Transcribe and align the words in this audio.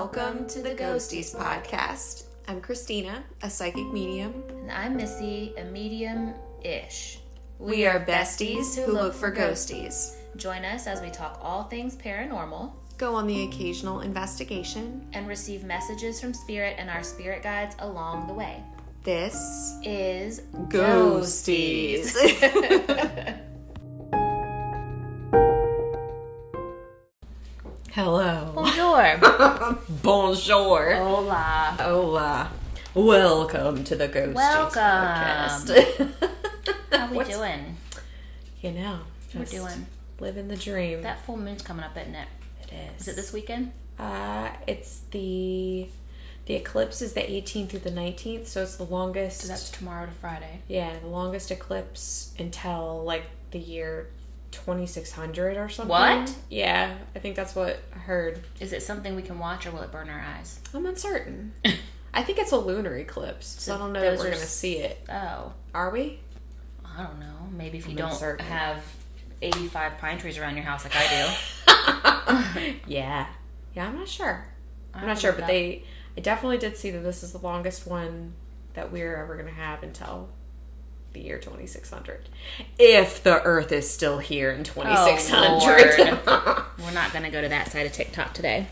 Welcome 0.00 0.46
to 0.50 0.62
the 0.62 0.76
Ghosties 0.76 1.34
podcast. 1.34 2.26
I'm 2.46 2.60
Christina, 2.60 3.24
a 3.42 3.50
psychic 3.50 3.92
medium. 3.92 4.44
And 4.48 4.70
I'm 4.70 4.96
Missy, 4.96 5.52
a 5.58 5.64
medium 5.64 6.34
ish. 6.62 7.18
We 7.58 7.84
are 7.84 7.98
besties 7.98 8.76
who 8.76 8.92
look 8.92 9.12
for 9.12 9.32
ghosties. 9.32 10.14
Join 10.36 10.64
us 10.64 10.86
as 10.86 11.00
we 11.00 11.10
talk 11.10 11.40
all 11.42 11.64
things 11.64 11.96
paranormal 11.96 12.70
Go 12.96 13.16
on 13.16 13.26
the 13.26 13.42
occasional 13.42 14.02
investigation. 14.02 15.04
and 15.14 15.26
receive 15.26 15.64
messages 15.64 16.20
from 16.20 16.32
spirit 16.32 16.76
and 16.78 16.88
our 16.88 17.02
spirit 17.02 17.42
guides 17.42 17.74
along 17.80 18.28
the 18.28 18.34
way. 18.34 18.62
This 19.02 19.74
Is 19.82 20.42
Ghosties. 20.68 22.14
Hello. 22.38 23.34
Bonjour. 30.32 30.92
Hola. 30.94 31.74
Hola. 31.80 32.50
Welcome 32.94 33.82
to 33.84 33.96
the 33.96 34.08
Ghosties 34.10 34.34
Welcome. 34.34 34.82
podcast. 34.82 36.12
How 36.92 37.10
we 37.10 37.16
What's- 37.16 37.30
doing? 37.30 37.78
You 38.60 38.72
know, 38.72 38.98
We're 39.34 39.46
doing. 39.46 39.86
living 40.20 40.48
the 40.48 40.56
dream. 40.58 41.00
That 41.00 41.24
full 41.24 41.38
moon's 41.38 41.62
coming 41.62 41.82
up, 41.82 41.96
isn't 41.96 42.14
it? 42.14 42.28
it 42.60 42.74
is. 42.74 43.00
Is 43.00 43.08
it 43.08 43.16
this 43.16 43.32
weekend? 43.32 43.72
Uh, 43.98 44.50
it's 44.66 45.00
the 45.12 45.88
the 46.44 46.54
eclipse 46.56 47.00
is 47.00 47.14
the 47.14 47.22
18th 47.22 47.70
through 47.70 47.80
the 47.80 47.90
19th, 47.90 48.48
so 48.48 48.62
it's 48.64 48.76
the 48.76 48.84
longest. 48.84 49.40
So 49.40 49.48
that's 49.48 49.70
tomorrow 49.70 50.04
to 50.04 50.12
Friday. 50.12 50.60
yeah, 50.68 50.98
the 50.98 51.06
longest 51.06 51.50
eclipse 51.50 52.34
until 52.38 53.02
like 53.02 53.22
the 53.50 53.58
year 53.60 54.08
2600 54.52 55.56
or 55.56 55.68
something. 55.68 55.90
What? 55.90 56.34
Yeah, 56.50 56.96
I 57.14 57.18
think 57.18 57.36
that's 57.36 57.54
what 57.54 57.80
I 57.94 57.98
heard. 57.98 58.40
Is 58.60 58.72
it 58.72 58.82
something 58.82 59.14
we 59.16 59.22
can 59.22 59.38
watch 59.38 59.66
or 59.66 59.70
will 59.70 59.82
it 59.82 59.92
burn 59.92 60.08
our 60.08 60.20
eyes? 60.20 60.60
I'm 60.74 60.86
uncertain. 60.86 61.52
I 62.14 62.22
think 62.22 62.38
it's 62.38 62.52
a 62.52 62.56
lunar 62.56 62.96
eclipse, 62.96 63.46
so, 63.46 63.74
I 63.74 63.78
don't 63.78 63.92
know 63.92 64.00
that 64.00 64.18
we're 64.18 64.28
are 64.28 64.30
gonna 64.30 64.36
see 64.42 64.78
it. 64.78 65.04
Oh, 65.10 65.52
Are 65.74 65.90
we? 65.90 66.20
I 66.84 67.02
don't 67.04 67.20
know. 67.20 67.48
Maybe 67.56 67.78
if 67.78 67.84
you 67.86 67.92
I'm 67.92 67.96
don't 67.96 68.10
uncertain. 68.10 68.46
have 68.46 68.82
85 69.42 69.98
pine 69.98 70.18
trees 70.18 70.38
around 70.38 70.56
your 70.56 70.64
house 70.64 70.84
like 70.84 70.94
I 70.96 71.06
do. 72.56 72.74
yeah. 72.86 73.26
Yeah, 73.74 73.86
I'm 73.86 73.96
not 73.96 74.08
sure. 74.08 74.46
I'm 74.94 75.06
not 75.06 75.18
sure, 75.18 75.32
but 75.32 75.42
that. 75.42 75.48
they 75.48 75.84
I 76.16 76.20
definitely 76.20 76.58
did 76.58 76.76
see 76.76 76.90
that 76.90 77.00
this 77.04 77.22
is 77.22 77.30
the 77.30 77.38
longest 77.38 77.86
one 77.86 78.32
that 78.74 78.90
we're 78.90 79.14
ever 79.16 79.34
going 79.34 79.46
to 79.46 79.54
have 79.54 79.84
until 79.84 80.28
the 81.12 81.20
year 81.20 81.38
2600. 81.38 82.28
If 82.78 83.22
the 83.22 83.42
earth 83.42 83.72
is 83.72 83.90
still 83.90 84.18
here 84.18 84.50
in 84.52 84.64
2600. 84.64 85.98
We're 86.78 86.92
not 86.92 87.12
going 87.12 87.24
to 87.24 87.30
go 87.30 87.40
to 87.42 87.48
that 87.48 87.70
side 87.70 87.86
of 87.86 87.92
TikTok 87.92 88.34
today. 88.34 88.66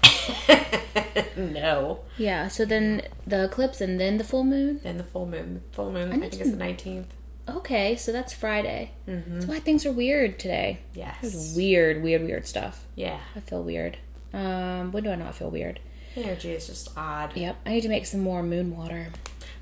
no. 1.37 2.01
Yeah, 2.19 2.49
so 2.49 2.65
then 2.65 3.03
the 3.27 3.45
eclipse 3.45 3.81
and 3.81 3.99
then 4.01 4.19
the 4.19 4.25
full 4.25 4.45
moon. 4.45 4.81
Then 4.83 4.97
the 4.99 5.05
full 5.05 5.27
moon. 5.27 5.63
Full 5.73 5.91
moon, 5.93 6.13
I, 6.13 6.17
need 6.17 6.31
think 6.31 6.33
to- 6.35 6.41
is 6.43 6.51
the 6.57 6.63
19th. 6.63 7.07
Okay, 7.49 7.95
so 7.95 8.11
that's 8.11 8.33
Friday. 8.33 8.91
Mm-hmm. 9.09 9.35
That's 9.35 9.47
why 9.47 9.61
things 9.61 9.87
are 9.87 9.93
weird 9.93 10.39
today. 10.39 10.81
Yes. 10.95 11.19
There's 11.23 11.55
weird, 11.57 12.03
weird, 12.03 12.23
weird 12.23 12.47
stuff. 12.47 12.85
Yeah. 12.97 13.21
I 13.37 13.41
feel 13.41 13.63
weird. 13.63 13.99
Um, 14.35 14.91
when 14.93 15.05
do 15.05 15.11
I 15.11 15.15
not 15.15 15.35
feel 15.37 15.51
weird? 15.51 15.79
Energy 16.17 16.51
is 16.53 16.67
just 16.67 16.91
odd. 16.97 17.37
Yep, 17.37 17.57
I 17.65 17.71
need 17.71 17.83
to 17.83 17.89
make 17.89 18.07
some 18.07 18.21
more 18.21 18.43
moon 18.43 18.77
water. 18.77 19.09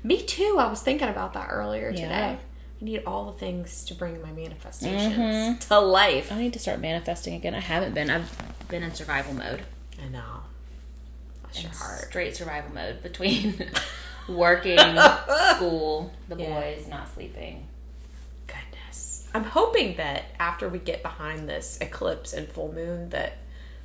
Me 0.03 0.21
too. 0.23 0.55
I 0.59 0.67
was 0.67 0.81
thinking 0.81 1.09
about 1.09 1.33
that 1.33 1.47
earlier 1.51 1.89
Yeah. 1.91 2.01
today. 2.01 2.37
Need 2.85 3.03
all 3.07 3.25
the 3.25 3.31
things 3.31 3.83
to 3.85 3.95
bring 3.95 4.21
my 4.21 4.31
manifestations 4.31 5.15
mm-hmm. 5.15 5.57
to 5.57 5.79
life. 5.79 6.31
I 6.31 6.37
need 6.37 6.53
to 6.53 6.59
start 6.59 6.79
manifesting 6.79 7.33
again. 7.33 7.55
I 7.55 7.59
haven't 7.59 7.95
been. 7.95 8.11
I've 8.11 8.31
been 8.69 8.83
in 8.83 8.93
survival 8.93 9.33
mode. 9.33 9.63
I 10.03 10.07
know. 10.07 10.41
Bless 11.41 11.63
your 11.63 11.71
heart. 11.71 12.01
Straight 12.05 12.35
survival 12.35 12.71
mode 12.75 13.01
between 13.01 13.55
working, 14.29 14.77
school, 15.55 16.13
the 16.29 16.35
Yeah. 16.35 16.59
boys, 16.59 16.87
not 16.87 17.11
sleeping. 17.11 17.65
Goodness. 18.45 19.27
I'm 19.33 19.45
hoping 19.45 19.97
that 19.97 20.25
after 20.39 20.69
we 20.69 20.77
get 20.77 21.01
behind 21.01 21.49
this 21.49 21.79
eclipse 21.81 22.33
and 22.33 22.47
full 22.47 22.71
moon 22.71 23.09
that 23.09 23.37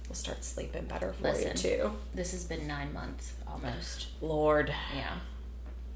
we'll 0.09 0.15
start 0.15 0.45
sleeping 0.45 0.85
better 0.85 1.15
for 1.15 1.23
Listen. 1.23 1.49
you 1.53 1.55
too. 1.55 1.93
This 2.15 2.33
has 2.33 2.45
been 2.45 2.67
nine 2.67 2.93
months 2.93 3.33
almost. 3.49 4.09
Lord. 4.21 4.75
Yeah. 4.95 5.15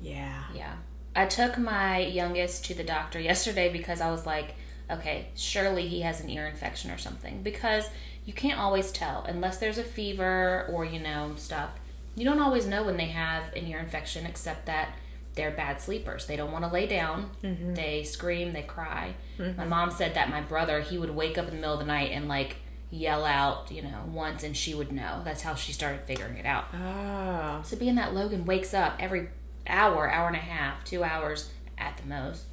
Yeah. 0.00 0.44
Yeah. 0.54 0.72
I 1.16 1.26
took 1.26 1.58
my 1.58 1.98
youngest 1.98 2.64
to 2.66 2.74
the 2.74 2.84
doctor 2.84 3.20
yesterday 3.20 3.72
because 3.72 4.00
I 4.00 4.10
was 4.10 4.26
like, 4.26 4.54
okay, 4.90 5.28
surely 5.34 5.88
he 5.88 6.00
has 6.02 6.20
an 6.20 6.28
ear 6.28 6.46
infection 6.46 6.90
or 6.90 6.98
something. 6.98 7.42
Because 7.42 7.88
you 8.24 8.32
can't 8.32 8.58
always 8.58 8.90
tell 8.90 9.24
unless 9.24 9.58
there's 9.58 9.78
a 9.78 9.84
fever 9.84 10.66
or, 10.70 10.84
you 10.84 11.00
know, 11.00 11.32
stuff. 11.36 11.70
You 12.16 12.24
don't 12.24 12.40
always 12.40 12.66
know 12.66 12.84
when 12.84 12.96
they 12.96 13.06
have 13.06 13.52
an 13.54 13.66
ear 13.66 13.78
infection 13.78 14.26
except 14.26 14.66
that 14.66 14.90
they're 15.34 15.50
bad 15.50 15.80
sleepers. 15.80 16.26
They 16.26 16.36
don't 16.36 16.52
want 16.52 16.64
to 16.64 16.70
lay 16.70 16.86
down. 16.86 17.30
Mm-hmm. 17.42 17.74
They 17.74 18.04
scream, 18.04 18.52
they 18.52 18.62
cry. 18.62 19.14
Mm-hmm. 19.38 19.58
My 19.58 19.66
mom 19.66 19.90
said 19.90 20.14
that 20.14 20.30
my 20.30 20.40
brother, 20.40 20.80
he 20.80 20.96
would 20.96 21.10
wake 21.10 21.38
up 21.38 21.48
in 21.48 21.54
the 21.54 21.60
middle 21.60 21.74
of 21.74 21.80
the 21.80 21.86
night 21.86 22.12
and 22.12 22.28
like 22.28 22.56
yell 22.90 23.24
out, 23.24 23.70
you 23.70 23.82
know, 23.82 24.02
once 24.06 24.44
and 24.44 24.56
she 24.56 24.74
would 24.74 24.92
know. 24.92 25.22
That's 25.24 25.42
how 25.42 25.54
she 25.54 25.72
started 25.72 26.02
figuring 26.02 26.36
it 26.36 26.46
out. 26.46 26.66
Oh. 26.72 27.62
So 27.64 27.76
being 27.76 27.96
that 27.96 28.14
Logan 28.14 28.44
wakes 28.44 28.72
up 28.72 28.96
every 29.00 29.28
hour, 29.66 30.10
hour 30.10 30.26
and 30.28 30.36
a 30.36 30.40
half, 30.40 30.84
two 30.84 31.04
hours 31.04 31.50
at 31.78 31.96
the 31.96 32.06
most, 32.06 32.44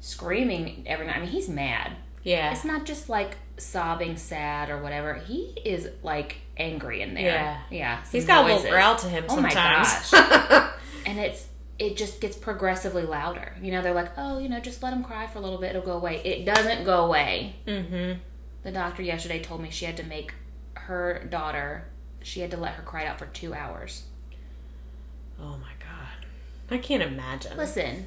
screaming 0.00 0.84
every 0.86 1.06
night. 1.06 1.16
I 1.16 1.20
mean, 1.20 1.28
he's 1.28 1.48
mad. 1.48 1.96
Yeah. 2.22 2.52
It's 2.52 2.64
not 2.64 2.84
just 2.84 3.08
like 3.08 3.36
sobbing, 3.56 4.16
sad, 4.16 4.70
or 4.70 4.82
whatever. 4.82 5.14
He 5.14 5.54
is 5.64 5.88
like 6.02 6.38
angry 6.56 7.02
in 7.02 7.14
there. 7.14 7.24
Yeah. 7.24 7.60
yeah. 7.70 8.04
He's 8.10 8.26
got 8.26 8.44
a 8.44 8.48
noises. 8.48 8.64
little 8.64 8.76
growl 8.76 8.96
to 8.96 9.08
him 9.08 9.24
Oh 9.28 9.40
my 9.40 9.52
gosh. 9.52 10.12
And 11.06 11.18
it's 11.18 11.48
it 11.78 11.96
just 11.96 12.20
gets 12.20 12.36
progressively 12.36 13.04
louder. 13.04 13.56
You 13.60 13.72
know, 13.72 13.80
they're 13.80 13.94
like, 13.94 14.12
oh, 14.18 14.38
you 14.38 14.50
know, 14.50 14.60
just 14.60 14.82
let 14.82 14.92
him 14.92 15.02
cry 15.02 15.26
for 15.26 15.38
a 15.38 15.40
little 15.40 15.58
bit. 15.58 15.70
It'll 15.70 15.80
go 15.80 15.96
away. 15.96 16.20
It 16.22 16.44
doesn't 16.44 16.84
go 16.84 17.06
away. 17.06 17.56
mm-hmm. 17.66 18.20
The 18.62 18.70
doctor 18.70 19.02
yesterday 19.02 19.40
told 19.42 19.62
me 19.62 19.70
she 19.70 19.86
had 19.86 19.96
to 19.96 20.02
make 20.02 20.34
her 20.74 21.26
daughter. 21.30 21.86
She 22.22 22.40
had 22.40 22.50
to 22.50 22.58
let 22.58 22.74
her 22.74 22.82
cry 22.82 23.06
out 23.06 23.18
for 23.18 23.26
two 23.26 23.54
hours. 23.54 24.04
Oh 25.40 25.56
my. 25.56 25.69
I 26.70 26.78
can't 26.78 27.02
imagine. 27.02 27.56
Listen, 27.56 28.06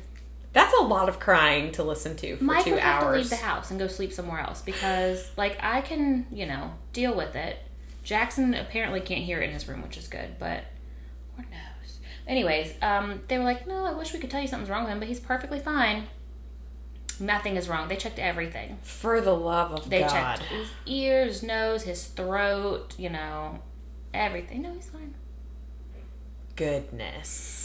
That's 0.53 0.73
a 0.79 0.83
lot 0.83 1.09
of 1.09 1.19
crying 1.19 1.71
to 1.73 1.83
listen 1.83 2.15
to 2.17 2.37
for 2.37 2.43
Mike 2.43 2.63
two 2.65 2.71
would 2.71 2.79
have 2.79 3.03
to 3.03 3.11
leave 3.11 3.29
the 3.29 3.35
house 3.37 3.71
and 3.71 3.79
go 3.79 3.87
sleep 3.87 4.13
somewhere 4.13 4.39
else 4.39 4.61
because, 4.61 5.31
like, 5.35 5.57
I 5.61 5.81
can, 5.81 6.27
you 6.31 6.45
know, 6.45 6.73
deal 6.93 7.13
with 7.15 7.35
it. 7.35 7.57
Jackson 8.03 8.53
apparently 8.53 8.99
can't 9.01 9.21
hear 9.23 9.41
it 9.41 9.45
in 9.47 9.53
his 9.53 9.67
room, 9.67 9.81
which 9.81 9.97
is 9.97 10.07
good, 10.07 10.37
but 10.39 10.63
who 11.37 11.43
knows? 11.43 11.99
Anyways, 12.27 12.73
um, 12.81 13.21
they 13.27 13.37
were 13.37 13.43
like, 13.45 13.65
"No, 13.67 13.85
I 13.85 13.93
wish 13.93 14.13
we 14.13 14.19
could 14.19 14.29
tell 14.29 14.41
you 14.41 14.47
something's 14.47 14.69
wrong 14.69 14.83
with 14.83 14.91
him, 14.93 14.99
but 14.99 15.07
he's 15.07 15.19
perfectly 15.19 15.59
fine. 15.59 16.07
Nothing 17.19 17.55
is 17.57 17.69
wrong. 17.69 17.87
They 17.87 17.95
checked 17.95 18.19
everything. 18.19 18.77
For 18.81 19.21
the 19.21 19.33
love 19.35 19.71
of 19.71 19.89
They 19.89 19.99
God. 20.01 20.09
checked 20.09 20.43
his 20.43 20.67
ears, 20.85 21.43
nose, 21.43 21.83
his 21.83 22.05
throat, 22.05 22.93
you 22.97 23.09
know, 23.09 23.59
everything. 24.13 24.61
No, 24.63 24.73
he's 24.73 24.89
fine. 24.89 25.13
Goodness. 26.55 27.62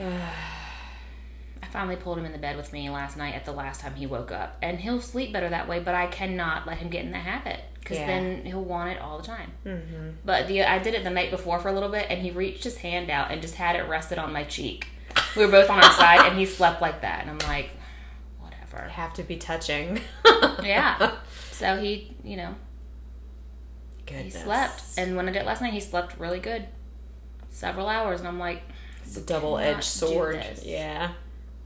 I 0.00 1.66
finally 1.70 1.96
pulled 1.96 2.18
him 2.18 2.24
in 2.24 2.32
the 2.32 2.38
bed 2.38 2.56
with 2.56 2.72
me 2.72 2.88
last 2.88 3.16
night 3.16 3.34
at 3.34 3.44
the 3.44 3.52
last 3.52 3.80
time 3.80 3.94
he 3.94 4.06
woke 4.06 4.32
up, 4.32 4.56
and 4.62 4.78
he'll 4.80 5.00
sleep 5.00 5.32
better 5.32 5.48
that 5.50 5.68
way. 5.68 5.80
But 5.80 5.94
I 5.94 6.06
cannot 6.06 6.66
let 6.66 6.78
him 6.78 6.88
get 6.88 7.04
in 7.04 7.10
the 7.12 7.18
habit 7.18 7.60
because 7.80 7.98
Yeah. 7.98 8.06
then 8.06 8.44
he'll 8.44 8.62
want 8.64 8.90
it 8.90 9.00
all 9.00 9.18
the 9.18 9.24
time. 9.26 9.52
Mm-hmm. 9.66 10.10
But 10.24 10.46
the 10.48 10.62
I 10.62 10.78
did 10.78 10.94
it 10.94 11.04
the 11.04 11.10
night 11.10 11.30
before 11.30 11.58
for 11.58 11.68
a 11.68 11.72
little 11.72 11.88
bit, 11.90 12.06
and 12.10 12.22
he 12.22 12.30
reached 12.30 12.64
his 12.64 12.78
hand 12.78 13.10
out 13.10 13.30
and 13.30 13.42
just 13.42 13.56
had 13.56 13.76
it 13.76 13.82
rested 13.88 14.18
on 14.18 14.32
my 14.32 14.44
cheek. 14.44 14.86
We 15.36 15.44
were 15.44 15.50
both 15.50 15.68
on 15.68 15.82
our 15.82 15.92
side, 15.92 16.26
and 16.30 16.38
he 16.38 16.46
slept 16.46 16.80
like 16.80 17.02
that, 17.02 17.26
and 17.26 17.30
I'm 17.30 17.48
like, 17.48 17.70
whatever. 18.38 18.88
Have 18.88 19.12
to 19.14 19.22
be 19.22 19.36
touching. 19.36 20.00
Yeah. 20.62 21.12
So 21.52 21.76
he, 21.76 22.14
you 22.22 22.36
know, 22.36 22.54
Goodness. 24.06 24.34
he 24.36 24.40
slept, 24.42 24.82
and 24.96 25.16
when 25.16 25.28
I 25.28 25.32
did 25.32 25.42
it 25.42 25.46
last 25.46 25.60
night, 25.60 25.72
he 25.72 25.80
slept 25.80 26.16
really 26.18 26.38
good, 26.38 26.66
several 27.50 27.88
hours, 27.88 28.20
and 28.20 28.28
I'm 28.28 28.38
like, 28.38 28.62
It's 29.08 29.16
a 29.16 29.22
double 29.22 29.56
edged 29.56 29.84
sword. 29.84 30.44
Yeah. 30.62 31.12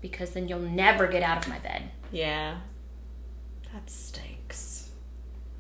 because 0.00 0.30
then 0.30 0.46
you'll 0.48 0.60
never 0.60 1.08
get 1.08 1.24
out 1.24 1.38
of 1.44 1.48
my 1.48 1.58
bed. 1.58 1.90
Yeah. 2.12 2.58
That 3.72 3.90
stinks. 3.90 4.90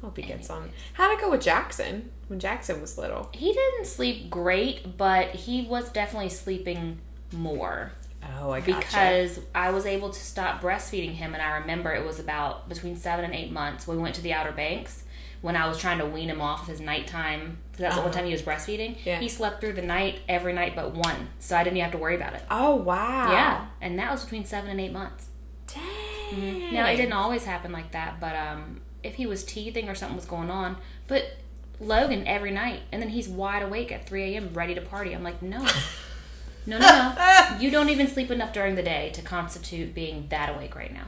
Hope 0.00 0.16
he 0.16 0.22
gets 0.22 0.48
on. 0.48 0.70
How'd 0.94 1.18
it 1.18 1.20
go 1.20 1.30
with 1.30 1.42
Jackson 1.42 2.10
when 2.28 2.38
Jackson 2.38 2.80
was 2.80 2.98
little? 2.98 3.30
He 3.32 3.52
didn't 3.52 3.86
sleep 3.86 4.30
great, 4.30 4.96
but 4.96 5.30
he 5.30 5.62
was 5.64 5.90
definitely 5.90 6.28
sleeping 6.28 6.98
more 7.32 7.92
Oh, 8.38 8.50
I 8.52 8.60
gotcha. 8.60 8.78
because 8.86 9.40
I 9.54 9.70
was 9.70 9.84
able 9.86 10.10
to 10.10 10.20
stop 10.20 10.60
breastfeeding 10.62 11.12
him, 11.14 11.34
and 11.34 11.42
I 11.42 11.56
remember 11.58 11.92
it 11.92 12.06
was 12.06 12.20
about 12.20 12.68
between 12.68 12.96
seven 12.96 13.24
and 13.24 13.34
eight 13.34 13.50
months 13.50 13.88
we 13.88 13.96
went 13.96 14.14
to 14.16 14.20
the 14.20 14.32
Outer 14.32 14.52
Banks 14.52 15.02
when 15.42 15.56
I 15.56 15.68
was 15.68 15.76
trying 15.78 15.98
to 15.98 16.06
wean 16.06 16.30
him 16.30 16.40
off 16.40 16.62
of 16.62 16.68
his 16.68 16.80
nighttime. 16.80 17.58
'cause 17.72 17.80
That's 17.80 17.94
the 17.96 18.00
one 18.00 18.10
Uh-huh. 18.10 18.18
time 18.18 18.26
he 18.26 18.32
was 18.32 18.42
breastfeeding. 18.42 18.96
Yeah. 19.04 19.18
He 19.20 19.28
slept 19.28 19.60
through 19.60 19.72
the 19.74 19.82
night 19.82 20.20
every 20.28 20.52
night 20.52 20.74
but 20.74 20.94
one, 20.94 21.28
so 21.40 21.56
I 21.56 21.64
didn't 21.64 21.76
even 21.78 21.84
have 21.84 21.92
to 21.92 21.98
worry 21.98 22.14
about 22.16 22.34
it. 22.34 22.42
oh, 22.50 22.76
wow. 22.76 23.30
Yeah, 23.32 23.66
and 23.80 23.98
that 23.98 24.10
was 24.10 24.22
between 24.24 24.44
seven 24.44 24.70
and 24.70 24.80
eight 24.80 24.92
months. 24.92 25.26
Dang. 25.66 26.72
Now 26.72 26.86
it 26.88 26.96
didn't 26.96 27.12
always 27.12 27.44
happen 27.44 27.72
like 27.72 27.90
that, 27.92 28.18
but 28.20 28.34
um, 28.36 28.80
if 29.02 29.14
he 29.16 29.26
was 29.26 29.44
teething 29.44 29.88
or 29.88 29.94
something 29.94 30.16
was 30.16 30.24
going 30.26 30.50
on, 30.50 30.76
but 31.08 31.36
Logan 31.80 32.26
every 32.26 32.50
night, 32.52 32.80
and 32.92 33.02
then 33.02 33.08
he's 33.10 33.28
wide 33.28 33.62
awake 33.62 33.90
at 33.90 34.06
3 34.06 34.34
a.m. 34.34 34.50
ready 34.54 34.74
to 34.74 34.80
party. 34.80 35.12
I'm 35.12 35.24
like, 35.24 35.42
no, 35.42 35.58
no, 36.66 36.78
no, 36.78 36.78
no. 36.78 37.56
you 37.58 37.70
don't 37.70 37.88
even 37.88 38.06
sleep 38.06 38.30
enough 38.30 38.52
during 38.52 38.76
the 38.76 38.82
day 38.82 39.10
to 39.14 39.22
constitute 39.22 39.92
being 39.94 40.26
that 40.28 40.54
awake 40.54 40.76
right 40.76 40.92
now. 40.92 41.06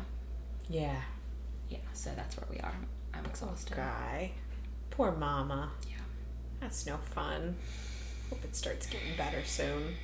Yeah. 0.69 0.96
Yeah, 1.69 1.78
so 1.92 2.10
that's 2.16 2.36
where 2.36 2.46
we 2.50 2.58
are. 2.58 2.75
I'm 3.24 3.30
exhausted. 3.30 3.76
Guy. 3.76 4.32
Poor 4.90 5.12
mama. 5.12 5.70
Yeah. 5.88 5.96
That's 6.60 6.86
no 6.86 6.96
fun. 6.98 7.56
Hope 8.28 8.44
it 8.44 8.54
starts 8.54 8.86
getting 8.86 9.16
better 9.16 9.42
soon. 9.44 9.94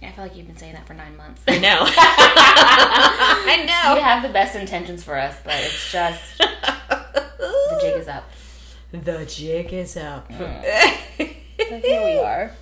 Yeah, 0.00 0.08
I 0.08 0.12
feel 0.12 0.24
like 0.24 0.36
you've 0.36 0.46
been 0.46 0.56
saying 0.56 0.74
that 0.74 0.86
for 0.86 0.94
nine 0.94 1.16
months. 1.16 1.42
I 1.46 1.58
know. 1.58 1.78
I 1.80 3.64
know. 3.66 3.96
You 3.96 4.02
have 4.02 4.22
the 4.22 4.28
best 4.30 4.56
intentions 4.56 5.02
for 5.02 5.16
us, 5.16 5.36
but 5.44 5.54
it's 5.56 5.92
just 5.92 6.38
the 6.38 7.78
jig 7.80 7.96
is 7.96 8.08
up. 8.08 8.24
The 8.92 9.24
jig 9.26 9.72
is 9.72 9.96
up. 9.96 10.30
Mm. 10.30 11.32
So 11.58 11.78
here 11.80 12.04
we 12.04 12.18
are. 12.18 12.52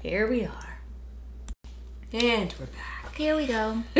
Here 0.00 0.28
we 0.28 0.44
are. 0.44 0.78
And 2.12 2.54
we're 2.60 2.66
back. 2.66 2.91
Here 3.16 3.36
we 3.36 3.46
go. 3.46 3.82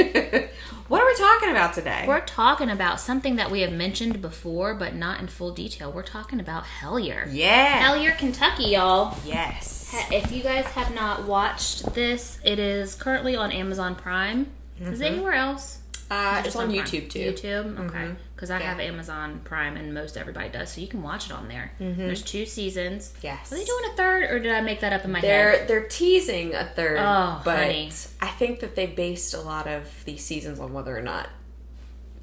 what 0.88 1.02
are 1.02 1.06
we 1.06 1.16
talking 1.16 1.50
about 1.50 1.74
today? 1.74 2.04
We're 2.08 2.20
talking 2.24 2.70
about 2.70 2.98
something 2.98 3.36
that 3.36 3.50
we 3.50 3.60
have 3.60 3.72
mentioned 3.72 4.22
before, 4.22 4.74
but 4.74 4.94
not 4.94 5.20
in 5.20 5.28
full 5.28 5.52
detail. 5.52 5.92
We're 5.92 6.02
talking 6.02 6.40
about 6.40 6.64
Hellier. 6.80 7.28
yeah. 7.30 7.82
Hellier, 7.82 8.16
Kentucky, 8.16 8.64
y'all. 8.70 9.16
yes. 9.26 9.94
If 10.10 10.32
you 10.32 10.42
guys 10.42 10.64
have 10.66 10.94
not 10.94 11.24
watched 11.26 11.94
this, 11.94 12.38
it 12.44 12.58
is 12.58 12.94
currently 12.94 13.36
on 13.36 13.52
Amazon 13.52 13.94
Prime. 13.94 14.46
Is 14.80 15.00
it 15.00 15.12
anywhere 15.12 15.34
else? 15.34 15.80
Uh, 16.10 16.36
it's 16.38 16.46
Just 16.46 16.56
on 16.56 16.72
Prime? 16.72 16.84
YouTube 16.84 17.10
too. 17.10 17.32
YouTube, 17.32 17.78
okay. 17.90 18.14
Because 18.42 18.50
I 18.50 18.58
Yeah. 18.58 18.70
have 18.70 18.80
Amazon 18.80 19.40
Prime, 19.44 19.76
and 19.76 19.94
most 19.94 20.16
everybody 20.16 20.48
does, 20.48 20.72
so 20.72 20.80
you 20.80 20.88
can 20.88 21.00
watch 21.00 21.26
it 21.26 21.32
on 21.32 21.46
there. 21.46 21.70
Mm-hmm. 21.80 22.06
There's 22.06 22.22
two 22.22 22.44
seasons. 22.44 23.12
Yes. 23.22 23.52
Are 23.52 23.54
they 23.54 23.64
doing 23.64 23.84
a 23.92 23.96
third, 23.96 24.24
or 24.32 24.40
did 24.40 24.50
I 24.50 24.60
make 24.62 24.80
that 24.80 24.92
up 24.92 25.04
in 25.04 25.12
my 25.12 25.20
head? 25.20 25.28
They're 25.28 25.66
they're 25.68 25.88
teasing 25.88 26.52
a 26.52 26.64
third, 26.64 26.98
Oh, 26.98 27.40
but 27.44 27.56
honey. 27.58 27.92
I 28.20 28.26
think 28.26 28.58
that 28.58 28.74
they 28.74 28.86
based 28.86 29.32
a 29.32 29.40
lot 29.40 29.68
of 29.68 30.04
these 30.06 30.24
seasons 30.24 30.58
on 30.58 30.72
whether 30.72 30.98
or 30.98 31.02
not 31.02 31.28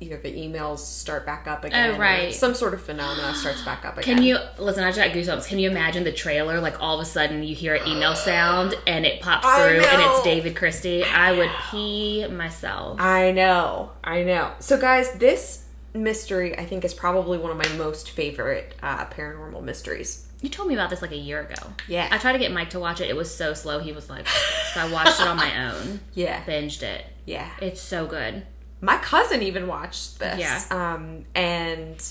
either 0.02 0.18
the 0.18 0.34
emails 0.34 0.80
start 0.80 1.26
back 1.26 1.48
up 1.48 1.62
oh, 1.64 1.68
again, 1.68 1.92
Oh, 1.92 1.96
or 1.96 2.00
right. 2.00 2.34
some 2.36 2.54
sort 2.54 2.74
of 2.74 2.82
phenomena 2.82 3.34
starts 3.34 3.62
back 3.62 3.86
up 3.86 3.98
again. 3.98 4.16
Can 4.18 4.22
you 4.26 4.40
listen? 4.58 4.84
I 4.84 4.90
just 4.92 5.00
got 5.00 5.12
goosebumps. 5.16 5.48
Can 5.48 5.58
you 5.58 5.70
imagine 5.72 6.04
the 6.04 6.12
trailer? 6.12 6.60
Like 6.60 6.82
all 6.84 6.96
of 6.96 7.02
a 7.02 7.06
sudden, 7.10 7.44
you 7.44 7.56
hear 7.56 7.76
an 7.76 7.88
email 7.88 8.12
uh, 8.12 8.16
sound 8.16 8.76
and 8.86 9.06
it 9.06 9.22
pops 9.22 9.46
through, 9.48 9.86
and 9.86 10.02
it's 10.02 10.24
David 10.24 10.58
Christie. 10.58 11.02
I 11.06 11.32
would 11.32 11.50
pee 11.72 12.28
myself. 12.28 13.00
I 13.00 13.32
know, 13.32 13.92
I 14.04 14.24
know. 14.24 14.52
So, 14.60 14.78
guys, 14.78 15.14
this 15.14 15.64
mystery 15.94 16.58
I 16.58 16.66
think 16.66 16.86
is 16.86 16.94
probably 16.94 17.38
one 17.38 17.52
of 17.52 17.58
my 17.58 17.68
most 17.78 18.12
favorite 18.12 18.76
uh, 18.84 19.06
paranormal 19.08 19.64
mysteries. 19.64 20.26
You 20.42 20.50
told 20.50 20.68
me 20.70 20.74
about 20.74 20.90
this 20.90 21.02
like 21.02 21.12
a 21.12 21.18
year 21.18 21.42
ago. 21.42 21.74
Yeah. 21.88 22.08
I 22.12 22.18
tried 22.18 22.34
to 22.34 22.40
get 22.40 22.52
Mike 22.54 22.70
to 22.70 22.80
watch 22.80 23.02
it. 23.02 23.10
It 23.10 23.16
was 23.16 23.34
so 23.34 23.54
slow. 23.54 23.80
He 23.80 23.92
was 23.92 24.10
like, 24.10 24.26
so 24.74 24.80
I 24.80 24.90
watched 24.92 25.20
it 25.20 25.28
on 25.28 25.36
my 25.36 25.66
own, 25.74 26.00
Yeah, 26.14 26.42
binged 26.46 26.82
it. 26.82 27.06
yeah. 27.26 27.50
It's 27.62 27.82
so 27.82 28.06
good. 28.08 28.46
my 28.80 28.98
cousin 28.98 29.42
even 29.42 29.68
watched 29.68 30.20
this. 30.20 30.40
Yeah. 30.40 30.62
Um, 30.72 31.26
and 31.36 32.02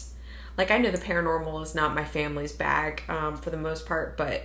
like 0.58 0.70
I 0.70 0.76
know 0.78 0.90
the 0.90 0.98
paranormal 0.98 1.62
is 1.62 1.74
not 1.74 1.94
my 1.94 2.04
family's 2.04 2.52
bag 2.52 3.02
um, 3.08 3.36
for 3.38 3.48
the 3.50 3.56
most 3.56 3.86
part, 3.86 4.18
but 4.18 4.42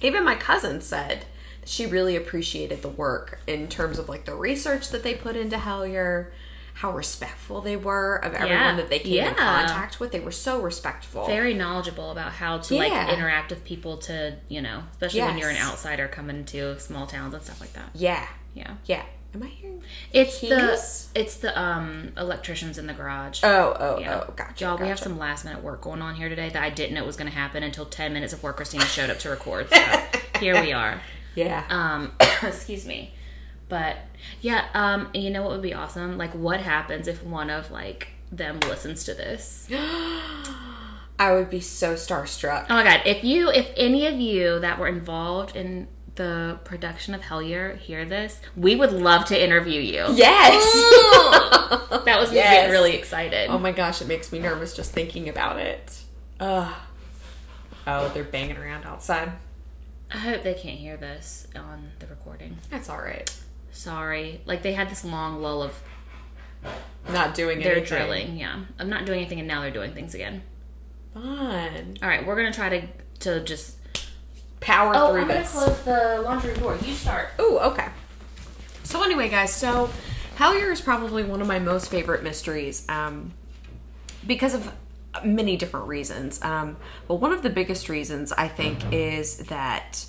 even 0.00 0.22
my 0.24 0.34
cousin 0.36 0.80
said 0.80 1.24
she 1.64 1.86
really 1.86 2.14
appreciated 2.14 2.82
the 2.82 2.88
work 2.90 3.40
in 3.46 3.66
terms 3.68 3.98
of 3.98 4.08
like 4.08 4.24
the 4.26 4.34
research 4.36 4.90
that 4.90 5.02
they 5.02 5.14
put 5.14 5.34
into 5.34 5.56
Hellier, 5.56 6.30
how 6.74 6.90
respectful 6.92 7.60
they 7.60 7.76
were 7.76 8.16
of 8.16 8.34
everyone 8.34 8.58
Yeah. 8.58 8.76
that 8.76 8.90
they 8.90 8.98
came 8.98 9.24
in 9.28 9.34
contact 9.34 10.00
with. 10.00 10.10
They 10.12 10.20
were 10.20 10.32
so 10.32 10.60
respectful. 10.60 11.26
Very 11.26 11.54
knowledgeable 11.54 12.10
about 12.10 12.32
how 12.32 12.58
to 12.58 12.74
Yeah. 12.74 12.80
like 12.82 13.12
interact 13.16 13.50
with 13.50 13.64
people 13.64 13.96
to, 13.98 14.36
you 14.48 14.60
know, 14.60 14.82
especially 14.92 15.20
when 15.22 15.38
you're 15.38 15.50
an 15.50 15.56
outsider 15.56 16.08
coming 16.08 16.44
to 16.46 16.78
small 16.80 17.06
towns 17.06 17.32
and 17.32 17.42
stuff 17.42 17.60
like 17.60 17.72
that. 17.74 17.90
yeah, 17.94 18.26
Yeah. 18.54 18.72
yeah. 18.86 19.02
Am 19.34 19.42
I 19.42 19.46
hearing? 19.46 19.82
It's 20.12 20.38
Keys? 20.38 20.50
the 20.50 21.20
it's 21.20 21.36
the 21.38 21.60
um 21.60 22.12
electricians 22.16 22.78
in 22.78 22.86
the 22.86 22.92
garage. 22.92 23.40
Oh, 23.42 23.76
oh, 23.78 23.98
Yeah. 23.98 24.24
oh, 24.28 24.32
gotcha. 24.36 24.64
Y'all, 24.64 24.78
we 24.78 24.86
have 24.88 24.98
some 25.00 25.18
last 25.18 25.44
minute 25.44 25.62
work 25.62 25.80
going 25.80 26.02
on 26.02 26.14
here 26.16 26.28
today 26.28 26.50
that 26.50 26.62
I 26.62 26.70
didn't 26.70 26.94
know 26.94 27.04
was 27.04 27.16
going 27.16 27.28
to 27.30 27.36
happen 27.36 27.62
until 27.64 27.84
10 27.84 28.12
minutes 28.12 28.32
before 28.32 28.52
Christina 28.52 28.84
showed 28.84 29.10
up 29.10 29.18
to 29.20 29.30
record. 29.30 29.68
So 29.74 30.02
here 30.40 30.60
we 30.60 30.72
are. 30.72 31.00
Yeah. 31.34 31.64
Um, 31.68 32.12
excuse 32.42 32.84
me. 32.86 33.14
But 33.68 33.96
yeah, 34.40 34.66
um, 34.74 35.08
you 35.14 35.30
know 35.30 35.42
what 35.42 35.52
would 35.52 35.62
be 35.62 35.74
awesome? 35.74 36.18
Like, 36.18 36.32
what 36.32 36.60
happens 36.60 37.08
if 37.08 37.22
one 37.24 37.50
of 37.50 37.70
like 37.70 38.08
them 38.30 38.60
listens 38.60 39.04
to 39.04 39.14
this? 39.14 39.68
I 41.18 41.32
would 41.32 41.48
be 41.50 41.60
so 41.60 41.94
starstruck. 41.94 42.66
Oh 42.68 42.74
my 42.74 42.82
god! 42.84 43.02
If 43.06 43.22
you, 43.24 43.48
if 43.50 43.70
any 43.76 44.06
of 44.06 44.14
you 44.14 44.58
that 44.60 44.78
were 44.78 44.88
involved 44.88 45.54
in 45.56 45.86
the 46.16 46.58
production 46.64 47.14
of 47.14 47.22
Hellier 47.22 47.76
hear 47.78 48.04
this, 48.04 48.40
we 48.56 48.76
would 48.76 48.92
love 48.92 49.24
to 49.26 49.40
interview 49.42 49.80
you. 49.80 50.06
Yes. 50.14 50.62
That 52.04 52.20
was 52.20 52.30
me 52.30 52.36
Yes. 52.36 52.54
getting 52.54 52.70
really 52.70 52.94
excited. 52.94 53.48
Oh 53.48 53.58
my 53.58 53.72
gosh, 53.72 54.02
it 54.02 54.06
makes 54.06 54.30
me 54.30 54.38
nervous 54.38 54.76
just 54.76 54.92
thinking 54.92 55.28
about 55.28 55.58
it. 55.58 56.02
Ugh. 56.38 56.72
Oh, 57.86 58.08
they're 58.10 58.22
banging 58.24 58.56
around 58.58 58.84
outside. 58.84 59.32
I 60.12 60.18
hope 60.18 60.42
they 60.42 60.54
can't 60.54 60.78
hear 60.78 60.96
this 60.96 61.48
on 61.56 61.92
the 61.98 62.06
recording. 62.06 62.58
That's 62.70 62.88
all 62.90 62.98
right. 62.98 63.34
Sorry. 63.74 64.40
Like 64.46 64.62
they 64.62 64.72
had 64.72 64.88
this 64.88 65.04
long 65.04 65.42
lull 65.42 65.62
of 65.62 65.72
Not 67.12 67.34
doing 67.34 67.58
they're 67.58 67.76
anything. 67.76 67.84
drilling. 67.98 68.36
Yeah, 68.38 68.60
I'm 68.78 68.88
not 68.88 69.04
doing 69.04 69.18
anything, 69.20 69.38
and 69.40 69.48
now 69.48 69.60
they're 69.60 69.70
doing 69.70 69.92
things 69.92 70.14
again. 70.14 70.42
Fun. 71.12 71.98
All 72.02 72.08
right, 72.08 72.24
we're 72.26 72.36
gonna 72.36 72.52
try 72.52 72.68
to 72.80 72.86
to 73.20 73.44
just. 73.44 73.76
Power 74.60 74.92
Oh, 74.96 75.10
through 75.12 75.20
I'm 75.22 75.28
gonna 75.28 75.40
this. 75.40 75.52
close 75.52 75.78
the 75.82 76.22
laundry 76.24 76.54
door. 76.54 76.78
You 76.82 76.94
start. 76.94 77.28
Ooh, 77.38 77.58
okay. 77.58 77.88
So 78.82 79.02
anyway, 79.02 79.28
guys, 79.28 79.52
so 79.52 79.90
Hellier 80.38 80.72
is 80.72 80.80
probably 80.80 81.22
one 81.22 81.42
of 81.42 81.46
my 81.46 81.58
most 81.58 81.90
favorite 81.90 82.22
mysteries 82.22 82.86
um, 82.88 83.32
because 84.26 84.54
of 84.54 84.72
many 85.22 85.58
different 85.58 85.86
reasons. 85.88 86.42
Um, 86.42 86.78
but 87.08 87.16
one 87.16 87.30
of 87.30 87.42
the 87.42 87.50
biggest 87.50 87.90
reasons 87.90 88.32
I 88.32 88.48
think 88.48 88.78
is 88.90 89.36
that 89.48 90.06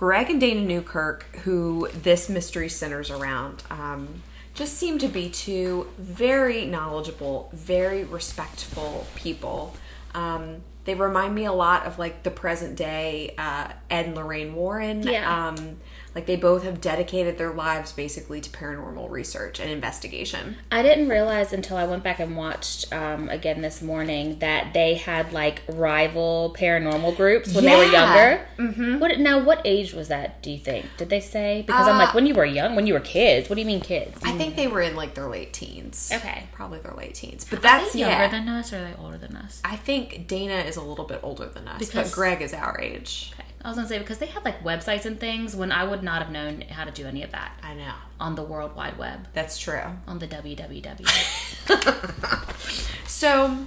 Greg 0.00 0.30
and 0.30 0.40
Dana 0.40 0.62
Newkirk, 0.62 1.26
who 1.42 1.86
this 1.92 2.30
mystery 2.30 2.70
centers 2.70 3.10
around, 3.10 3.62
um, 3.70 4.22
just 4.54 4.78
seem 4.78 4.98
to 4.98 5.08
be 5.08 5.28
two 5.28 5.88
very 5.98 6.64
knowledgeable, 6.64 7.50
very 7.52 8.04
respectful 8.04 9.06
people. 9.14 9.76
Um, 10.14 10.62
they 10.86 10.94
remind 10.94 11.34
me 11.34 11.44
a 11.44 11.52
lot 11.52 11.84
of 11.84 11.98
like 11.98 12.22
the 12.22 12.30
present 12.30 12.76
day 12.76 13.34
uh, 13.36 13.72
Ed 13.90 14.06
and 14.06 14.14
Lorraine 14.14 14.54
Warren. 14.54 15.02
Yeah. 15.02 15.48
Um, 15.48 15.76
like 16.14 16.26
they 16.26 16.36
both 16.36 16.64
have 16.64 16.80
dedicated 16.80 17.38
their 17.38 17.52
lives 17.52 17.92
basically 17.92 18.40
to 18.40 18.50
paranormal 18.50 19.10
research 19.10 19.60
and 19.60 19.70
investigation. 19.70 20.56
I 20.70 20.82
didn't 20.82 21.08
realize 21.08 21.52
until 21.52 21.76
I 21.76 21.84
went 21.84 22.02
back 22.02 22.18
and 22.18 22.36
watched 22.36 22.92
um, 22.92 23.28
again 23.28 23.60
this 23.62 23.80
morning 23.80 24.38
that 24.40 24.74
they 24.74 24.94
had 24.94 25.32
like 25.32 25.62
rival 25.68 26.54
paranormal 26.58 27.16
groups 27.16 27.54
when 27.54 27.64
they 27.64 27.76
were 27.76 27.84
younger. 27.84 28.46
Mm-hmm. 28.58 28.98
What 28.98 29.18
now? 29.18 29.42
What 29.42 29.62
age 29.64 29.92
was 29.92 30.08
that? 30.08 30.42
Do 30.42 30.50
you 30.50 30.58
think? 30.58 30.86
Did 30.96 31.10
they 31.10 31.20
say? 31.20 31.62
Because 31.66 31.86
I'm 31.86 31.98
like, 31.98 32.14
when 32.14 32.26
you 32.26 32.34
were 32.34 32.44
young, 32.44 32.74
when 32.74 32.86
you 32.86 32.94
were 32.94 33.00
kids. 33.00 33.48
What 33.48 33.54
do 33.54 33.60
you 33.60 33.66
mean 33.66 33.80
kids? 33.80 34.18
I 34.24 34.32
think 34.32 34.56
they 34.56 34.66
were 34.66 34.80
in 34.80 34.96
like 34.96 35.14
their 35.14 35.28
late 35.28 35.52
teens. 35.52 36.10
Okay. 36.12 36.44
Probably 36.52 36.80
their 36.80 36.94
late 36.94 37.14
teens. 37.14 37.46
But 37.48 37.62
that's 37.62 37.94
younger 37.94 38.16
yeah. 38.16 38.28
than 38.28 38.48
us, 38.48 38.72
or 38.72 38.78
are 38.78 38.84
they 38.84 38.94
older 38.98 39.18
than 39.18 39.36
us? 39.36 39.60
I 39.64 39.76
think 39.76 40.26
Dana 40.26 40.54
is 40.54 40.76
a 40.76 40.82
little 40.82 41.04
bit 41.04 41.20
older 41.22 41.46
than 41.46 41.68
us, 41.68 41.78
Because- 41.78 42.10
but 42.10 42.14
Greg 42.14 42.42
is 42.42 42.52
our 42.52 42.80
age. 42.80 43.32
Okay. 43.34 43.49
I 43.62 43.68
was 43.68 43.76
gonna 43.76 43.88
say 43.88 43.98
because 43.98 44.18
they 44.18 44.26
had 44.26 44.44
like 44.44 44.62
websites 44.64 45.04
and 45.04 45.20
things 45.20 45.54
when 45.54 45.70
I 45.72 45.84
would 45.84 46.02
not 46.02 46.22
have 46.22 46.30
known 46.32 46.62
how 46.62 46.84
to 46.84 46.90
do 46.90 47.06
any 47.06 47.22
of 47.22 47.30
that 47.32 47.52
I 47.62 47.74
know. 47.74 47.92
on 48.18 48.34
the 48.34 48.42
World 48.42 48.74
Wide 48.74 48.96
Web, 48.98 49.28
That's 49.34 49.58
true. 49.58 49.82
on 50.06 50.18
the 50.18 50.26
www. 50.28 51.06
So, 53.06 53.66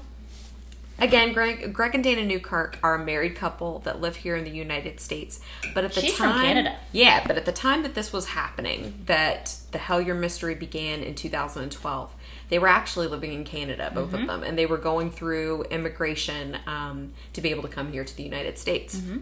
again, 0.97 1.31
Greg, 1.33 1.73
Greg 1.73 1.93
and 1.93 2.03
Dana 2.03 2.25
Newkirk 2.25 2.79
are 2.81 2.95
a 2.95 3.05
married 3.05 3.35
couple 3.35 3.79
that 3.79 4.01
live 4.01 4.15
here 4.15 4.35
in 4.35 4.45
the 4.45 4.49
United 4.49 4.99
States. 4.99 5.41
But 5.75 5.83
at 5.83 5.93
the 5.93 6.01
She's 6.01 6.15
from 6.15 6.31
time, 6.31 6.45
Canada. 6.45 6.75
yeah, 6.91 7.27
but 7.27 7.37
at 7.37 7.45
the 7.45 7.51
time 7.51 7.83
that 7.83 7.93
this 7.93 8.11
was 8.11 8.29
happening, 8.29 8.95
that 9.05 9.55
the 9.71 9.77
Hellier 9.77 10.17
mystery 10.17 10.55
began 10.55 11.03
in 11.03 11.13
2012. 11.13 12.11
They 12.49 12.57
were 12.57 12.67
actually 12.67 13.07
living 13.07 13.31
in 13.33 13.43
Canada, 13.43 13.91
both 13.93 14.07
Mm-hmm. 14.11 14.21
of 14.21 14.27
them, 14.27 14.43
and 14.43 14.57
they 14.57 14.65
were 14.65 14.77
going 14.77 15.11
through 15.11 15.63
immigration 15.65 16.57
um, 16.65 17.13
to 17.33 17.41
be 17.41 17.49
able 17.51 17.61
to 17.63 17.69
come 17.69 17.91
here 17.91 18.03
to 18.03 18.15
the 18.17 18.23
United 18.23 18.57
States. 18.57 18.95
Mm-hmm. 18.97 19.17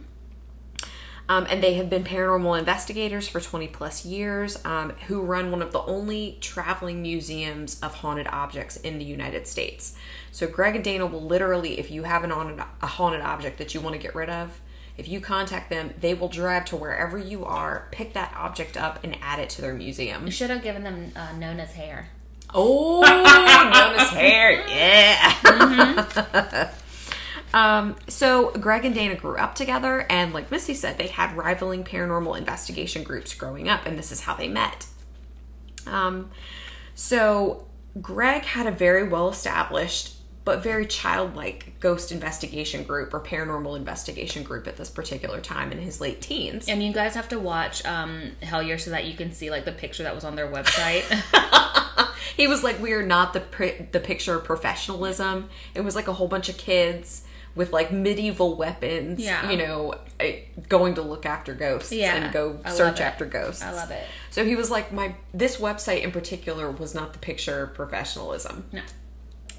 Um, 1.32 1.48
and 1.50 1.64
they 1.64 1.76
have 1.76 1.90
been 1.90 2.04
paranormal 2.04 2.60
investigators 2.60 3.26
for 3.26 3.40
20 3.40 3.70
plus 3.70 4.06
years 4.06 4.60
um, 4.66 4.90
who 5.08 5.22
run 5.22 5.50
one 5.50 5.62
of 5.62 5.72
the 5.72 5.82
only 5.84 6.38
traveling 6.42 7.02
museums 7.02 7.80
of 7.80 7.96
haunted 7.96 8.28
objects 8.28 8.76
in 8.76 9.00
the 9.00 9.06
United 9.06 9.48
States. 9.48 9.96
So, 10.34 10.46
Greg 10.46 10.76
and 10.76 10.84
Dana 10.84 11.06
will 11.06 11.22
literally, 11.22 11.80
if 11.80 11.90
you 11.90 12.04
have 12.04 12.26
an 12.26 12.32
haunted, 12.32 12.62
a 12.82 12.86
haunted 12.86 13.22
object 13.22 13.60
that 13.60 13.74
you 13.74 13.80
want 13.80 13.96
to 13.96 14.02
get 14.02 14.14
rid 14.14 14.30
of, 14.30 14.60
if 14.98 15.08
you 15.08 15.22
contact 15.22 15.70
them, 15.70 15.94
they 16.02 16.14
will 16.14 16.28
drive 16.28 16.66
to 16.66 16.76
wherever 16.76 17.18
you 17.18 17.46
are, 17.46 17.88
pick 17.92 18.12
that 18.12 18.34
object 18.36 18.76
up, 18.76 19.02
and 19.02 19.18
add 19.22 19.40
it 19.40 19.50
to 19.52 19.62
their 19.62 19.74
museum. 19.74 20.26
You 20.26 20.34
should 20.34 20.50
have 20.50 20.62
given 20.62 20.84
them 20.84 21.14
uh, 21.16 21.32
Nona's 21.38 21.72
hair. 21.72 22.10
Oh, 22.54 23.00
Nona's 23.00 24.10
hair, 24.10 24.68
yeah. 24.68 26.72
Um, 27.54 27.96
so 28.08 28.52
Greg 28.52 28.86
and 28.86 28.96
Dana 28.96 29.16
grew 29.16 29.38
up 29.38 29.56
together, 29.56 30.06
and 30.10 30.34
like 30.34 30.52
Missy 30.52 30.74
said, 30.74 30.98
they 30.98 31.08
had 31.08 31.36
rivaling 31.36 31.84
paranormal 31.84 32.38
investigation 32.38 33.04
groups 33.04 33.34
growing 33.34 33.68
up, 33.68 33.86
and 33.86 33.98
this 33.98 34.12
is 34.12 34.22
how 34.22 34.36
they 34.36 34.48
met. 34.48 34.88
Um, 35.86 36.32
so 36.96 37.68
Greg 38.02 38.44
had 38.44 38.68
a 38.68 38.72
very 38.72 39.08
well 39.08 39.30
established 39.30 40.16
but 40.44 40.64
very 40.64 40.88
childlike 40.88 41.80
ghost 41.80 42.12
investigation 42.12 42.84
group 42.84 43.14
or 43.14 43.20
paranormal 43.20 43.78
investigation 43.78 44.42
group 44.42 44.68
at 44.68 44.76
this 44.76 44.90
particular 44.90 45.40
time 45.40 45.72
in 45.72 45.78
his 45.78 46.02
late 46.02 46.20
teens. 46.20 46.68
And 46.68 46.82
you 46.84 46.92
guys 46.92 47.14
have 47.14 47.30
to 47.30 47.38
watch 47.38 47.86
um, 47.86 48.32
Hellier 48.42 48.80
so 48.80 48.90
that 48.90 49.06
you 49.06 49.14
can 49.16 49.32
see 49.34 49.52
like 49.52 49.66
the 49.66 49.72
picture 49.72 50.02
that 50.04 50.16
was 50.16 50.24
on 50.24 50.36
their 50.36 50.52
website. 50.52 51.04
he 52.38 52.48
was 52.48 52.64
like, 52.64 52.82
"We 52.82 52.94
are 52.94 53.06
not 53.06 53.34
the 53.34 53.42
pr- 53.42 53.84
the 53.92 54.00
picture 54.00 54.36
of 54.36 54.44
professionalism." 54.44 55.50
It 55.76 55.82
was 55.82 55.96
like 55.96 56.08
a 56.08 56.14
whole 56.14 56.28
bunch 56.28 56.50
of 56.50 56.58
kids 56.58 57.24
with 57.56 57.74
like 57.74 57.92
medieval 57.92 58.56
weapons, 58.56 59.20
Yeah. 59.20 59.50
you 59.50 59.58
know, 59.58 59.96
eh, 60.20 60.42
going 60.70 60.96
to 60.96 61.02
look 61.02 61.26
after 61.26 61.54
ghosts 61.54 61.92
Yeah, 61.92 62.16
and 62.16 62.34
go 62.34 62.60
I 62.64 62.72
search 62.72 63.02
after 63.02 63.26
ghosts. 63.26 63.62
I 63.64 63.72
love 63.72 63.92
it. 63.92 64.04
So 64.30 64.46
he 64.46 64.56
was 64.56 64.72
like, 64.72 64.92
"My 64.94 65.16
this 65.34 65.58
website 65.58 66.02
in 66.02 66.12
particular 66.12 66.72
was 66.72 66.96
not 66.96 67.14
the 67.14 67.20
picture 67.20 67.64
of 67.64 67.74
professionalism." 67.74 68.66
no. 68.72 68.82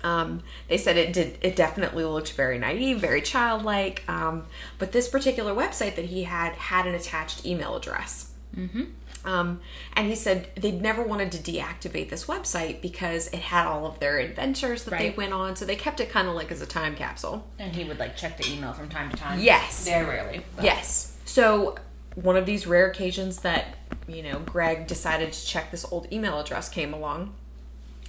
Um, 0.04 0.42
they 0.68 0.78
said 0.78 0.96
it 0.96 1.12
did. 1.12 1.38
It 1.42 1.54
definitely 1.54 2.04
looked 2.04 2.32
very 2.32 2.58
naive, 2.58 2.98
very 2.98 3.22
childlike. 3.22 4.02
Um, 4.08 4.46
but 4.78 4.90
this 4.90 5.08
particular 5.08 5.54
website 5.54 5.94
that 5.94 6.06
he 6.06 6.24
had 6.24 6.54
had 6.54 6.86
an 6.86 6.94
attached 6.94 7.46
email 7.46 7.76
address. 7.76 8.30
Mm-hmm. 8.56 8.82
Um, 9.24 9.60
and 9.94 10.08
he 10.08 10.14
said 10.16 10.48
they'd 10.56 10.82
never 10.82 11.02
wanted 11.02 11.30
to 11.32 11.38
deactivate 11.38 12.10
this 12.10 12.24
website 12.26 12.80
because 12.82 13.28
it 13.28 13.38
had 13.40 13.66
all 13.66 13.86
of 13.86 14.00
their 14.00 14.18
adventures 14.18 14.82
that 14.84 14.98
they 14.98 15.10
went 15.10 15.32
on. 15.32 15.54
So 15.56 15.64
they 15.64 15.76
kept 15.76 16.00
it 16.00 16.10
kind 16.10 16.26
of 16.28 16.34
like 16.34 16.50
as 16.50 16.60
a 16.60 16.66
time 16.66 16.96
capsule. 16.96 17.46
And 17.58 17.72
he 17.74 17.84
would 17.84 17.98
like 18.00 18.16
check 18.16 18.36
the 18.36 18.52
email 18.52 18.72
from 18.72 18.88
time 18.88 19.10
to 19.10 19.16
time. 19.16 19.38
Yes. 19.40 19.84
Very 19.86 20.04
rarely. 20.06 20.44
but- 20.56 20.64
Yes. 20.64 21.16
So 21.24 21.76
one 22.16 22.36
of 22.36 22.46
these 22.46 22.66
rare 22.66 22.90
occasions 22.90 23.38
that 23.38 23.76
you 24.08 24.22
know 24.24 24.40
Greg 24.40 24.86
decided 24.88 25.32
to 25.32 25.46
check 25.46 25.70
this 25.70 25.84
old 25.90 26.12
email 26.12 26.38
address 26.40 26.68
came 26.68 26.92
along, 26.92 27.32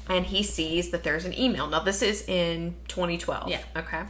and 0.09 0.25
he 0.25 0.41
sees 0.43 0.89
that 0.89 1.03
there's 1.03 1.23
an 1.25 1.37
email. 1.39 1.67
Now 1.67 1.79
this 1.81 2.01
is 2.01 2.27
in 2.27 2.73
2012. 2.87 3.49
Yeah. 3.49 3.59
Okay. 3.77 4.01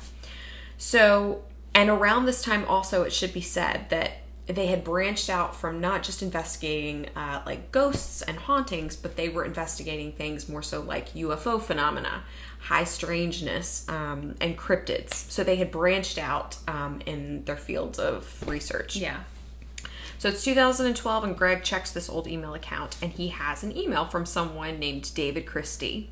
So 0.77 1.43
and 1.75 1.89
around 1.89 2.25
this 2.25 2.41
time 2.41 2.65
also 2.65 3.03
it 3.03 3.11
should 3.13 3.33
be 3.33 3.41
said 3.41 3.87
that 3.89 4.13
they 4.45 4.67
had 4.67 4.83
branched 4.83 5.29
out 5.29 5.55
from 5.55 5.79
not 5.79 6.03
just 6.03 6.21
investigating 6.21 7.07
uh, 7.15 7.41
like 7.45 7.71
ghosts 7.71 8.21
and 8.21 8.37
hauntings, 8.37 8.95
but 8.95 9.15
they 9.15 9.29
were 9.29 9.45
investigating 9.45 10.11
things 10.11 10.49
more 10.49 10.61
so 10.61 10.81
like 10.81 11.13
UFO 11.13 11.61
phenomena, 11.61 12.23
high 12.59 12.83
strangeness, 12.83 13.87
um, 13.87 14.35
and 14.41 14.57
cryptids. 14.57 15.13
So 15.13 15.43
they 15.43 15.55
had 15.55 15.71
branched 15.71 16.17
out 16.17 16.57
um, 16.67 17.01
in 17.05 17.45
their 17.45 17.55
fields 17.55 17.99
of 17.99 18.45
research. 18.47 18.97
Yeah. 18.97 19.21
So 20.17 20.29
it's 20.29 20.43
2012, 20.43 21.23
and 21.23 21.37
Greg 21.37 21.63
checks 21.63 21.91
this 21.91 22.09
old 22.09 22.27
email 22.27 22.53
account, 22.53 22.97
and 23.01 23.11
he 23.11 23.29
has 23.29 23.63
an 23.63 23.75
email 23.75 24.05
from 24.05 24.25
someone 24.25 24.79
named 24.79 25.13
David 25.13 25.45
Christie. 25.45 26.09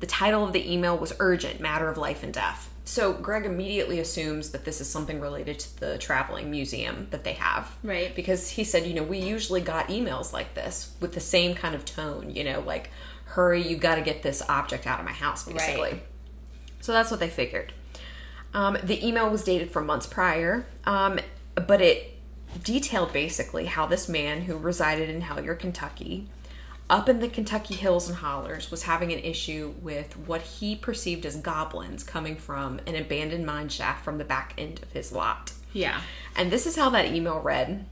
The 0.00 0.06
title 0.06 0.44
of 0.44 0.52
the 0.52 0.70
email 0.70 0.96
was 0.96 1.14
Urgent 1.18 1.60
Matter 1.60 1.88
of 1.88 1.98
Life 1.98 2.22
and 2.22 2.32
Death. 2.32 2.70
So 2.88 3.12
Greg 3.12 3.44
immediately 3.44 4.00
assumes 4.00 4.48
that 4.52 4.64
this 4.64 4.80
is 4.80 4.88
something 4.88 5.20
related 5.20 5.58
to 5.58 5.78
the 5.78 5.98
traveling 5.98 6.50
museum 6.50 7.08
that 7.10 7.22
they 7.22 7.34
have. 7.34 7.76
Right. 7.82 8.16
Because 8.16 8.48
he 8.48 8.64
said, 8.64 8.86
you 8.86 8.94
know, 8.94 9.02
we 9.02 9.18
usually 9.18 9.60
got 9.60 9.88
emails 9.88 10.32
like 10.32 10.54
this 10.54 10.96
with 10.98 11.12
the 11.12 11.20
same 11.20 11.54
kind 11.54 11.74
of 11.74 11.84
tone, 11.84 12.30
you 12.34 12.44
know, 12.44 12.60
like, 12.60 12.90
hurry, 13.26 13.60
you 13.60 13.76
got 13.76 13.96
to 13.96 14.00
get 14.00 14.22
this 14.22 14.40
object 14.48 14.86
out 14.86 15.00
of 15.00 15.04
my 15.04 15.12
house, 15.12 15.44
basically. 15.44 15.82
Right. 15.82 16.02
So 16.80 16.92
that's 16.92 17.10
what 17.10 17.20
they 17.20 17.28
figured. 17.28 17.74
Um, 18.54 18.78
the 18.82 19.06
email 19.06 19.28
was 19.28 19.44
dated 19.44 19.70
from 19.70 19.84
months 19.84 20.06
prior, 20.06 20.64
um, 20.86 21.20
but 21.56 21.82
it 21.82 22.18
detailed 22.64 23.12
basically 23.12 23.66
how 23.66 23.84
this 23.84 24.08
man 24.08 24.40
who 24.40 24.56
resided 24.56 25.10
in 25.10 25.20
Hellier, 25.20 25.58
Kentucky, 25.58 26.26
up 26.90 27.08
in 27.08 27.20
the 27.20 27.28
Kentucky 27.28 27.74
hills 27.74 28.08
and 28.08 28.18
hollers, 28.18 28.70
was 28.70 28.84
having 28.84 29.12
an 29.12 29.18
issue 29.18 29.74
with 29.82 30.16
what 30.16 30.40
he 30.40 30.74
perceived 30.74 31.26
as 31.26 31.36
goblins 31.36 32.02
coming 32.02 32.36
from 32.36 32.80
an 32.86 32.96
abandoned 32.96 33.44
mine 33.44 33.68
shaft 33.68 34.04
from 34.04 34.18
the 34.18 34.24
back 34.24 34.54
end 34.56 34.82
of 34.82 34.92
his 34.92 35.12
lot. 35.12 35.52
Yeah. 35.72 36.00
And 36.36 36.50
this 36.50 36.66
is 36.66 36.76
how 36.76 36.90
that 36.90 37.06
email 37.06 37.40
read. 37.40 37.84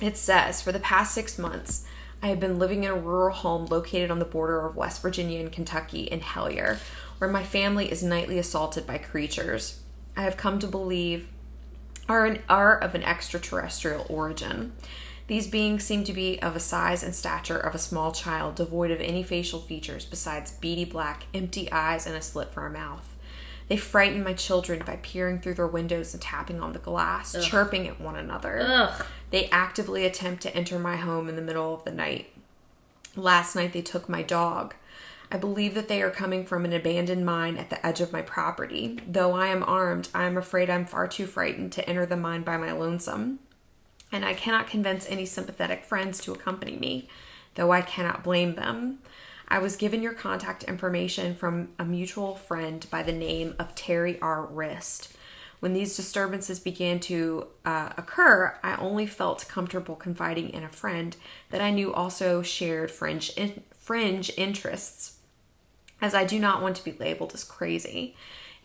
It 0.00 0.16
says, 0.16 0.62
For 0.62 0.72
the 0.72 0.78
past 0.78 1.12
six 1.12 1.38
months, 1.38 1.84
I 2.22 2.28
have 2.28 2.40
been 2.40 2.58
living 2.58 2.84
in 2.84 2.90
a 2.90 2.94
rural 2.94 3.34
home 3.34 3.66
located 3.66 4.10
on 4.10 4.18
the 4.18 4.24
border 4.24 4.64
of 4.64 4.76
West 4.76 5.02
Virginia 5.02 5.40
and 5.40 5.50
Kentucky 5.50 6.02
in 6.02 6.20
Hellier, 6.20 6.78
where 7.18 7.30
my 7.30 7.42
family 7.42 7.90
is 7.90 8.02
nightly 8.02 8.38
assaulted 8.38 8.86
by 8.86 8.98
creatures. 8.98 9.80
I 10.16 10.22
have 10.22 10.36
come 10.36 10.58
to 10.58 10.66
believe 10.66 11.28
are, 12.08 12.26
an, 12.26 12.40
are 12.48 12.78
of 12.78 12.94
an 12.94 13.02
extraterrestrial 13.02 14.06
origin. 14.08 14.72
These 15.30 15.46
beings 15.46 15.84
seem 15.84 16.02
to 16.02 16.12
be 16.12 16.42
of 16.42 16.56
a 16.56 16.58
size 16.58 17.04
and 17.04 17.14
stature 17.14 17.56
of 17.56 17.72
a 17.72 17.78
small 17.78 18.10
child, 18.10 18.56
devoid 18.56 18.90
of 18.90 19.00
any 19.00 19.22
facial 19.22 19.60
features 19.60 20.04
besides 20.04 20.50
beady 20.50 20.84
black, 20.84 21.26
empty 21.32 21.70
eyes 21.70 22.04
and 22.04 22.16
a 22.16 22.20
slit 22.20 22.50
for 22.50 22.66
a 22.66 22.70
mouth. 22.72 23.14
They 23.68 23.76
frighten 23.76 24.24
my 24.24 24.32
children 24.32 24.82
by 24.84 24.96
peering 24.96 25.38
through 25.38 25.54
their 25.54 25.68
windows 25.68 26.12
and 26.14 26.20
tapping 26.20 26.60
on 26.60 26.72
the 26.72 26.80
glass, 26.80 27.36
chirping 27.44 27.86
at 27.86 28.00
one 28.00 28.16
another. 28.16 28.58
Ugh. 28.60 29.06
They 29.30 29.48
actively 29.50 30.04
attempt 30.04 30.42
to 30.42 30.56
enter 30.56 30.80
my 30.80 30.96
home 30.96 31.28
in 31.28 31.36
the 31.36 31.42
middle 31.42 31.72
of 31.74 31.84
the 31.84 31.92
night. 31.92 32.32
Last 33.14 33.54
night 33.54 33.72
they 33.72 33.82
took 33.82 34.08
my 34.08 34.22
dog. 34.22 34.74
I 35.30 35.36
believe 35.36 35.74
that 35.74 35.86
they 35.86 36.02
are 36.02 36.10
coming 36.10 36.44
from 36.44 36.64
an 36.64 36.72
abandoned 36.72 37.24
mine 37.24 37.56
at 37.56 37.70
the 37.70 37.86
edge 37.86 38.00
of 38.00 38.12
my 38.12 38.22
property. 38.22 38.98
Though 39.06 39.34
I 39.34 39.46
am 39.46 39.62
armed, 39.62 40.08
I 40.12 40.24
am 40.24 40.36
afraid 40.36 40.68
I'm 40.68 40.86
far 40.86 41.06
too 41.06 41.26
frightened 41.26 41.70
to 41.74 41.88
enter 41.88 42.04
the 42.04 42.16
mine 42.16 42.42
by 42.42 42.56
my 42.56 42.72
lonesome. 42.72 43.38
And 44.12 44.24
I 44.24 44.34
cannot 44.34 44.66
convince 44.68 45.08
any 45.08 45.26
sympathetic 45.26 45.84
friends 45.84 46.20
to 46.22 46.32
accompany 46.32 46.76
me, 46.76 47.08
though 47.54 47.72
I 47.72 47.82
cannot 47.82 48.24
blame 48.24 48.54
them. 48.54 48.98
I 49.48 49.58
was 49.58 49.76
given 49.76 50.02
your 50.02 50.14
contact 50.14 50.64
information 50.64 51.34
from 51.34 51.70
a 51.78 51.84
mutual 51.84 52.36
friend 52.36 52.86
by 52.90 53.02
the 53.02 53.12
name 53.12 53.56
of 53.58 53.74
Terry 53.74 54.20
R. 54.20 54.46
Wriste. 54.46 55.16
When 55.58 55.74
these 55.74 55.96
disturbances 55.96 56.58
began 56.58 57.00
to 57.00 57.48
uh, 57.64 57.90
occur, 57.96 58.58
I 58.62 58.76
only 58.76 59.06
felt 59.06 59.46
comfortable 59.48 59.94
confiding 59.94 60.50
in 60.50 60.64
a 60.64 60.70
friend 60.70 61.14
that 61.50 61.60
I 61.60 61.70
knew 61.70 61.92
also 61.92 62.40
shared 62.42 62.90
fringe, 62.90 63.30
in, 63.36 63.62
fringe 63.76 64.32
interests, 64.38 65.18
as 66.00 66.14
I 66.14 66.24
do 66.24 66.38
not 66.38 66.62
want 66.62 66.76
to 66.76 66.84
be 66.84 66.92
labeled 66.92 67.34
as 67.34 67.44
crazy. 67.44 68.16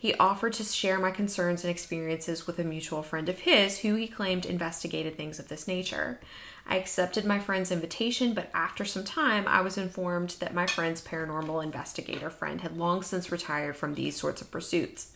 He 0.06 0.14
offered 0.20 0.52
to 0.52 0.62
share 0.62 1.00
my 1.00 1.10
concerns 1.10 1.64
and 1.64 1.70
experiences 1.72 2.46
with 2.46 2.60
a 2.60 2.62
mutual 2.62 3.02
friend 3.02 3.28
of 3.28 3.40
his 3.40 3.80
who 3.80 3.96
he 3.96 4.06
claimed 4.06 4.46
investigated 4.46 5.16
things 5.16 5.40
of 5.40 5.48
this 5.48 5.66
nature. 5.66 6.20
I 6.64 6.76
accepted 6.76 7.24
my 7.24 7.40
friend's 7.40 7.72
invitation, 7.72 8.32
but 8.32 8.48
after 8.54 8.84
some 8.84 9.02
time, 9.02 9.48
I 9.48 9.62
was 9.62 9.76
informed 9.76 10.36
that 10.38 10.54
my 10.54 10.68
friend's 10.68 11.02
paranormal 11.02 11.60
investigator 11.60 12.30
friend 12.30 12.60
had 12.60 12.76
long 12.76 13.02
since 13.02 13.32
retired 13.32 13.76
from 13.76 13.96
these 13.96 14.14
sorts 14.14 14.40
of 14.40 14.52
pursuits. 14.52 15.10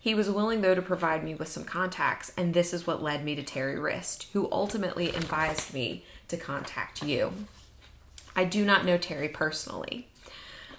He 0.00 0.14
was 0.14 0.30
willing, 0.30 0.62
though, 0.62 0.74
to 0.74 0.80
provide 0.80 1.22
me 1.22 1.34
with 1.34 1.48
some 1.48 1.64
contacts, 1.64 2.32
and 2.34 2.54
this 2.54 2.72
is 2.72 2.86
what 2.86 3.02
led 3.02 3.26
me 3.26 3.34
to 3.34 3.42
Terry 3.42 3.78
Wriste, 3.78 4.28
who 4.32 4.48
ultimately 4.50 5.10
advised 5.10 5.74
me 5.74 6.06
to 6.28 6.38
contact 6.38 7.02
you. 7.02 7.34
I 8.34 8.46
do 8.46 8.64
not 8.64 8.86
know 8.86 8.96
Terry 8.96 9.28
personally, 9.28 10.08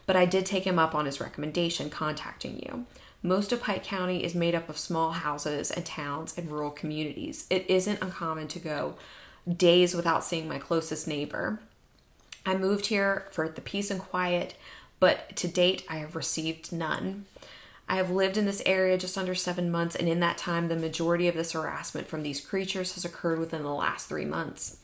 but 0.07 0.15
I 0.15 0.25
did 0.25 0.47
take 0.47 0.63
him 0.63 0.79
up 0.79 0.95
on 0.95 1.05
his 1.05 1.21
recommendation 1.21 1.91
contacting 1.91 2.57
you. 2.57 2.87
Most 3.25 3.53
of 3.53 3.61
Pike 3.61 3.85
County 3.85 4.21
is 4.21 4.35
made 4.35 4.53
up 4.53 4.67
of 4.67 4.77
small 4.77 5.11
houses 5.11 5.71
and 5.71 5.85
towns 5.85 6.37
and 6.37 6.51
rural 6.51 6.71
communities. 6.71 7.47
It 7.49 7.65
isn't 7.69 8.01
uncommon 8.01 8.49
to 8.49 8.59
go 8.59 8.95
days 9.47 9.95
without 9.95 10.25
seeing 10.25 10.45
my 10.45 10.59
closest 10.59 11.07
neighbor. 11.07 11.59
I 12.45 12.57
moved 12.57 12.87
here 12.87 13.25
for 13.31 13.47
the 13.47 13.61
peace 13.61 13.89
and 13.89 14.01
quiet, 14.01 14.55
but 14.99 15.37
to 15.37 15.47
date 15.47 15.85
I 15.89 15.97
have 15.97 16.17
received 16.17 16.73
none. 16.73 17.25
I 17.87 17.95
have 17.95 18.09
lived 18.09 18.35
in 18.35 18.45
this 18.45 18.61
area 18.65 18.97
just 18.97 19.17
under 19.17 19.35
seven 19.35 19.71
months, 19.71 19.95
and 19.95 20.09
in 20.09 20.19
that 20.19 20.37
time, 20.37 20.67
the 20.67 20.75
majority 20.75 21.29
of 21.29 21.35
this 21.35 21.53
harassment 21.53 22.09
from 22.09 22.23
these 22.23 22.41
creatures 22.41 22.95
has 22.95 23.05
occurred 23.05 23.39
within 23.39 23.63
the 23.63 23.69
last 23.69 24.09
three 24.09 24.25
months. 24.25 24.79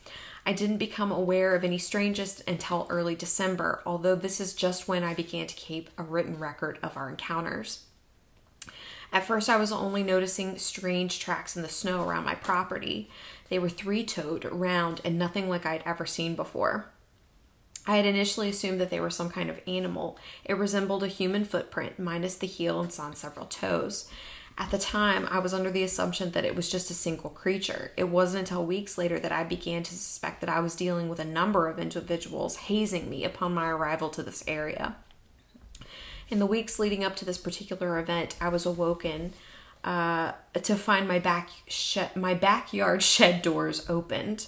I 0.46 0.54
didn't 0.54 0.78
become 0.78 1.12
aware 1.12 1.54
of 1.54 1.62
any 1.62 1.76
strangest 1.76 2.42
until 2.48 2.86
early 2.88 3.14
December, 3.14 3.82
although 3.84 4.14
this 4.14 4.40
is 4.40 4.54
just 4.54 4.88
when 4.88 5.02
I 5.04 5.12
began 5.12 5.46
to 5.46 5.54
keep 5.54 5.90
a 5.98 6.02
written 6.02 6.38
record 6.38 6.78
of 6.82 6.96
our 6.96 7.10
encounters. 7.10 7.84
At 9.12 9.24
first, 9.24 9.48
I 9.48 9.56
was 9.56 9.72
only 9.72 10.02
noticing 10.02 10.56
strange 10.58 11.18
tracks 11.18 11.56
in 11.56 11.62
the 11.62 11.68
snow 11.68 12.02
around 12.04 12.24
my 12.24 12.36
property. 12.36 13.10
They 13.48 13.58
were 13.58 13.68
three 13.68 14.04
toed, 14.04 14.44
round, 14.44 15.00
and 15.04 15.18
nothing 15.18 15.48
like 15.48 15.66
I'd 15.66 15.82
ever 15.84 16.06
seen 16.06 16.36
before. 16.36 16.86
I 17.86 17.96
had 17.96 18.06
initially 18.06 18.48
assumed 18.48 18.80
that 18.80 18.90
they 18.90 19.00
were 19.00 19.10
some 19.10 19.30
kind 19.30 19.50
of 19.50 19.60
animal. 19.66 20.18
It 20.44 20.54
resembled 20.54 21.02
a 21.02 21.08
human 21.08 21.44
footprint, 21.44 21.98
minus 21.98 22.36
the 22.36 22.46
heel 22.46 22.80
and 22.80 22.96
on 23.00 23.16
several 23.16 23.46
toes. 23.46 24.08
At 24.58 24.70
the 24.70 24.78
time, 24.78 25.26
I 25.30 25.38
was 25.38 25.54
under 25.54 25.70
the 25.70 25.82
assumption 25.82 26.32
that 26.32 26.44
it 26.44 26.54
was 26.54 26.70
just 26.70 26.90
a 26.90 26.94
single 26.94 27.30
creature. 27.30 27.92
It 27.96 28.10
wasn't 28.10 28.40
until 28.40 28.66
weeks 28.66 28.98
later 28.98 29.18
that 29.18 29.32
I 29.32 29.42
began 29.42 29.82
to 29.84 29.94
suspect 29.94 30.40
that 30.42 30.50
I 30.50 30.60
was 30.60 30.76
dealing 30.76 31.08
with 31.08 31.18
a 31.18 31.24
number 31.24 31.66
of 31.66 31.78
individuals 31.78 32.56
hazing 32.56 33.08
me 33.08 33.24
upon 33.24 33.54
my 33.54 33.68
arrival 33.68 34.10
to 34.10 34.22
this 34.22 34.44
area. 34.46 34.96
In 36.30 36.38
the 36.38 36.46
weeks 36.46 36.78
leading 36.78 37.04
up 37.04 37.16
to 37.16 37.24
this 37.24 37.38
particular 37.38 37.98
event, 37.98 38.36
I 38.40 38.48
was 38.48 38.64
awoken 38.64 39.32
uh, 39.82 40.32
to 40.54 40.76
find 40.76 41.08
my 41.08 41.18
back 41.18 41.50
shed, 41.66 42.14
my 42.14 42.34
backyard 42.34 43.02
shed 43.14 43.42
doors 43.42 43.88
opened, 43.90 44.46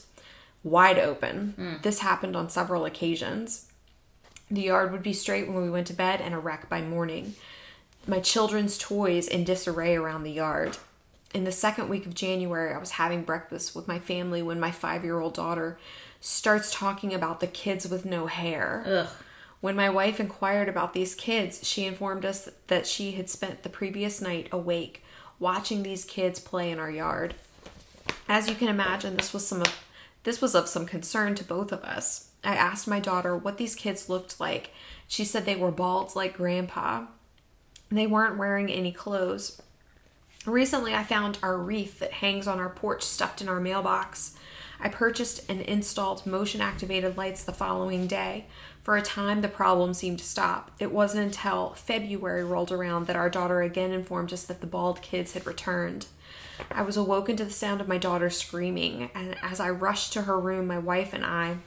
wide 0.63 0.99
open. 0.99 1.55
This 1.83 1.99
happened 1.99 2.37
on 2.37 2.49
several 2.49 2.85
occasions. 2.85 3.67
The 4.51 4.63
yard 4.63 4.93
would 4.93 5.03
be 5.03 5.13
straight 5.13 5.49
when 5.49 5.63
we 5.63 5.71
went 5.71 5.87
to 5.89 5.93
bed 5.95 6.21
and 6.21 6.35
a 6.35 6.39
wreck 6.39 6.69
by 6.69 6.83
morning. 6.83 7.35
My 8.07 8.21
children's 8.21 8.79
toys 8.79 9.27
in 9.27 9.45
disarray 9.45 9.97
around 9.97 10.23
the 10.23 10.33
yard. 10.33 10.77
In 11.35 11.45
the 11.45 11.53
second 11.53 11.89
week 11.89 12.05
of 12.05 12.15
January, 12.15 12.75
I 12.75 12.79
was 12.79 12.93
having 12.93 13.23
breakfast 13.23 13.75
with 13.75 13.89
my 13.89 13.99
family 13.99 14.43
when 14.43 14.61
my 14.61 14.71
five 14.71 15.03
year 15.03 15.19
old 15.19 15.35
daughter 15.35 15.79
starts 16.21 16.71
talking 16.71 17.15
about 17.15 17.41
the 17.41 17.47
kids 17.47 17.89
with 17.89 18.05
no 18.05 18.27
hair. 18.27 18.85
Ugh. 18.87 19.09
When 19.63 19.77
my 19.77 19.89
wife 19.89 20.19
inquired 20.19 20.69
about 20.69 20.93
these 20.93 21.15
kids, 21.15 21.65
she 21.67 21.87
informed 21.87 22.25
us 22.25 22.49
that 22.67 22.85
she 22.85 23.13
had 23.13 23.31
spent 23.31 23.63
the 23.63 23.69
previous 23.69 24.21
night 24.21 24.49
awake 24.51 25.05
watching 25.39 25.85
these 25.85 26.05
kids 26.05 26.41
play 26.41 26.73
in 26.73 26.81
our 26.81 26.91
yard. 26.91 27.37
As 28.29 28.49
you 28.49 28.57
can 28.57 28.67
imagine, 28.67 29.17
this 29.17 29.33
was 29.33 29.47
some 29.47 29.61
of, 29.61 29.85
this 30.25 30.43
was 30.43 30.57
of 30.57 30.67
some 30.67 30.85
concern 30.85 31.37
to 31.37 31.45
both 31.45 31.71
of 31.71 31.85
us. 31.85 32.31
I 32.43 32.57
asked 32.57 32.89
my 32.89 32.99
daughter 32.99 33.37
what 33.37 33.57
these 33.57 33.77
kids 33.77 34.09
looked 34.09 34.41
like. 34.41 34.71
She 35.07 35.25
said 35.25 35.45
they 35.45 35.55
were 35.55 35.71
bald 35.71 36.17
like 36.17 36.37
grandpa. 36.37 37.07
They 37.89 38.09
weren't 38.09 38.39
wearing 38.39 38.69
any 38.69 38.91
clothes. 38.91 39.63
Recently, 40.45 40.93
I 40.93 41.05
found 41.05 41.39
our 41.41 41.57
wreath 41.57 42.01
that 42.01 42.15
hangs 42.15 42.49
on 42.49 42.59
our 42.59 42.71
porch 42.71 43.05
stuffed 43.05 43.41
in 43.41 43.49
our 43.49 43.61
mailbox. 43.61 44.37
I 44.81 44.89
purchased 44.89 45.49
and 45.49 45.61
installed 45.61 46.27
motion 46.27 46.61
activated 46.61 47.17
lights 47.17 47.45
the 47.45 47.53
following 47.53 48.09
day. 48.09 48.47
For 48.83 48.97
a 48.97 49.03
time, 49.03 49.43
the 49.43 49.49
problem 49.49 49.95
seemed 49.95 50.19
to 50.19 50.25
stop. 50.25 50.73
It 50.81 50.91
wasn't 50.91 51.25
until 51.25 51.75
February 51.75 52.45
rolled 52.45 52.73
around 52.73 53.07
that 53.07 53.17
our 53.17 53.31
daughter 53.31 53.63
again 53.63 53.93
informed 53.93 54.33
us 54.33 54.43
that 54.45 54.61
the 54.61 54.67
bald 54.67 55.03
kids 55.03 55.35
had 55.35 55.47
returned. 55.47 56.07
I 56.71 56.83
was 56.83 56.97
awoken 56.97 57.37
to 57.37 57.45
the 57.45 57.51
sound 57.51 57.81
of 57.81 57.87
my 57.87 57.99
daughter 57.99 58.29
screaming, 58.29 59.11
and 59.15 59.37
as 59.41 59.61
I 59.61 59.71
rushed 59.71 60.13
to 60.15 60.23
her 60.23 60.39
room, 60.39 60.67
my 60.67 60.79
wife 60.79 61.13
and 61.13 61.25
I 61.25 61.59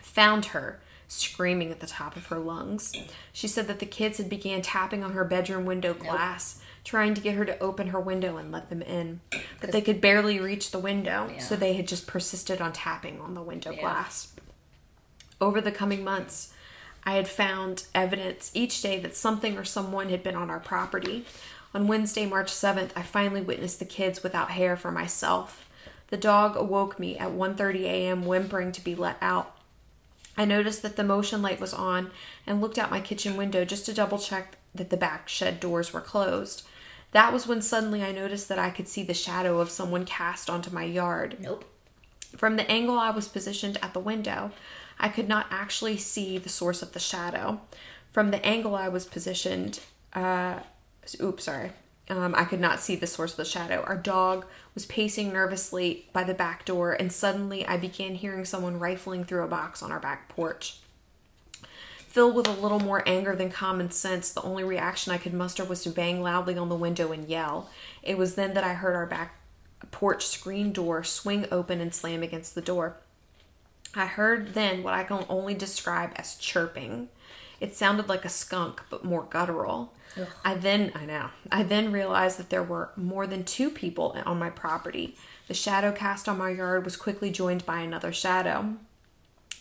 found 0.00 0.46
her 0.46 0.80
screaming 1.08 1.70
at 1.70 1.80
the 1.80 1.86
top 1.86 2.16
of 2.16 2.26
her 2.26 2.38
lungs. 2.38 2.94
She 3.32 3.48
said 3.48 3.66
that 3.66 3.78
the 3.78 3.86
kids 3.86 4.16
had 4.18 4.30
began 4.30 4.62
tapping 4.62 5.04
on 5.04 5.12
her 5.12 5.24
bedroom 5.24 5.66
window 5.66 5.92
glass, 5.92 6.62
trying 6.84 7.12
to 7.14 7.20
get 7.20 7.34
her 7.34 7.44
to 7.44 7.58
open 7.58 7.88
her 7.88 8.00
window 8.00 8.38
and 8.38 8.50
let 8.50 8.70
them 8.70 8.80
in. 8.80 9.20
But 9.60 9.72
they 9.72 9.82
could 9.82 10.00
barely 10.00 10.40
reach 10.40 10.70
the 10.70 10.78
window, 10.78 11.32
so 11.38 11.54
they 11.54 11.74
had 11.74 11.86
just 11.88 12.06
persisted 12.06 12.62
on 12.62 12.72
tapping 12.72 13.20
on 13.20 13.34
the 13.34 13.42
window 13.42 13.74
glass. 13.74 14.32
Over 15.40 15.60
the 15.60 15.72
coming 15.72 16.04
months, 16.04 16.52
I 17.04 17.14
had 17.14 17.28
found 17.28 17.84
evidence 17.94 18.50
each 18.52 18.82
day 18.82 18.98
that 19.00 19.16
something 19.16 19.56
or 19.56 19.64
someone 19.64 20.10
had 20.10 20.22
been 20.22 20.36
on 20.36 20.50
our 20.50 20.60
property. 20.60 21.24
On 21.74 21.88
Wednesday, 21.88 22.26
March 22.26 22.52
7th, 22.52 22.90
I 22.94 23.02
finally 23.02 23.40
witnessed 23.40 23.78
the 23.78 23.84
kids 23.84 24.22
without 24.22 24.50
hair 24.50 24.76
for 24.76 24.90
myself. 24.90 25.68
The 26.08 26.16
dog 26.16 26.56
awoke 26.56 26.98
me 26.98 27.16
at 27.16 27.30
1:30 27.30 27.84
a.m. 27.84 28.26
whimpering 28.26 28.72
to 28.72 28.84
be 28.84 28.94
let 28.94 29.16
out. 29.22 29.56
I 30.36 30.44
noticed 30.44 30.82
that 30.82 30.96
the 30.96 31.04
motion 31.04 31.42
light 31.42 31.60
was 31.60 31.72
on 31.72 32.10
and 32.46 32.60
looked 32.60 32.78
out 32.78 32.90
my 32.90 33.00
kitchen 33.00 33.36
window 33.36 33.64
just 33.64 33.86
to 33.86 33.94
double 33.94 34.18
check 34.18 34.56
that 34.74 34.90
the 34.90 34.96
back 34.96 35.28
shed 35.28 35.60
doors 35.60 35.92
were 35.92 36.00
closed. 36.00 36.66
That 37.12 37.32
was 37.32 37.46
when 37.46 37.62
suddenly 37.62 38.02
I 38.02 38.12
noticed 38.12 38.48
that 38.48 38.58
I 38.58 38.70
could 38.70 38.88
see 38.88 39.02
the 39.02 39.14
shadow 39.14 39.60
of 39.60 39.70
someone 39.70 40.04
cast 40.04 40.48
onto 40.48 40.70
my 40.70 40.84
yard. 40.84 41.36
Nope. 41.40 41.64
From 42.36 42.56
the 42.56 42.70
angle 42.70 42.98
I 42.98 43.10
was 43.10 43.26
positioned 43.26 43.78
at 43.82 43.92
the 43.92 44.00
window, 44.00 44.52
I 45.00 45.08
could 45.08 45.28
not 45.28 45.46
actually 45.50 45.96
see 45.96 46.38
the 46.38 46.48
source 46.48 46.82
of 46.82 46.92
the 46.92 47.00
shadow. 47.00 47.62
From 48.12 48.30
the 48.30 48.44
angle 48.44 48.74
I 48.74 48.88
was 48.88 49.06
positioned, 49.06 49.80
uh, 50.12 50.60
oops, 51.20 51.44
sorry, 51.44 51.72
um, 52.10 52.34
I 52.36 52.44
could 52.44 52.60
not 52.60 52.80
see 52.80 52.96
the 52.96 53.06
source 53.06 53.32
of 53.32 53.36
the 53.38 53.44
shadow. 53.44 53.82
Our 53.86 53.96
dog 53.96 54.44
was 54.74 54.84
pacing 54.86 55.32
nervously 55.32 56.06
by 56.12 56.24
the 56.24 56.34
back 56.34 56.64
door, 56.64 56.92
and 56.92 57.12
suddenly 57.12 57.66
I 57.66 57.76
began 57.76 58.16
hearing 58.16 58.44
someone 58.44 58.78
rifling 58.78 59.24
through 59.24 59.44
a 59.44 59.48
box 59.48 59.82
on 59.82 59.90
our 59.90 60.00
back 60.00 60.28
porch. 60.28 60.80
Filled 61.96 62.34
with 62.34 62.48
a 62.48 62.52
little 62.52 62.80
more 62.80 63.08
anger 63.08 63.36
than 63.36 63.50
common 63.50 63.92
sense, 63.92 64.32
the 64.32 64.42
only 64.42 64.64
reaction 64.64 65.12
I 65.12 65.18
could 65.18 65.32
muster 65.32 65.64
was 65.64 65.84
to 65.84 65.90
bang 65.90 66.20
loudly 66.20 66.58
on 66.58 66.68
the 66.68 66.74
window 66.74 67.12
and 67.12 67.28
yell. 67.28 67.70
It 68.02 68.18
was 68.18 68.34
then 68.34 68.54
that 68.54 68.64
I 68.64 68.74
heard 68.74 68.96
our 68.96 69.06
back 69.06 69.36
porch 69.92 70.26
screen 70.26 70.72
door 70.72 71.04
swing 71.04 71.46
open 71.52 71.80
and 71.80 71.94
slam 71.94 72.24
against 72.24 72.56
the 72.56 72.60
door. 72.60 72.96
I 73.94 74.06
heard 74.06 74.54
then 74.54 74.82
what 74.82 74.94
I 74.94 75.04
can 75.04 75.24
only 75.28 75.54
describe 75.54 76.12
as 76.16 76.36
chirping. 76.36 77.08
It 77.60 77.74
sounded 77.74 78.08
like 78.08 78.24
a 78.24 78.30
skunk, 78.30 78.82
but 78.88 79.04
more 79.04 79.26
guttural. 79.28 79.92
I 80.44 80.54
then, 80.54 80.92
I 80.94 81.06
know, 81.06 81.30
I 81.52 81.62
then 81.62 81.92
realized 81.92 82.38
that 82.38 82.50
there 82.50 82.62
were 82.62 82.90
more 82.96 83.26
than 83.26 83.44
two 83.44 83.70
people 83.70 84.16
on 84.26 84.38
my 84.38 84.50
property. 84.50 85.16
The 85.46 85.54
shadow 85.54 85.92
cast 85.92 86.28
on 86.28 86.38
my 86.38 86.50
yard 86.50 86.84
was 86.84 86.96
quickly 86.96 87.30
joined 87.30 87.64
by 87.64 87.80
another 87.80 88.12
shadow. 88.12 88.74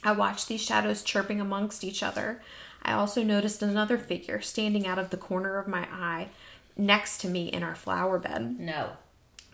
I 0.03 0.11
watched 0.13 0.47
these 0.47 0.61
shadows 0.61 1.03
chirping 1.03 1.39
amongst 1.39 1.83
each 1.83 2.01
other. 2.01 2.41
I 2.81 2.93
also 2.93 3.23
noticed 3.23 3.61
another 3.61 3.97
figure 3.97 4.41
standing 4.41 4.87
out 4.87 4.97
of 4.97 5.09
the 5.09 5.17
corner 5.17 5.59
of 5.59 5.67
my 5.67 5.87
eye 5.91 6.29
next 6.77 7.19
to 7.21 7.27
me 7.27 7.47
in 7.47 7.61
our 7.61 7.75
flower 7.75 8.17
bed. 8.17 8.59
No. 8.59 8.91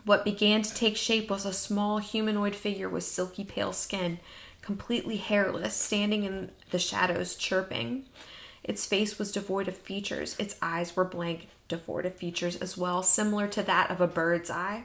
What 0.04 0.24
began 0.24 0.62
to 0.62 0.74
take 0.74 0.96
shape 0.96 1.28
was 1.28 1.44
a 1.44 1.52
small 1.52 1.98
humanoid 1.98 2.54
figure 2.54 2.88
with 2.88 3.02
silky 3.02 3.42
pale 3.42 3.72
skin, 3.72 4.20
completely 4.66 5.16
hairless, 5.18 5.76
standing 5.76 6.24
in 6.24 6.50
the 6.72 6.78
shadows, 6.80 7.36
chirping. 7.36 8.04
Its 8.64 8.84
face 8.84 9.16
was 9.16 9.30
devoid 9.30 9.68
of 9.68 9.76
features. 9.76 10.34
Its 10.40 10.56
eyes 10.60 10.96
were 10.96 11.04
blank, 11.04 11.46
devoid 11.68 12.04
of 12.04 12.16
features 12.16 12.56
as 12.56 12.76
well, 12.76 13.00
similar 13.00 13.46
to 13.46 13.62
that 13.62 13.92
of 13.92 14.00
a 14.00 14.08
bird's 14.08 14.50
eye. 14.50 14.82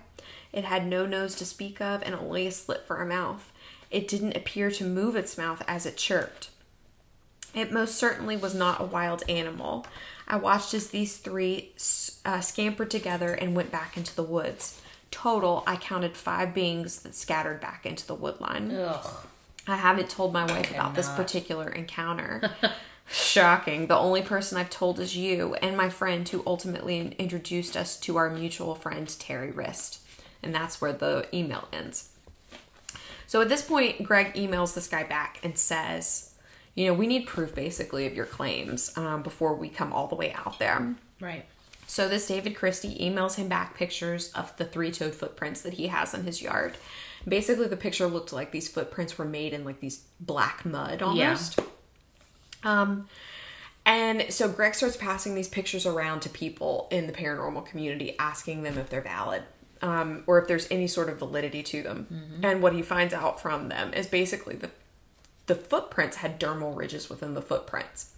It 0.54 0.65
had 0.65 0.86
no 0.86 1.08
nose 1.08 1.34
to 1.38 1.46
speak 1.46 1.82
of 1.82 2.04
and 2.04 2.13
only 2.13 2.46
a 2.46 2.52
slit 2.52 2.86
for 2.86 3.02
a 3.02 3.08
mouth. 3.08 3.52
It 3.89 4.08
didn't 4.08 4.38
appear 4.38 4.70
to 4.70 4.86
move 4.86 5.15
its 5.15 5.36
mouth 5.36 5.63
as 5.67 5.88
it 5.88 5.98
chirped. 5.98 6.52
It 7.56 7.72
most 7.72 7.96
certainly 7.96 8.38
was 8.38 8.54
not 8.54 8.80
a 8.80 8.86
wild 8.86 9.24
animal. 9.28 9.88
I 10.28 10.36
watched 10.36 10.76
as 10.76 10.91
these 10.91 11.17
three 11.17 11.72
uh, 12.24 12.41
scampered 12.41 12.91
together 12.91 13.34
and 13.34 13.56
went 13.56 13.72
back 13.72 13.98
into 13.98 14.15
the 14.15 14.22
woods. 14.22 14.80
Total, 15.10 15.63
I 15.65 15.76
counted 15.76 16.15
five 16.15 16.54
beings 16.54 17.00
that 17.00 17.15
scattered 17.15 17.60
back 17.60 17.88
into 17.88 18.06
the 18.06 18.15
woodline. 18.15 18.72
Ugh. 18.78 19.28
I 19.67 19.76
haven't 19.76 20.10
told 20.10 20.34
my 20.34 20.45
wife 20.45 20.71
about 20.71 20.95
this 20.95 21.10
particular 21.10 21.69
encounter. 21.69 22.52
Shocking. 23.12 23.88
The 23.88 23.97
only 23.97 24.21
person 24.21 24.58
I've 24.58 24.69
told 24.69 25.00
is 25.00 25.15
you 25.17 25.56
and 25.56 25.76
my 25.76 25.89
friend 25.89 26.28
who 26.28 26.43
ultimately 26.45 27.13
introduced 27.19 27.76
us 27.76 28.00
to 28.02 28.17
our 28.17 28.30
mutual 28.30 28.74
friend, 28.74 29.13
Terry 29.19 29.52
Wriste. 29.52 30.00
And 30.41 30.56
that's 30.56 30.82
where 30.82 30.93
the 30.93 31.28
email 31.34 31.67
ends. 31.71 32.10
So 33.28 33.41
at 33.41 33.50
this 33.50 33.62
point, 33.62 34.04
Greg 34.04 34.34
emails 34.34 34.74
this 34.74 34.88
guy 34.88 35.04
back 35.04 35.39
and 35.43 35.58
says, 35.58 36.34
you 36.74 36.88
know, 36.88 36.93
we 36.93 37.08
need 37.08 37.28
proof 37.28 37.54
basically 37.54 38.06
of 38.08 38.15
your 38.15 38.26
claims 38.26 38.97
um, 38.97 39.24
before 39.24 39.56
we 39.56 39.69
come 39.69 39.93
all 39.93 40.08
the 40.08 40.15
way 40.15 40.34
out 40.34 40.58
there. 40.58 40.95
Right. 41.19 41.45
So 41.88 42.08
this 42.08 42.28
David 42.28 42.56
Christie 42.56 42.97
emails 43.00 43.36
him 43.36 43.50
back 43.50 43.76
pictures 43.76 44.32
of 44.34 44.56
the 44.56 44.65
three-toed 44.65 45.13
footprints 45.13 45.62
that 45.62 45.74
he 45.74 45.88
has 45.88 46.13
in 46.13 46.24
his 46.24 46.41
yard. 46.41 46.76
Basically, 47.28 47.68
the 47.68 47.78
picture 47.78 48.08
looked 48.08 48.34
like 48.34 48.52
these 48.52 48.68
footprints 48.68 49.18
were 49.18 49.26
made 49.26 49.54
in 49.54 49.64
like 49.64 49.80
these 49.80 50.04
black 50.20 50.66
mud 50.66 51.02
almost. 51.02 51.60
Um, 52.64 53.08
and 53.86 54.26
so 54.30 54.48
Greg 54.48 54.76
starts 54.76 54.98
passing 54.98 55.36
these 55.36 55.48
pictures 55.48 55.86
around 55.86 56.22
to 56.22 56.30
people 56.30 56.88
in 56.92 57.08
the 57.08 57.14
paranormal 57.14 57.66
community, 57.66 58.16
asking 58.20 58.64
them 58.64 58.78
if 58.78 58.90
they're 58.90 59.02
valid. 59.02 59.44
Um, 59.84 60.24
or 60.28 60.40
if 60.40 60.48
there's 60.48 60.68
any 60.70 60.86
sort 60.86 61.10
of 61.10 61.18
validity 61.18 61.64
to 61.64 61.82
them. 61.82 62.06
And 62.44 62.62
what 62.62 62.74
he 62.74 62.84
finds 62.84 63.16
out 63.16 63.42
from 63.42 63.70
them 63.70 63.94
is 63.96 64.06
basically 64.06 64.56
the 64.56 64.70
the 65.48 65.56
footprints 65.56 66.18
had 66.18 66.40
dermal 66.40 66.76
ridges 66.76 67.10
within 67.10 67.34
the 67.34 67.42
footprints. 67.42 68.12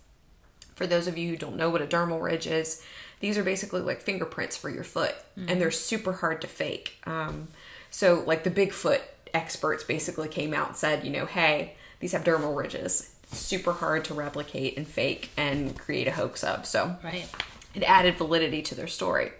For 0.76 0.86
those 0.86 1.08
of 1.08 1.18
you 1.18 1.30
who 1.30 1.38
don't 1.38 1.56
know 1.56 1.70
what 1.70 1.82
a 1.82 1.88
dermal 1.88 2.22
ridge 2.22 2.48
is, 2.48 2.84
these 3.22 3.38
are 3.38 3.44
basically 3.44 3.80
like 3.82 4.02
fingerprints 4.02 4.58
for 4.58 4.70
your 4.70 4.84
foot, 4.84 5.16
and 5.48 5.62
they're 5.62 5.72
super 5.72 6.13
hard 6.13 6.42
to 6.42 6.48
fake. 6.48 6.98
Um, 7.06 7.48
so, 7.93 8.23
like 8.25 8.43
the 8.43 8.49
Bigfoot 8.51 9.01
experts 9.36 9.84
basically 9.84 10.27
came 10.27 10.51
out 10.53 10.67
and 10.69 10.75
said, 10.75 11.06
you 11.06 11.12
know, 11.12 11.27
hey, 11.27 11.75
these 11.99 12.12
have 12.13 12.23
dermal 12.23 12.56
ridges, 12.56 13.13
super 13.32 13.71
hard 13.73 14.03
to 14.06 14.13
replicate 14.15 14.75
and 14.77 14.88
fake 14.88 15.29
and 15.38 15.77
create 15.77 16.08
a 16.08 16.12
hoax 16.12 16.43
of. 16.43 16.65
So, 16.65 16.95
Right. 17.03 17.27
it 17.75 17.84
added 17.84 18.17
validity 18.17 18.63
to 18.63 18.75
their 18.75 18.88
story. 18.88 19.32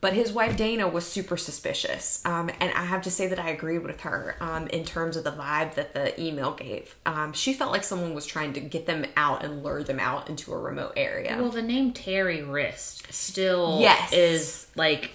But 0.00 0.12
his 0.12 0.32
wife 0.32 0.56
Dana 0.56 0.86
was 0.86 1.04
super 1.06 1.36
suspicious, 1.36 2.20
um, 2.24 2.50
and 2.60 2.72
I 2.72 2.84
have 2.84 3.02
to 3.02 3.10
say 3.10 3.26
that 3.28 3.38
I 3.40 3.50
agree 3.50 3.78
with 3.78 4.00
her 4.02 4.36
um, 4.40 4.66
in 4.68 4.84
terms 4.84 5.16
of 5.16 5.22
the 5.24 5.32
vibe 5.32 5.74
that 5.74 5.92
the 5.94 6.20
email 6.20 6.52
gave. 6.52 6.94
Um, 7.06 7.32
she 7.32 7.52
felt 7.52 7.72
like 7.72 7.82
someone 7.84 8.14
was 8.14 8.24
trying 8.26 8.52
to 8.54 8.60
get 8.60 8.86
them 8.86 9.06
out 9.16 9.44
and 9.44 9.62
lure 9.64 9.82
them 9.82 9.98
out 9.98 10.28
into 10.28 10.52
a 10.52 10.58
remote 10.58 10.92
area. 10.96 11.36
Well, 11.40 11.50
the 11.50 11.62
name 11.62 11.92
Terry 11.92 12.42
Wriste 12.42 13.12
still 13.12 13.78
Yes. 13.80 14.12
is 14.12 14.66
like, 14.76 15.10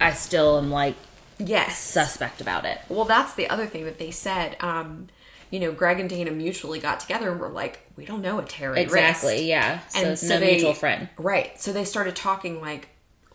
I 0.00 0.12
still 0.14 0.58
am 0.58 0.68
like 0.70 0.96
yes, 1.38 1.78
suspect 1.78 2.40
about 2.40 2.64
it. 2.64 2.78
Well, 2.88 3.04
that's 3.04 3.34
the 3.34 3.48
other 3.48 3.66
thing 3.66 3.84
that 3.84 3.98
they 3.98 4.10
said. 4.10 4.56
Um, 4.60 5.08
you 5.50 5.60
know, 5.60 5.70
Greg 5.72 6.00
and 6.00 6.08
Dana 6.08 6.32
mutually 6.32 6.80
got 6.80 6.98
together 7.00 7.30
and 7.30 7.40
were 7.40 7.48
like, 7.48 7.88
"We 7.96 8.04
don't 8.04 8.22
know 8.22 8.38
a 8.38 8.44
Terry 8.44 8.80
Exactly. 8.80 9.34
Wriste." 9.34 9.44
Yeah. 9.44 9.80
So 9.88 9.98
and 10.00 10.18
so 10.18 10.28
no 10.28 10.40
they- 10.40 10.52
mutual 10.52 10.74
friend. 10.74 11.08
Right. 11.16 11.60
So 11.60 11.72
they 11.72 11.84
started 11.84 12.16
talking 12.16 12.60
like, 12.60 12.88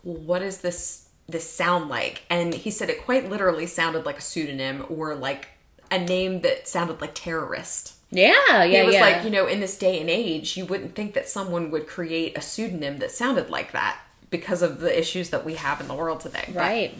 well, 0.03 0.17
what 0.17 0.41
is 0.41 0.59
this 0.59 1.07
this 1.27 1.49
sound 1.49 1.89
like? 1.89 2.23
And 2.29 2.53
he 2.53 2.71
said 2.71 2.89
it 2.89 3.03
quite 3.05 3.29
literally 3.29 3.67
sounded 3.67 4.05
like 4.05 4.17
a 4.17 4.21
pseudonym 4.21 4.85
or 4.89 5.15
like 5.15 5.49
a 5.91 5.99
name 5.99 6.41
that 6.41 6.67
sounded 6.67 6.99
like 7.01 7.11
terrorist. 7.15 7.93
Yeah, 8.11 8.63
yeah, 8.63 8.81
it 8.81 8.85
was 8.87 8.95
yeah. 8.95 9.01
like, 9.01 9.23
you 9.23 9.29
know, 9.29 9.45
in 9.45 9.59
this 9.59 9.77
day 9.77 10.01
and 10.01 10.09
age, 10.09 10.57
you 10.57 10.65
wouldn't 10.65 10.95
think 10.95 11.13
that 11.13 11.29
someone 11.29 11.69
would 11.69 11.85
create 11.87 12.35
a 12.35 12.41
pseudonym 12.41 12.97
that 12.97 13.11
sounded 13.11 13.51
like 13.51 13.71
that 13.73 13.99
because 14.31 14.63
of 14.63 14.79
the 14.79 14.97
issues 14.99 15.29
that 15.29 15.45
we 15.45 15.53
have 15.55 15.79
in 15.79 15.87
the 15.87 15.93
world 15.93 16.19
today. 16.19 16.45
But- 16.47 16.55
right. 16.55 16.99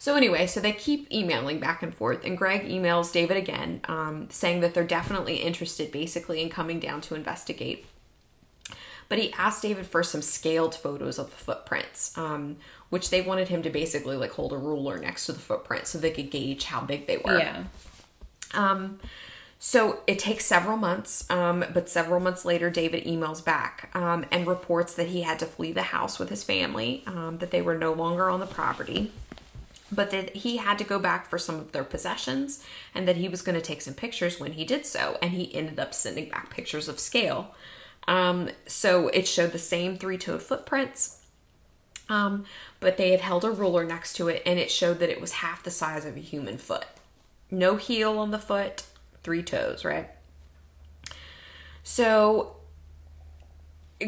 So 0.00 0.16
anyway, 0.16 0.46
so 0.46 0.60
they 0.60 0.72
keep 0.72 1.12
emailing 1.12 1.60
back 1.60 1.82
and 1.82 1.94
forth, 1.94 2.24
and 2.24 2.38
Greg 2.38 2.66
emails 2.66 3.12
David 3.12 3.36
again, 3.36 3.82
um, 3.84 4.28
saying 4.30 4.60
that 4.60 4.72
they're 4.72 4.82
definitely 4.82 5.36
interested, 5.36 5.92
basically, 5.92 6.40
in 6.40 6.48
coming 6.48 6.80
down 6.80 7.02
to 7.02 7.14
investigate. 7.14 7.84
But 9.10 9.18
he 9.18 9.30
asked 9.34 9.60
David 9.60 9.86
for 9.86 10.02
some 10.02 10.22
scaled 10.22 10.74
photos 10.74 11.18
of 11.18 11.28
the 11.28 11.36
footprints, 11.36 12.16
um, 12.16 12.56
which 12.88 13.10
they 13.10 13.20
wanted 13.20 13.48
him 13.48 13.62
to 13.62 13.68
basically 13.68 14.16
like 14.16 14.30
hold 14.30 14.54
a 14.54 14.56
ruler 14.56 14.96
next 14.96 15.26
to 15.26 15.32
the 15.32 15.38
footprint 15.38 15.86
so 15.86 15.98
they 15.98 16.12
could 16.12 16.30
gauge 16.30 16.64
how 16.64 16.80
big 16.80 17.06
they 17.06 17.18
were. 17.18 17.38
Yeah. 17.38 17.64
Um, 18.54 19.00
so 19.58 20.00
it 20.06 20.18
takes 20.18 20.46
several 20.46 20.78
months, 20.78 21.28
um, 21.28 21.62
but 21.74 21.90
several 21.90 22.20
months 22.20 22.46
later, 22.46 22.70
David 22.70 23.04
emails 23.04 23.44
back 23.44 23.90
um, 23.94 24.24
and 24.30 24.46
reports 24.46 24.94
that 24.94 25.08
he 25.08 25.20
had 25.20 25.38
to 25.40 25.44
flee 25.44 25.72
the 25.72 25.82
house 25.82 26.18
with 26.18 26.30
his 26.30 26.42
family, 26.42 27.02
um, 27.06 27.36
that 27.36 27.50
they 27.50 27.60
were 27.60 27.76
no 27.76 27.92
longer 27.92 28.30
on 28.30 28.40
the 28.40 28.46
property, 28.46 29.12
but 29.92 30.10
that 30.10 30.36
he 30.36 30.58
had 30.58 30.78
to 30.78 30.84
go 30.84 30.98
back 30.98 31.28
for 31.28 31.38
some 31.38 31.56
of 31.56 31.72
their 31.72 31.84
possessions 31.84 32.64
and 32.94 33.06
that 33.08 33.16
he 33.16 33.28
was 33.28 33.42
going 33.42 33.56
to 33.56 33.64
take 33.64 33.82
some 33.82 33.94
pictures 33.94 34.38
when 34.38 34.52
he 34.52 34.64
did 34.64 34.86
so. 34.86 35.18
And 35.20 35.32
he 35.32 35.54
ended 35.54 35.78
up 35.78 35.94
sending 35.94 36.28
back 36.28 36.50
pictures 36.50 36.88
of 36.88 37.00
scale. 37.00 37.54
Um, 38.06 38.50
so 38.66 39.08
it 39.08 39.26
showed 39.26 39.52
the 39.52 39.58
same 39.58 39.96
three 39.96 40.18
toed 40.18 40.42
footprints, 40.42 41.22
um, 42.08 42.44
but 42.80 42.96
they 42.96 43.10
had 43.10 43.20
held 43.20 43.44
a 43.44 43.50
ruler 43.50 43.84
next 43.84 44.14
to 44.14 44.28
it 44.28 44.42
and 44.46 44.58
it 44.58 44.70
showed 44.70 44.98
that 44.98 45.10
it 45.10 45.20
was 45.20 45.32
half 45.32 45.62
the 45.62 45.70
size 45.70 46.04
of 46.04 46.16
a 46.16 46.20
human 46.20 46.58
foot. 46.58 46.86
No 47.50 47.76
heel 47.76 48.18
on 48.18 48.30
the 48.30 48.38
foot, 48.38 48.84
three 49.22 49.42
toes, 49.42 49.84
right? 49.84 50.08
So 51.82 52.56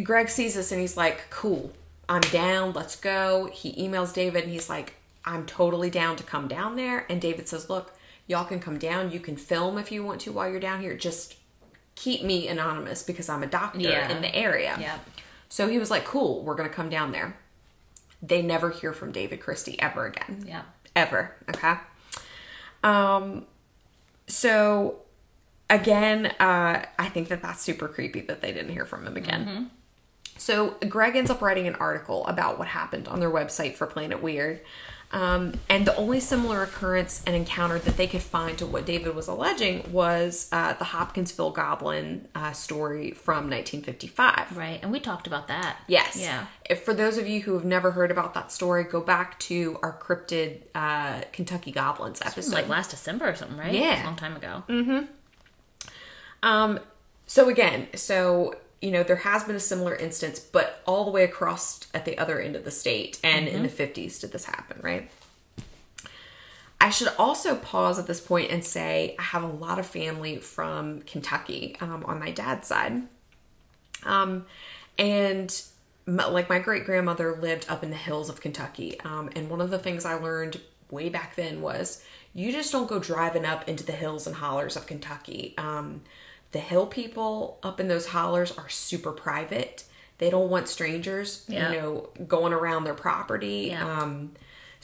Greg 0.02 0.28
sees 0.28 0.54
this 0.54 0.72
and 0.72 0.80
he's 0.80 0.96
like, 0.96 1.28
cool, 1.30 1.72
I'm 2.08 2.22
down, 2.22 2.72
let's 2.72 2.96
go. 2.96 3.50
He 3.52 3.72
emails 3.74 4.14
David 4.14 4.44
and 4.44 4.52
he's 4.52 4.70
like, 4.70 4.94
I'm 5.24 5.46
totally 5.46 5.90
down 5.90 6.16
to 6.16 6.22
come 6.22 6.48
down 6.48 6.76
there. 6.76 7.06
And 7.10 7.20
David 7.20 7.48
says, 7.48 7.70
look, 7.70 7.94
y'all 8.26 8.44
can 8.44 8.60
come 8.60 8.78
down. 8.78 9.10
You 9.12 9.20
can 9.20 9.36
film 9.36 9.78
if 9.78 9.92
you 9.92 10.02
want 10.04 10.20
to 10.22 10.32
while 10.32 10.48
you're 10.50 10.60
down 10.60 10.80
here. 10.80 10.94
Just 10.96 11.36
keep 11.94 12.22
me 12.24 12.48
anonymous 12.48 13.02
because 13.02 13.28
I'm 13.28 13.42
a 13.42 13.46
doctor 13.46 13.80
Yeah. 13.80 14.10
in 14.10 14.22
the 14.22 14.34
area. 14.34 14.76
Yep. 14.80 15.08
So 15.48 15.68
he 15.68 15.78
was 15.78 15.90
like, 15.90 16.04
cool, 16.04 16.42
we're 16.42 16.54
going 16.54 16.68
to 16.68 16.74
come 16.74 16.88
down 16.88 17.12
there. 17.12 17.36
They 18.22 18.40
never 18.42 18.70
hear 18.70 18.92
from 18.92 19.12
David 19.12 19.40
Christie 19.40 19.78
ever 19.80 20.06
again 20.06 20.44
Yeah. 20.46 20.62
ever 20.96 21.34
okay 21.48 21.74
um 22.84 23.44
so 24.26 24.96
again 25.70 26.26
uh 26.40 26.84
i 26.98 27.08
think 27.08 27.28
that 27.28 27.42
that's 27.42 27.60
super 27.62 27.88
creepy 27.88 28.20
that 28.22 28.40
they 28.42 28.52
didn't 28.52 28.72
hear 28.72 28.84
from 28.84 29.06
him 29.06 29.16
again 29.16 29.70
so 30.36 30.70
greg 30.88 31.16
ends 31.16 31.30
up 31.30 31.40
writing 31.42 31.66
an 31.66 31.74
article 31.76 32.26
about 32.26 32.58
what 32.58 32.68
happened 32.68 33.08
on 33.08 33.20
their 33.20 33.30
website 33.30 33.74
for 33.74 33.86
planet 33.86 34.22
weird 34.22 34.60
um, 35.12 35.52
and 35.68 35.86
the 35.86 35.94
only 35.96 36.20
similar 36.20 36.62
occurrence 36.62 37.22
and 37.26 37.36
encounter 37.36 37.78
that 37.78 37.98
they 37.98 38.06
could 38.06 38.22
find 38.22 38.56
to 38.58 38.66
what 38.66 38.86
David 38.86 39.14
was 39.14 39.28
alleging 39.28 39.92
was 39.92 40.48
uh, 40.52 40.72
the 40.72 40.84
Hopkinsville 40.84 41.50
Goblin 41.50 42.28
uh, 42.34 42.52
story 42.52 43.10
from 43.10 43.50
1955. 43.50 44.56
Right. 44.56 44.80
And 44.82 44.90
we 44.90 45.00
talked 45.00 45.26
about 45.26 45.48
that. 45.48 45.76
Yes. 45.86 46.18
Yeah. 46.18 46.46
If 46.68 46.82
for 46.82 46.94
those 46.94 47.18
of 47.18 47.28
you 47.28 47.42
who 47.42 47.52
have 47.52 47.64
never 47.64 47.90
heard 47.90 48.10
about 48.10 48.32
that 48.34 48.50
story, 48.50 48.84
go 48.84 49.02
back 49.02 49.38
to 49.40 49.78
our 49.82 49.92
cryptid 49.92 50.62
uh, 50.74 51.20
Kentucky 51.32 51.72
Goblins 51.72 52.22
episode. 52.22 52.54
like 52.54 52.68
last 52.68 52.90
December 52.90 53.28
or 53.28 53.34
something, 53.34 53.58
right? 53.58 53.74
Yeah. 53.74 54.02
A 54.02 54.06
long 54.06 54.16
time 54.16 54.34
ago. 54.34 54.62
Mm-hmm. 54.66 55.04
Um, 56.42 56.80
so 57.26 57.50
again, 57.50 57.88
so 57.94 58.56
you 58.82 58.90
know 58.90 59.02
there 59.02 59.16
has 59.16 59.44
been 59.44 59.56
a 59.56 59.60
similar 59.60 59.94
instance, 59.94 60.40
but 60.40 60.82
all 60.86 61.04
the 61.04 61.10
way 61.10 61.24
across 61.24 61.86
at 61.94 62.04
the 62.04 62.18
other 62.18 62.40
end 62.40 62.56
of 62.56 62.64
the 62.64 62.70
state, 62.70 63.18
and 63.24 63.48
in 63.48 63.62
the 63.62 63.68
fifties 63.68 64.18
did 64.18 64.32
this 64.32 64.44
happen, 64.44 64.80
right? 64.82 65.10
I 66.80 66.90
should 66.90 67.12
also 67.16 67.54
pause 67.54 68.00
at 68.00 68.08
this 68.08 68.20
point 68.20 68.50
and 68.50 68.64
say 68.64 69.14
I 69.18 69.22
have 69.22 69.44
a 69.44 69.46
lot 69.46 69.78
of 69.78 69.86
family 69.86 70.38
from 70.38 71.02
Kentucky 71.02 71.76
um, 71.80 72.04
on 72.04 72.18
my 72.18 72.32
dad's 72.32 72.66
side, 72.66 73.04
um, 74.02 74.46
and 74.98 75.62
my, 76.04 76.26
like 76.26 76.50
my 76.50 76.58
great 76.58 76.84
grandmother 76.84 77.36
lived 77.40 77.66
up 77.68 77.84
in 77.84 77.90
the 77.90 77.96
hills 77.96 78.28
of 78.28 78.40
Kentucky, 78.40 79.00
um, 79.02 79.30
and 79.36 79.48
one 79.48 79.60
of 79.60 79.70
the 79.70 79.78
things 79.78 80.04
I 80.04 80.14
learned 80.14 80.60
way 80.90 81.08
back 81.08 81.36
then 81.36 81.62
was 81.62 82.02
you 82.34 82.50
just 82.50 82.72
don't 82.72 82.88
go 82.88 82.98
driving 82.98 83.44
up 83.44 83.68
into 83.68 83.84
the 83.84 83.92
hills 83.92 84.26
and 84.26 84.34
hollers 84.34 84.76
of 84.76 84.86
Kentucky. 84.86 85.54
Um, 85.56 86.02
the 86.52 86.58
hill 86.60 86.86
people 86.86 87.58
up 87.62 87.80
in 87.80 87.88
those 87.88 88.06
hollers 88.08 88.52
are 88.52 88.68
super 88.68 89.12
private. 89.12 89.84
They 90.18 90.30
don't 90.30 90.48
want 90.50 90.68
strangers, 90.68 91.44
Yeah. 91.48 91.72
you 91.72 91.80
know, 91.80 92.08
going 92.28 92.52
around 92.52 92.84
their 92.84 92.94
property. 92.94 93.68
Yeah. 93.70 94.00
Um, 94.00 94.32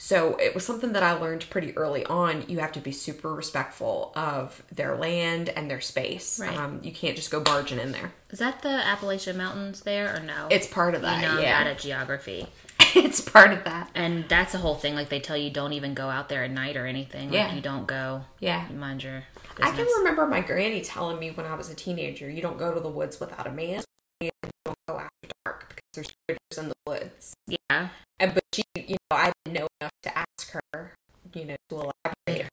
so 0.01 0.35
it 0.37 0.55
was 0.55 0.65
something 0.65 0.93
that 0.93 1.03
I 1.03 1.11
learned 1.13 1.45
pretty 1.49 1.75
early 1.77 2.05
on. 2.05 2.45
You 2.47 2.59
have 2.59 2.71
to 2.73 2.79
be 2.79 2.91
super 2.93 3.33
respectful 3.33 4.13
of 4.15 4.63
their 4.71 4.95
land 4.95 5.49
and 5.49 5.69
their 5.69 5.81
space. 5.81 6.39
Right. 6.39 6.57
Um, 6.57 6.79
you 6.83 6.91
can't 6.93 7.15
just 7.17 7.29
go 7.31 7.41
barging 7.41 7.79
in 7.79 7.91
there. 7.91 8.13
Is 8.31 8.39
that 8.39 8.61
the 8.61 8.69
Appalachian 8.69 9.37
Mountains 9.37 9.81
there 9.81 10.15
or 10.15 10.19
no? 10.21 10.47
It's 10.49 10.67
part 10.67 10.95
of 10.95 11.01
that. 11.01 11.21
you 11.21 11.27
know, 11.27 11.39
yeah. 11.41 11.73
geography. 11.73 12.47
it's 12.95 13.19
part 13.21 13.51
of 13.51 13.65
that. 13.65 13.89
And 13.93 14.27
that's 14.29 14.53
the 14.53 14.57
whole 14.59 14.75
thing. 14.75 14.95
Like 14.95 15.09
they 15.09 15.19
tell 15.19 15.35
you 15.37 15.49
don't 15.49 15.73
even 15.73 15.93
go 15.93 16.09
out 16.09 16.29
there 16.29 16.43
at 16.45 16.51
night 16.51 16.77
or 16.77 16.85
anything. 16.85 17.25
Like 17.29 17.33
Yeah. 17.35 17.53
you 17.55 17.61
don't 17.61 17.85
go. 17.85 18.23
Yeah. 18.39 18.67
You 18.69 18.77
mind 18.77 19.03
your 19.03 19.23
I 19.61 19.71
can 19.71 19.85
remember 19.97 20.25
my 20.25 20.41
granny 20.41 20.81
telling 20.81 21.19
me 21.19 21.31
when 21.31 21.45
I 21.45 21.55
was 21.55 21.69
a 21.69 21.75
teenager, 21.75 22.29
you 22.29 22.41
don't 22.41 22.57
go 22.57 22.73
to 22.73 22.79
the 22.79 22.89
woods 22.89 23.19
without 23.19 23.47
a 23.47 23.51
man. 23.51 23.83
And 24.21 24.29
you 24.43 24.49
don't 24.65 24.77
go 24.87 24.99
after 24.99 25.29
dark 25.45 25.69
because 25.69 25.83
there's 25.93 26.11
critters 26.27 26.63
in 26.63 26.69
the 26.69 26.75
woods. 26.85 27.33
Yeah. 27.47 27.89
And 28.19 28.33
but 28.33 28.43
she, 28.53 28.63
you 28.75 28.97
know, 29.11 29.17
I 29.17 29.31
didn't 29.43 29.59
know 29.59 29.67
enough 29.79 29.91
to 30.03 30.17
ask 30.17 30.51
her, 30.51 30.95
you 31.33 31.45
know, 31.45 31.55
to 31.69 31.75
elaborate. 31.75 32.49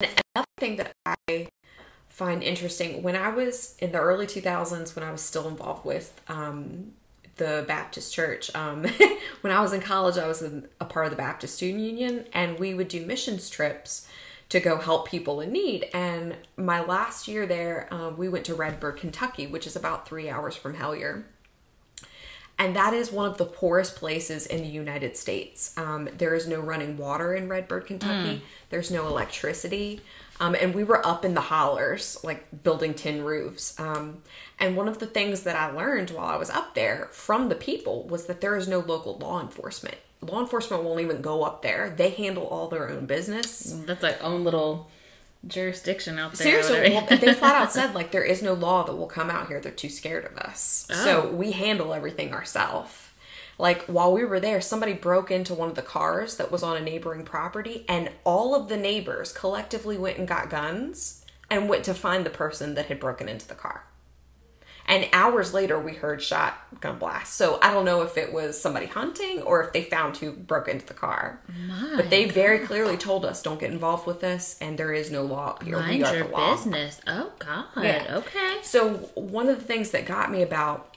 And 0.00 0.10
another 0.34 0.46
thing 0.58 0.76
that 0.76 0.92
I 1.06 1.48
find 2.08 2.42
interesting 2.42 3.02
when 3.02 3.16
I 3.16 3.30
was 3.30 3.76
in 3.80 3.92
the 3.92 3.98
early 3.98 4.26
2000s, 4.26 4.94
when 4.94 5.04
I 5.04 5.10
was 5.10 5.20
still 5.20 5.48
involved 5.48 5.84
with 5.84 6.20
um, 6.28 6.92
the 7.36 7.64
Baptist 7.66 8.14
Church, 8.14 8.54
um, 8.54 8.86
when 9.40 9.52
I 9.52 9.60
was 9.60 9.72
in 9.72 9.80
college, 9.80 10.16
I 10.16 10.28
was 10.28 10.42
in, 10.42 10.68
a 10.80 10.84
part 10.84 11.06
of 11.06 11.10
the 11.10 11.16
Baptist 11.16 11.56
Student 11.56 11.82
Union, 11.82 12.26
and 12.32 12.58
we 12.58 12.74
would 12.74 12.88
do 12.88 13.04
missions 13.04 13.50
trips 13.50 14.08
to 14.48 14.60
go 14.60 14.76
help 14.76 15.08
people 15.08 15.40
in 15.40 15.52
need. 15.52 15.88
And 15.92 16.36
my 16.56 16.82
last 16.82 17.28
year 17.28 17.46
there, 17.46 17.88
um, 17.90 18.16
we 18.16 18.28
went 18.28 18.44
to 18.46 18.54
Redbird, 18.54 18.98
Kentucky, 18.98 19.46
which 19.46 19.66
is 19.66 19.76
about 19.76 20.08
three 20.08 20.28
hours 20.28 20.54
from 20.54 20.74
Hellier 20.74 21.24
and 22.58 22.76
that 22.76 22.94
is 22.94 23.10
one 23.10 23.28
of 23.28 23.36
the 23.36 23.44
poorest 23.44 23.96
places 23.96 24.46
in 24.46 24.62
the 24.62 24.68
United 24.68 25.16
States. 25.16 25.76
Um, 25.76 26.08
there 26.16 26.34
is 26.34 26.46
no 26.46 26.60
running 26.60 26.96
water 26.96 27.34
in 27.34 27.48
Redbird, 27.48 27.86
Kentucky. 27.86 28.42
There's 28.70 28.90
no 28.90 29.08
electricity, 29.08 30.00
um, 30.38 30.54
and 30.60 30.72
we 30.72 30.84
were 30.84 31.04
up 31.04 31.24
in 31.24 31.34
the 31.34 31.40
hollers, 31.40 32.16
like 32.22 32.62
building 32.62 32.94
tin 32.94 33.24
roofs. 33.24 33.78
Um, 33.80 34.22
and 34.60 34.76
one 34.76 34.86
of 34.86 35.00
the 35.00 35.06
things 35.06 35.42
that 35.42 35.56
I 35.56 35.72
learned 35.72 36.10
while 36.10 36.26
I 36.26 36.36
was 36.36 36.50
up 36.50 36.74
there 36.74 37.08
from 37.10 37.48
the 37.48 37.54
people 37.56 38.04
was 38.04 38.26
that 38.26 38.40
there 38.40 38.56
is 38.56 38.68
no 38.68 38.78
local 38.78 39.18
law 39.18 39.40
enforcement. 39.40 39.96
Law 40.26 40.40
enforcement 40.40 40.82
won't 40.82 41.00
even 41.00 41.20
go 41.22 41.42
up 41.44 41.62
there; 41.62 41.90
they 41.90 42.10
handle 42.10 42.44
all 42.46 42.68
their 42.68 42.88
own 42.90 43.06
business. 43.06 43.74
That's 43.86 44.02
like 44.02 44.22
own 44.22 44.44
little 44.44 44.90
jurisdiction 45.46 46.18
out 46.18 46.32
there. 46.34 46.62
Seriously, 46.62 46.90
well, 46.94 47.06
they 47.18 47.34
flat 47.34 47.54
out 47.54 47.72
said 47.78 47.94
like 47.94 48.10
there 48.10 48.24
is 48.24 48.42
no 48.42 48.54
law 48.54 48.82
that 48.84 48.94
will 48.96 49.06
come 49.06 49.30
out 49.30 49.48
here. 49.48 49.60
They're 49.60 49.72
too 49.72 49.88
scared 49.90 50.24
of 50.24 50.36
us, 50.38 50.86
so 50.90 51.28
Oh. 51.30 51.34
we 51.34 51.52
handle 51.52 51.92
everything 51.92 52.32
ourselves. 52.32 53.10
Like 53.58 53.82
while 53.84 54.12
we 54.12 54.24
were 54.24 54.40
there, 54.40 54.60
somebody 54.60 54.94
broke 54.94 55.30
into 55.30 55.54
one 55.54 55.68
of 55.68 55.74
the 55.76 55.82
cars 55.82 56.36
that 56.38 56.50
was 56.50 56.62
on 56.62 56.76
a 56.76 56.80
neighboring 56.80 57.24
property, 57.24 57.84
and 57.88 58.10
all 58.24 58.54
of 58.54 58.68
the 58.68 58.76
neighbors 58.76 59.32
collectively 59.32 59.96
went 59.98 60.18
and 60.18 60.26
got 60.26 60.50
guns 60.50 61.24
and 61.50 61.68
went 61.68 61.84
to 61.84 61.94
find 61.94 62.24
the 62.24 62.30
person 62.30 62.74
that 62.74 62.86
had 62.86 62.98
broken 62.98 63.28
into 63.28 63.46
the 63.46 63.54
car. 63.54 63.84
And 64.86 65.08
hours 65.12 65.54
later, 65.54 65.78
we 65.78 65.92
heard 65.94 66.22
shotgun 66.22 66.98
blasts. 66.98 67.34
So 67.34 67.58
I 67.62 67.72
don't 67.72 67.84
know 67.86 68.02
if 68.02 68.18
it 68.18 68.32
was 68.32 68.60
somebody 68.60 68.86
hunting 68.86 69.40
or 69.42 69.62
if 69.64 69.72
they 69.72 69.82
found 69.82 70.18
who 70.18 70.32
broke 70.32 70.68
into 70.68 70.84
the 70.84 70.94
car. 70.94 71.40
But 71.96 72.10
they 72.10 72.26
very 72.26 72.58
clearly 72.60 72.96
told 72.96 73.24
us, 73.24 73.42
"Don't 73.42 73.58
get 73.58 73.70
involved 73.70 74.06
with 74.06 74.20
this," 74.20 74.56
and 74.60 74.76
there 74.78 74.92
is 74.92 75.10
no 75.10 75.22
law 75.22 75.58
here. 75.64 75.78
Mind 75.78 75.98
we 75.98 76.04
are 76.04 76.14
your 76.16 76.26
the 76.26 76.32
law. 76.32 76.54
business. 76.54 77.00
Oh 77.06 77.30
God. 77.38 77.64
Yeah. 77.82 78.16
Okay. 78.18 78.58
So 78.62 78.94
one 79.14 79.48
of 79.48 79.58
the 79.58 79.64
things 79.64 79.90
that 79.92 80.04
got 80.04 80.30
me 80.30 80.42
about 80.42 80.94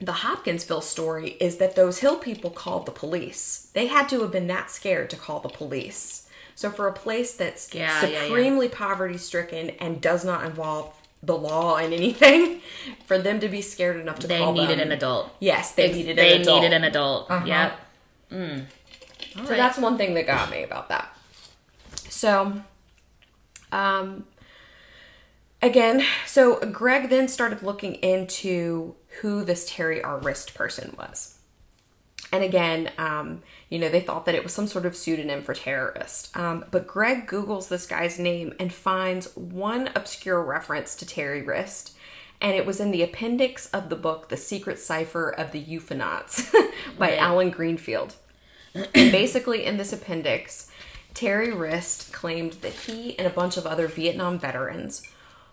the 0.00 0.12
Hopkinsville 0.12 0.80
story 0.80 1.30
is 1.40 1.56
that 1.58 1.76
those 1.76 1.98
hill 1.98 2.16
people 2.16 2.50
called 2.50 2.86
the 2.86 2.92
police. 2.92 3.70
They 3.74 3.86
had 3.86 4.08
to 4.10 4.20
have 4.22 4.32
been 4.32 4.46
that 4.48 4.70
scared 4.70 5.10
to 5.10 5.16
call 5.16 5.40
the 5.40 5.48
police. 5.48 6.28
So 6.56 6.70
for 6.70 6.86
a 6.86 6.92
place 6.92 7.32
that's 7.34 7.72
Yeah, 7.74 8.00
yeah, 8.02 8.08
yeah. 8.08 8.22
supremely 8.26 8.68
poverty 8.68 9.18
stricken 9.18 9.70
and 9.80 10.00
does 10.00 10.24
not 10.24 10.44
involve 10.44 10.92
the 11.24 11.36
law 11.36 11.76
and 11.76 11.92
anything, 11.94 12.60
for 13.06 13.18
them 13.18 13.40
to 13.40 13.48
be 13.48 13.62
scared 13.62 13.98
enough 14.00 14.18
to 14.20 14.26
They 14.26 14.38
call 14.38 14.52
needed 14.52 14.78
them- 14.78 14.88
an 14.88 14.92
adult. 14.92 15.34
Yes, 15.40 15.72
they 15.72 15.92
needed 15.92 16.16
They 16.18 16.36
an 16.36 16.40
adult. 16.42 16.60
They 16.62 16.68
needed 16.68 16.76
an 16.76 16.84
adult. 16.84 17.30
Uh-huh. 17.30 17.46
Yep. 17.46 17.80
so 18.30 18.36
right. 19.42 19.48
that's 19.48 19.78
one 19.78 19.96
thing 19.96 20.14
that 20.14 20.26
got 20.26 20.50
me 20.50 20.62
about 20.62 20.88
that. 20.88 21.16
So, 22.08 22.60
um, 23.72 24.24
again, 25.62 26.04
so 26.26 26.60
Greg 26.60 27.08
then 27.10 27.28
started 27.28 27.62
looking 27.62 27.94
into 27.96 28.94
who 29.20 29.44
this 29.44 29.66
Terry 29.68 30.02
R. 30.02 30.18
Wriste 30.18 30.54
person 30.54 30.94
was. 30.98 31.33
And 32.34 32.42
again, 32.42 32.90
um, 32.98 33.42
you 33.68 33.78
know, 33.78 33.88
they 33.88 34.00
thought 34.00 34.26
that 34.26 34.34
it 34.34 34.42
was 34.42 34.52
some 34.52 34.66
sort 34.66 34.86
of 34.86 34.96
pseudonym 34.96 35.40
for 35.40 35.54
terrorist. 35.54 36.36
Um, 36.36 36.64
but 36.72 36.84
Greg 36.84 37.28
Googles 37.28 37.68
this 37.68 37.86
guy's 37.86 38.18
name 38.18 38.54
and 38.58 38.72
finds 38.72 39.36
one 39.36 39.88
obscure 39.94 40.42
reference 40.42 40.96
to 40.96 41.06
Terry 41.06 41.42
Wriste. 41.42 41.92
And 42.40 42.56
it 42.56 42.66
was 42.66 42.80
in 42.80 42.90
the 42.90 43.04
appendix 43.04 43.66
of 43.66 43.88
the 43.88 43.94
book, 43.94 44.30
The 44.30 44.36
Secret 44.36 44.80
Cipher 44.80 45.30
of 45.30 45.52
the 45.52 45.64
UFOnauts 45.64 46.52
by 46.98 47.10
Right. 47.10 47.18
Allen 47.20 47.50
Greenfield. 47.50 48.16
basically, 48.92 49.64
in 49.64 49.76
this 49.76 49.92
appendix, 49.92 50.72
Terry 51.14 51.52
Wriste 51.52 52.12
claimed 52.12 52.54
that 52.54 52.72
he 52.72 53.16
and 53.16 53.28
a 53.28 53.30
bunch 53.30 53.56
of 53.56 53.64
other 53.64 53.86
Vietnam 53.86 54.40
veterans 54.40 55.06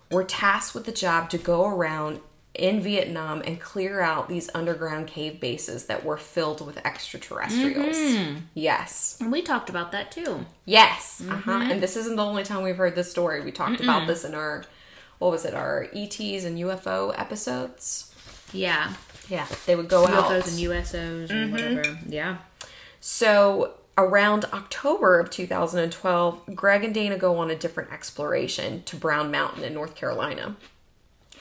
were 0.10 0.24
tasked 0.24 0.74
with 0.74 0.86
the 0.88 0.92
job 0.92 1.30
to 1.30 1.38
go 1.38 1.64
around 1.68 2.22
in 2.54 2.82
Vietnam 2.82 3.42
and 3.46 3.60
clear 3.62 4.02
out 4.02 4.28
these 4.28 4.50
underground 4.54 5.08
cave 5.08 5.40
bases 5.40 5.86
that 5.86 6.04
were 6.04 6.18
filled 6.18 6.66
with 6.66 6.78
extraterrestrials. 6.86 7.96
Mm-hmm. 7.96 8.40
Yes. 8.54 9.18
And 9.22 9.32
we 9.32 9.42
talked 9.42 9.70
about 9.70 9.92
that 9.94 10.12
too. 10.12 10.46
Yes. 10.66 11.24
Uh-huh. 11.28 11.52
Mm-hmm. 11.52 11.72
And 11.72 11.84
this 11.84 11.96
isn't 11.96 12.18
the 12.18 12.26
only 12.26 12.44
time 12.44 12.64
we've 12.64 12.76
heard 12.76 12.96
this 12.96 13.10
story. 13.10 13.42
We 13.42 13.52
talked 13.52 13.80
about 13.80 14.06
this 14.06 14.26
in 14.26 14.36
our, 14.36 14.66
what 15.20 15.32
was 15.32 15.46
it, 15.46 15.54
our 15.54 15.88
ETs 15.94 16.44
and 16.44 16.58
UFO 16.58 17.18
episodes. 17.18 18.14
Yeah. 18.52 18.94
Yeah. 19.30 19.48
They 19.66 19.78
would 19.78 19.88
go 19.88 20.06
out. 20.06 20.32
UFOs 20.32 20.48
and 20.50 20.70
USOs 20.70 21.30
and 21.30 21.30
mm-hmm. 21.30 21.52
whatever. 21.54 22.00
Yeah. 22.06 22.38
So 23.00 23.76
around 23.98 24.46
October 24.52 25.20
of 25.20 25.30
2012, 25.30 26.56
Greg 26.56 26.84
and 26.84 26.94
Dana 26.94 27.18
go 27.18 27.38
on 27.38 27.50
a 27.50 27.56
different 27.56 27.94
exploration 27.94 28.84
to 28.84 28.98
Brown 28.98 29.32
Mountain 29.32 29.64
in 29.64 29.74
North 29.74 29.96
Carolina. 29.96 30.58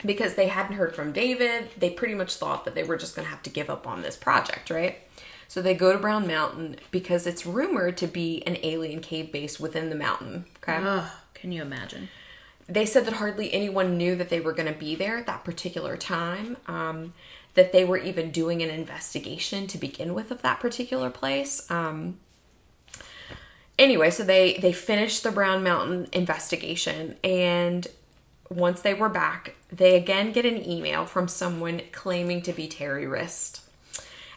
Because 0.05 0.35
they 0.35 0.49
hadn't 0.49 0.77
heard 0.77 0.95
from 0.95 1.13
David, 1.13 1.71
they 1.77 1.91
pretty 1.91 2.15
much 2.15 2.37
thought 2.37 2.65
that 2.65 2.75
they 2.75 2.85
were 2.85 2.97
just 2.97 3.15
going 3.15 3.27
to 3.27 3.31
have 3.31 3.43
to 3.43 3.51
give 3.51 3.69
up 3.69 3.87
on 3.87 4.03
this 4.03 4.17
project, 4.17 4.71
right? 4.71 4.99
So 5.49 5.61
they 5.61 5.75
go 5.75 5.93
to 5.93 5.99
Brown 5.99 6.27
Mountain 6.27 6.77
because 6.91 7.27
it's 7.27 7.45
rumored 7.45 7.97
to 7.99 8.07
be 8.07 8.43
an 8.47 8.57
alien 8.63 9.01
cave 9.01 9.33
base 9.33 9.61
within 9.61 9.91
the 9.91 9.97
mountain. 9.97 10.47
Okay. 10.63 10.79
Ugh, 10.83 11.11
can 11.35 11.53
you 11.53 11.63
imagine? 11.63 12.09
they 12.71 12.87
said 12.87 13.05
that 13.05 13.15
hardly 13.15 13.53
anyone 13.53 13.97
knew 13.97 14.15
that 14.15 14.29
they 14.29 14.41
were 14.41 14.53
going 14.53 14.73
to 14.73 14.79
be 14.79 14.95
there 14.95 15.19
at 15.19 15.27
that 15.27 15.45
particular 15.45 15.97
time. 15.97 16.57
Um, 16.67 17.13
that 17.55 17.73
they 17.73 17.85
were 17.85 17.99
even 17.99 18.31
doing 18.31 18.63
an 18.63 18.71
investigation 18.71 19.67
to 19.67 19.77
begin 19.77 20.15
with 20.15 20.31
of 20.31 20.41
that 20.43 20.61
particular 20.61 21.11
place. 21.11 21.69
Um, 21.69 22.21
anyway, 23.77 24.11
so 24.11 24.23
they 24.23 24.55
they 24.63 24.73
finished 24.73 25.25
the 25.25 25.33
Brown 25.33 25.65
Mountain 25.65 26.09
investigation, 26.13 27.17
and 27.25 27.89
once 28.51 28.83
they 28.83 28.93
were 28.93 29.09
back, 29.09 29.55
they 29.71 29.97
again 29.97 30.33
get 30.33 30.45
an 30.45 30.69
email 30.69 31.07
from 31.07 31.29
someone 31.29 31.81
claiming 31.93 32.43
to 32.43 32.53
be 32.53 32.67
Terry 32.69 33.07
Wriste. 33.07 33.63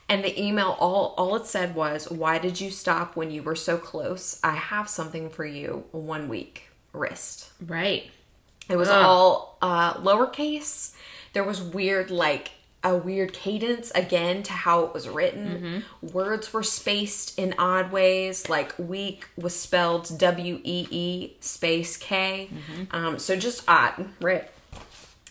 And 0.07 0.23
the 0.23 0.39
email 0.41 0.77
all 0.79 1.15
all 1.17 1.35
it 1.35 1.47
said 1.47 1.75
was, 1.75 2.09
"Why 2.09 2.37
did 2.37 2.61
you 2.61 2.69
stop 2.69 3.15
when 3.15 3.31
you 3.31 3.41
were 3.41 3.55
so 3.55 3.77
close? 3.77 4.39
I 4.43 4.51
have 4.55 4.87
something 4.87 5.29
for 5.29 5.45
you. 5.45 5.85
One 5.91 6.29
week, 6.29 6.69
Wriste." 6.93 7.51
Right. 7.65 8.11
It 8.69 8.75
was 8.75 8.89
Ugh. 8.89 9.03
all 9.03 9.57
uh, 9.61 9.95
lowercase. 9.95 10.93
There 11.33 11.43
was 11.43 11.61
weird, 11.61 12.11
like 12.11 12.51
a 12.83 12.95
weird 12.95 13.33
cadence 13.33 13.91
again 13.95 14.43
to 14.43 14.53
how 14.53 14.83
it 14.85 14.93
was 14.93 15.07
written. 15.07 15.83
Words 16.01 16.51
were 16.53 16.63
spaced 16.63 17.37
in 17.39 17.53
odd 17.57 17.91
ways. 17.91 18.49
Like 18.49 18.73
week 18.77 19.27
was 19.37 19.55
spelled 19.57 20.17
W 20.17 20.59
E 20.63 20.87
E 20.91 21.33
space 21.39 21.97
K. 21.97 22.49
Um, 22.91 23.19
so 23.19 23.35
just 23.35 23.63
odd, 23.67 24.09
right? 24.21 24.49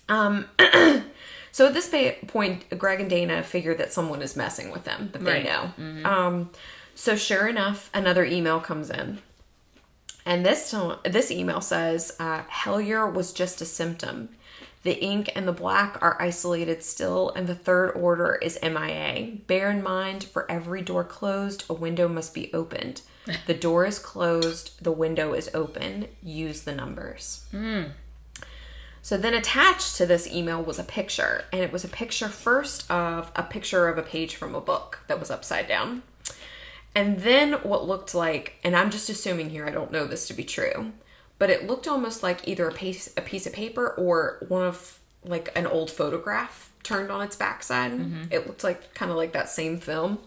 Um, 0.09 0.47
so 1.53 1.67
at 1.67 1.75
this 1.75 1.89
point, 2.29 2.79
Greg 2.79 3.01
and 3.01 3.11
Dana 3.11 3.43
figure 3.43 3.75
that 3.75 3.93
someone 3.93 4.23
is 4.23 4.37
messing 4.37 4.71
with 4.71 4.85
them, 4.85 5.11
that 5.13 5.23
they 5.25 5.33
Right. 5.33 5.45
know. 5.45 5.71
Um, 6.05 6.51
so 6.95 7.17
sure 7.17 7.49
enough, 7.49 7.91
another 7.95 8.25
email 8.25 8.61
comes 8.61 8.91
in. 8.91 9.19
And 10.25 10.47
this 10.47 10.73
this 11.05 11.31
email 11.31 11.61
says 11.61 12.15
uh, 12.21 12.43
Hellier 12.45 13.13
was 13.13 13.33
just 13.33 13.61
a 13.61 13.65
symptom. 13.65 14.29
The 14.83 15.01
ink 15.01 15.31
and 15.37 15.47
the 15.47 15.53
black 15.53 15.97
are 16.03 16.21
isolated 16.21 16.83
still, 16.83 17.31
and 17.31 17.47
the 17.47 17.55
third 17.55 17.91
order 17.93 18.35
is 18.35 18.59
MIA. 18.63 19.37
Bear 19.47 19.71
in 19.71 19.83
mind, 19.83 20.25
for 20.25 20.51
every 20.51 20.83
door 20.83 21.05
closed, 21.05 21.65
a 21.69 21.75
window 21.75 22.09
must 22.09 22.35
be 22.35 22.53
opened. 22.53 23.03
The 23.47 23.55
door 23.55 23.87
is 23.87 24.01
closed, 24.01 24.83
the 24.83 24.91
window 24.91 25.33
is 25.33 25.49
open. 25.55 26.09
Use 26.25 26.63
the 26.63 26.75
numbers. 26.75 27.45
Hmm. 27.53 27.83
So 29.01 29.17
then 29.17 29.35
attached 29.35 29.97
to 29.97 30.07
this 30.07 30.27
email 30.27 30.61
was 30.61 30.81
a 30.81 30.85
picture, 30.85 31.45
and 31.53 31.63
it 31.63 31.73
was 31.73 31.85
a 31.85 31.89
picture 31.89 32.29
first 32.29 32.91
of 32.91 33.31
a 33.37 33.45
picture 33.45 33.89
of 33.89 33.97
a 33.97 34.03
page 34.03 34.35
from 34.35 34.57
a 34.57 34.61
book 34.61 35.05
that 35.07 35.21
was 35.21 35.31
upside 35.31 35.69
down. 35.69 36.03
And 36.95 37.21
then 37.21 37.55
what 37.63 37.87
looked 37.87 38.15
like, 38.15 38.59
and 38.63 38.77
I'm 38.77 38.91
just 38.91 39.09
assuming 39.09 39.51
here, 39.51 39.67
I 39.67 39.71
don't 39.71 39.93
know 39.93 40.07
this 40.07 40.27
to 40.29 40.35
be 40.35 40.45
true, 40.45 40.93
but 41.43 41.51
it 41.51 41.67
looked 41.67 41.89
almost 41.89 42.23
like 42.23 42.47
either 42.47 42.69
a 42.69 42.73
piece, 42.73 43.13
a 43.17 43.21
piece 43.21 43.49
of 43.49 43.53
paper 43.53 43.89
or 43.99 44.47
one 44.47 44.63
of 44.63 45.01
like 45.25 45.51
an 45.57 45.67
old 45.67 45.91
photograph 45.91 46.71
turned 46.85 47.11
on 47.11 47.21
its 47.21 47.35
backside. 47.35 47.91
Mm-hmm. 47.91 48.27
It 48.31 48.47
looked 48.47 48.63
like 48.63 48.95
kind 48.95 49.11
of 49.11 49.17
like 49.17 49.33
that 49.33 49.49
same 49.49 49.81
film. 49.81 50.21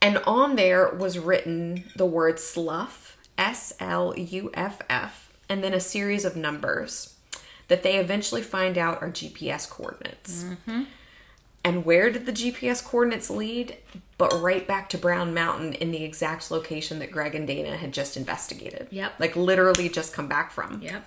And 0.00 0.18
on 0.26 0.56
there 0.56 0.88
was 0.92 1.16
written 1.16 1.84
the 1.94 2.04
word 2.04 2.40
slough, 2.40 3.16
S 3.38 3.72
L 3.78 4.12
U 4.18 4.50
F 4.52 4.82
F, 4.90 5.32
and 5.48 5.62
then 5.62 5.74
a 5.74 5.78
series 5.78 6.24
of 6.24 6.34
numbers 6.34 7.14
that 7.68 7.84
they 7.84 7.98
eventually 7.98 8.42
find 8.42 8.76
out 8.76 9.00
are 9.00 9.12
GPS 9.12 9.70
coordinates. 9.70 10.42
Mm-hmm. 10.42 10.82
And 11.64 11.84
where 11.84 12.10
did 12.10 12.26
the 12.26 12.32
GPS 12.32 12.84
coordinates 12.84 13.30
lead? 13.30 13.76
But 14.18 14.32
right 14.40 14.66
back 14.66 14.88
to 14.90 14.98
Brown 14.98 15.32
Mountain 15.34 15.74
in 15.74 15.90
the 15.90 16.04
exact 16.04 16.50
location 16.50 16.98
that 16.98 17.10
Greg 17.10 17.34
and 17.34 17.46
Dana 17.46 17.76
had 17.76 17.92
just 17.92 18.16
investigated. 18.16 18.88
Yep. 18.90 19.14
Like 19.18 19.36
literally 19.36 19.88
just 19.88 20.12
come 20.12 20.28
back 20.28 20.50
from. 20.50 20.80
Yep. 20.82 21.06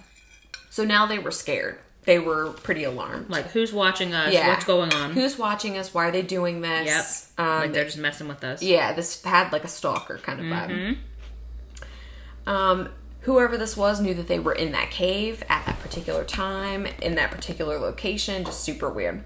So 0.70 0.84
now 0.84 1.06
they 1.06 1.20
were 1.20 1.32
scared. 1.32 1.80
They 2.04 2.20
were 2.20 2.52
pretty 2.52 2.84
alarmed. 2.84 3.30
Like 3.30 3.48
who's 3.48 3.74
watching 3.74 4.14
us? 4.14 4.34
Yeah. 4.34 4.50
What's 4.50 4.66
going 4.66 4.94
on? 4.94 5.14
Who's 5.14 5.38
watching 5.38 5.78
us? 5.78 5.94
Why 5.94 6.08
are 6.08 6.12
they 6.12 6.22
doing 6.22 6.64
yep. 6.64 6.86
this? 6.86 7.32
Um, 7.38 7.48
like 7.48 7.74
they're 7.74 7.86
just 7.86 7.98
messing 7.98 8.28
with 8.28 8.44
us. 8.44 8.62
yeah, 8.62 8.94
this 8.94 9.24
had 9.24 9.52
like 9.52 9.64
a 9.64 9.70
stalker 9.70 10.20
kind 10.20 10.40
of 10.40 10.46
vibe. 10.46 10.98
Um, 12.48 12.90
whoever 13.22 13.58
this 13.58 13.76
was 13.76 14.00
knew 14.00 14.14
that 14.14 14.28
they 14.28 14.40
were 14.40 14.54
in 14.54 14.72
that 14.74 14.92
cave 14.92 15.44
at 15.50 15.66
that 15.66 15.80
particular 15.80 16.24
time, 16.24 16.86
in 17.02 17.16
that 17.16 17.32
particular 17.32 17.80
location, 17.80 18.46
just 18.46 18.64
super 18.64 18.90
weird. 18.90 19.24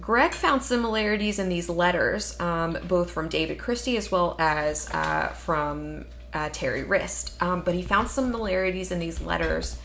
Greg 0.00 0.32
found 0.32 0.62
similarities 0.62 1.38
in 1.38 1.48
these 1.48 1.68
letters, 1.68 2.38
um, 2.40 2.78
both 2.86 3.10
from 3.10 3.28
David 3.28 3.58
Christie 3.58 3.96
as 3.96 4.10
well 4.10 4.36
as 4.38 4.88
uh, 4.90 5.28
from 5.28 6.04
uh, 6.32 6.50
Terry 6.52 6.84
Wriste. 6.84 7.40
Um, 7.42 7.62
but 7.62 7.74
he 7.74 7.82
found 7.82 8.08
similarities 8.08 8.92
in 8.92 8.98
these 8.98 9.20
letters 9.20 9.78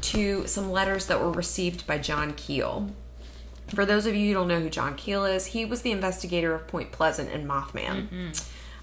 to 0.00 0.46
some 0.46 0.70
letters 0.72 1.06
that 1.06 1.20
were 1.20 1.30
received 1.30 1.86
by 1.86 1.98
John 1.98 2.32
Keel. 2.34 2.90
For 3.68 3.86
those 3.86 4.06
of 4.06 4.14
you 4.14 4.28
who 4.28 4.34
don't 4.34 4.48
know 4.48 4.60
who 4.60 4.68
John 4.68 4.96
Keel 4.96 5.24
is, 5.24 5.46
he 5.46 5.64
was 5.64 5.82
the 5.82 5.92
investigator 5.92 6.54
of 6.54 6.66
Point 6.66 6.92
Pleasant 6.92 7.30
and 7.30 7.48
Mothman. 7.48 8.08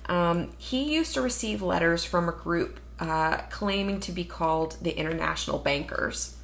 Um, 0.07 0.51
he 0.57 0.95
used 0.95 1.13
to 1.13 1.21
receive 1.21 1.61
letters 1.61 2.03
from 2.03 2.27
a 2.29 2.31
group 2.31 2.79
uh, 2.99 3.37
claiming 3.49 3.99
to 4.01 4.11
be 4.11 4.23
called 4.23 4.77
the 4.81 4.97
International 4.97 5.59
Bankers. 5.59 6.35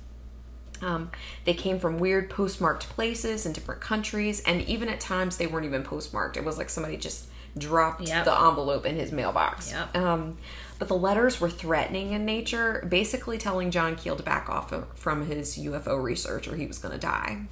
Um, 0.82 1.10
they 1.46 1.54
came 1.54 1.80
from 1.80 1.98
weird 2.00 2.30
postmarked 2.30 2.90
places 2.90 3.46
in 3.46 3.54
different 3.54 3.82
countries, 3.82 4.42
and 4.42 4.62
even 4.64 4.90
at 4.90 5.00
times 5.00 5.38
they 5.38 5.48
weren't 5.48 5.66
even 5.66 5.84
postmarked. 5.84 6.36
It 6.38 6.44
was 6.44 6.58
like 6.58 6.70
somebody 6.70 6.98
just 6.98 7.26
dropped 7.58 8.02
Yep. 8.02 8.26
the 8.26 8.38
envelope 8.38 8.86
in 8.86 8.96
his 8.98 9.12
mailbox. 9.14 9.72
Yep. 9.72 9.96
Um, 9.96 10.38
but 10.78 10.90
the 10.90 10.96
letters 10.98 11.40
were 11.40 11.50
threatening 11.50 12.12
in 12.12 12.26
nature, 12.26 12.86
basically 12.90 13.38
telling 13.38 13.72
John 13.72 13.96
Keel 13.96 14.18
to 14.18 14.24
back 14.24 14.50
off 14.50 14.74
from 14.96 15.28
his 15.28 15.58
UFO 15.58 16.02
research 16.04 16.48
or 16.50 16.56
he 16.58 16.68
was 16.68 16.78
going 16.80 16.92
to 16.94 17.00
die. 17.00 17.44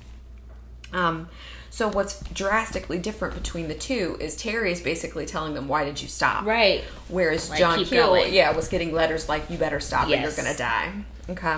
Um, 0.91 1.29
so 1.69 1.87
what's 1.87 2.19
drastically 2.29 2.99
different 2.99 3.33
between 3.33 3.67
the 3.69 3.73
two 3.73 4.17
is 4.19 4.35
Terry 4.35 4.71
is 4.71 4.81
basically 4.81 5.25
telling 5.25 5.53
them, 5.55 5.67
"Why 5.67 5.85
did 5.85 6.01
you 6.01 6.07
stop?" 6.07 6.45
Right. 6.45 6.83
Whereas 7.07 7.49
Like, 7.49 7.57
John 7.59 7.83
Keel, 7.85 8.07
going. 8.09 8.33
yeah, 8.33 8.51
was 8.51 8.67
getting 8.67 8.91
letters 8.93 9.27
like, 9.27 9.49
"You 9.49 9.57
better 9.57 9.79
stop, 9.79 10.07
or 10.07 10.09
you're 10.15 10.31
gonna 10.31 10.55
die." 10.55 10.91
Okay. 11.29 11.55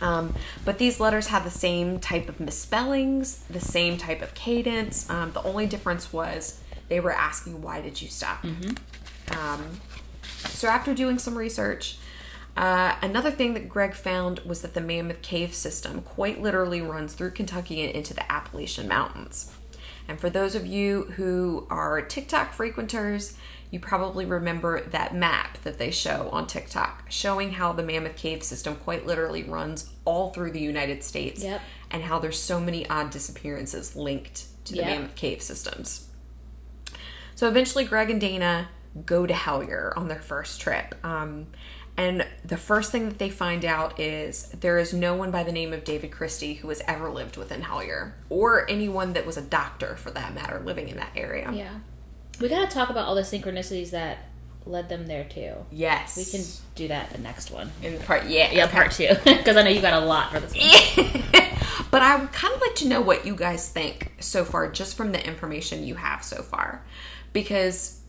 Um, 0.00 0.34
but 0.64 0.78
these 0.78 1.00
letters 1.00 1.28
had 1.28 1.44
the 1.44 1.50
same 1.50 1.98
type 2.00 2.28
of 2.28 2.38
misspellings, 2.40 3.38
the 3.48 3.60
same 3.60 3.96
type 3.96 4.22
of 4.22 4.34
cadence. 4.34 5.08
Um, 5.08 5.32
the 5.32 5.42
only 5.42 5.66
difference 5.66 6.12
was 6.12 6.60
they 6.88 7.00
were 7.00 7.12
asking, 7.12 7.62
"Why 7.62 7.80
did 7.80 8.02
you 8.02 8.08
stop?" 8.08 8.44
Um, 9.30 9.80
so 10.48 10.68
after 10.68 10.94
doing 10.94 11.18
some 11.18 11.36
research, 11.36 11.98
uh, 12.56 12.94
another 13.02 13.30
thing 13.30 13.54
that 13.54 13.68
Greg 13.68 13.94
found 13.94 14.40
was 14.40 14.62
that 14.62 14.74
the 14.74 14.80
Mammoth 14.80 15.22
Cave 15.22 15.54
system 15.54 16.02
quite 16.02 16.40
literally 16.40 16.80
runs 16.80 17.14
through 17.14 17.32
Kentucky 17.32 17.82
and 17.84 17.92
into 17.94 18.14
the 18.14 18.30
Appalachian 18.30 18.88
Mountains. 18.88 19.52
And 20.08 20.20
for 20.20 20.30
those 20.30 20.54
of 20.54 20.64
you 20.66 21.04
who 21.16 21.66
are 21.68 22.00
TikTok 22.00 22.52
frequenters, 22.52 23.36
you 23.76 23.80
probably 23.80 24.24
remember 24.24 24.80
that 24.80 25.14
map 25.14 25.58
that 25.62 25.76
they 25.76 25.90
show 25.90 26.30
on 26.32 26.46
TikTok 26.46 27.04
showing 27.10 27.52
how 27.52 27.74
the 27.74 27.82
Mammoth 27.82 28.16
Cave 28.16 28.42
system 28.42 28.74
quite 28.76 29.06
literally 29.06 29.42
runs 29.42 29.90
all 30.06 30.30
through 30.32 30.52
the 30.52 30.60
United 30.60 31.04
States 31.04 31.44
Yep. 31.44 31.60
and 31.90 32.02
how 32.04 32.18
there's 32.18 32.40
so 32.40 32.58
many 32.58 32.88
odd 32.88 33.10
disappearances 33.10 33.94
linked 33.94 34.46
to 34.64 34.72
the 34.72 34.78
Yep. 34.78 34.86
Mammoth 34.88 35.14
Cave 35.14 35.42
systems. 35.42 36.08
So 37.34 37.48
eventually, 37.48 37.84
Greg 37.84 38.08
and 38.08 38.18
Dana 38.18 38.70
go 39.04 39.26
to 39.26 39.34
Hellier 39.34 39.94
on 39.94 40.08
their 40.08 40.22
first 40.22 40.58
trip. 40.58 40.94
Um, 41.04 41.48
and 41.98 42.26
the 42.42 42.56
first 42.56 42.90
thing 42.90 43.10
that 43.10 43.18
they 43.18 43.28
find 43.28 43.62
out 43.62 44.00
is 44.00 44.48
there 44.58 44.78
is 44.78 44.94
no 44.94 45.14
one 45.14 45.30
by 45.30 45.42
the 45.42 45.52
name 45.52 45.74
of 45.74 45.84
David 45.84 46.12
Christie 46.12 46.54
who 46.54 46.70
has 46.70 46.80
ever 46.88 47.10
lived 47.10 47.36
within 47.36 47.60
Hellier, 47.60 48.12
or 48.30 48.68
anyone 48.70 49.12
that 49.12 49.26
was 49.26 49.36
a 49.36 49.42
doctor 49.42 49.96
for 49.96 50.10
that 50.12 50.32
matter 50.34 50.62
living 50.64 50.88
in 50.88 50.96
that 50.96 51.12
area. 51.14 51.52
Yeah. 51.52 51.74
We 52.40 52.48
got 52.48 52.68
to 52.68 52.74
talk 52.74 52.90
about 52.90 53.06
all 53.06 53.14
the 53.14 53.22
synchronicities 53.22 53.90
that 53.90 54.18
led 54.66 54.88
them 54.88 55.06
there 55.06 55.24
too. 55.24 55.52
Yes. 55.70 56.16
We 56.16 56.24
can 56.24 56.44
do 56.74 56.88
that 56.88 57.10
the 57.10 57.18
next 57.18 57.50
one. 57.50 57.70
In 57.82 57.98
part, 58.00 58.26
yeah. 58.26 58.50
Yeah, 58.52 58.64
okay. 58.64 58.72
part 58.72 58.92
two. 58.92 59.08
Because 59.24 59.56
I 59.56 59.62
know 59.62 59.70
you 59.70 59.80
got 59.80 60.02
a 60.02 60.04
lot 60.06 60.32
for 60.32 60.40
this 60.40 60.54
one. 60.54 61.22
but 61.90 62.02
I 62.02 62.16
would 62.16 62.32
kind 62.32 62.52
of 62.54 62.60
like 62.60 62.74
to 62.76 62.88
know 62.88 63.00
what 63.00 63.24
you 63.26 63.36
guys 63.36 63.68
think 63.70 64.12
so 64.20 64.44
far, 64.44 64.70
just 64.70 64.96
from 64.96 65.12
the 65.12 65.24
information 65.24 65.84
you 65.84 65.94
have 65.94 66.24
so 66.24 66.42
far. 66.42 66.84
Because 67.32 68.00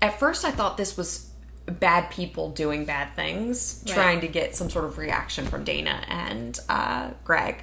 at 0.00 0.18
first 0.18 0.44
I 0.44 0.50
thought 0.50 0.76
this 0.76 0.96
was 0.96 1.30
bad 1.66 2.10
people 2.10 2.50
doing 2.50 2.84
bad 2.84 3.14
things, 3.14 3.82
Right. 3.86 3.94
trying 3.94 4.20
to 4.22 4.28
get 4.28 4.54
some 4.56 4.70
sort 4.70 4.84
of 4.84 4.98
reaction 4.98 5.46
from 5.46 5.64
Dana 5.64 6.02
and 6.08 6.58
uh, 6.68 7.10
Greg. 7.24 7.62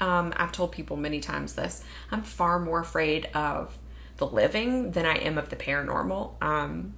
Um, 0.00 0.32
I've 0.36 0.52
told 0.52 0.72
people 0.72 0.96
many 0.96 1.20
times 1.20 1.54
this. 1.54 1.84
I'm 2.10 2.22
far 2.22 2.58
more 2.58 2.80
afraid 2.80 3.26
of 3.34 3.76
the 4.28 4.34
living 4.34 4.92
than 4.92 5.04
I 5.04 5.16
am 5.16 5.38
of 5.38 5.48
the 5.48 5.56
paranormal. 5.56 6.42
Um, 6.42 6.94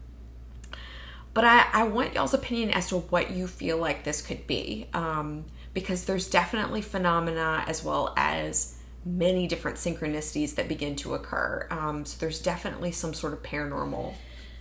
but 1.33 1.45
I, 1.45 1.67
I 1.73 1.83
want 1.85 2.15
y'all's 2.15 2.35
opinion 2.35 2.71
as 2.71 2.89
to 2.89 2.99
what 2.99 3.31
you 3.31 3.47
feel 3.47 3.79
like 3.79 4.05
this 4.05 4.23
could 4.23 4.47
be. 4.47 4.87
Um, 4.93 5.47
because 5.73 6.05
there's 6.05 6.29
definitely 6.31 6.81
phenomena 6.81 7.65
as 7.67 7.83
well 7.83 8.15
as 8.17 8.79
many 9.05 9.47
different 9.47 9.77
synchronicities 9.77 10.55
that 10.55 10.69
begin 10.69 10.97
to 10.97 11.15
occur. 11.15 11.67
Um, 11.71 12.05
so 12.05 12.17
there's 12.21 12.41
definitely 12.41 12.93
some 12.93 13.13
sort 13.13 13.33
of 13.33 13.43
paranormal 13.43 14.15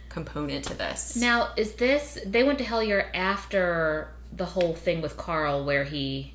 component 0.10 0.65
to 0.65 0.73
this. 0.73 1.15
Now, 1.15 1.49
is 1.56 1.73
this 1.76 2.17
they 2.26 2.43
went 2.43 2.58
to 2.60 2.65
Hellier 2.65 3.08
after 3.13 4.10
the 4.32 4.45
whole 4.45 4.73
thing 4.73 5.02
with 5.02 5.15
Karl 5.15 5.63
where 5.63 5.84
he 5.84 6.34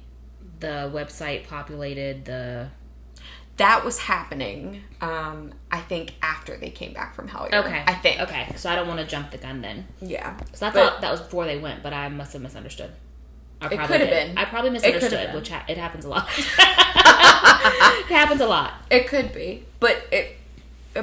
the 0.61 0.91
website 0.93 1.47
populated 1.47 2.25
the 2.25 2.69
that 3.59 3.85
was 3.85 3.99
happening, 3.99 4.83
um, 5.01 5.53
I 5.71 5.81
think, 5.81 6.14
after 6.23 6.57
they 6.57 6.71
came 6.71 6.92
back 6.92 7.14
from 7.14 7.29
Hellier. 7.29 7.53
Okay. 7.64 7.83
I 7.87 7.94
think. 7.94 8.21
Okay. 8.21 8.53
So 8.57 8.71
I 8.71 8.77
don't 8.77 8.88
want 8.88 9.01
to 9.01 9.07
jump 9.07 9.31
the 9.31 9.38
gun 9.38 9.61
then. 9.61 9.87
Yeah. 10.01 10.33
Because 10.35 10.62
I 10.62 10.71
But- 10.71 10.75
thought 10.75 11.01
that 11.03 11.11
was 11.11 11.21
before 11.21 11.44
they 11.44 11.59
went, 11.59 11.83
but 11.83 11.92
I 11.92 12.09
must 12.09 12.33
have 12.33 12.42
misunderstood. 12.42 12.90
I 13.61 13.66
It 13.66 13.77
probably 13.77 13.87
could 13.99 14.01
have 14.09 14.11
been. 14.29 14.38
I 14.38 14.44
probably 14.44 14.71
It 14.71 14.75
could 14.83 14.85
have 14.85 14.94
misunderstood, 15.03 15.35
which 15.35 15.49
ha- 15.51 15.64
it 15.68 15.77
happens 15.77 16.05
a 16.05 16.09
lot. 16.09 16.29
it 16.38 18.07
happens 18.07 18.40
a 18.40 18.47
lot. 18.47 18.75
It 18.90 19.09
could 19.09 19.33
be, 19.35 19.64
but 19.81 19.97
it 20.12 20.37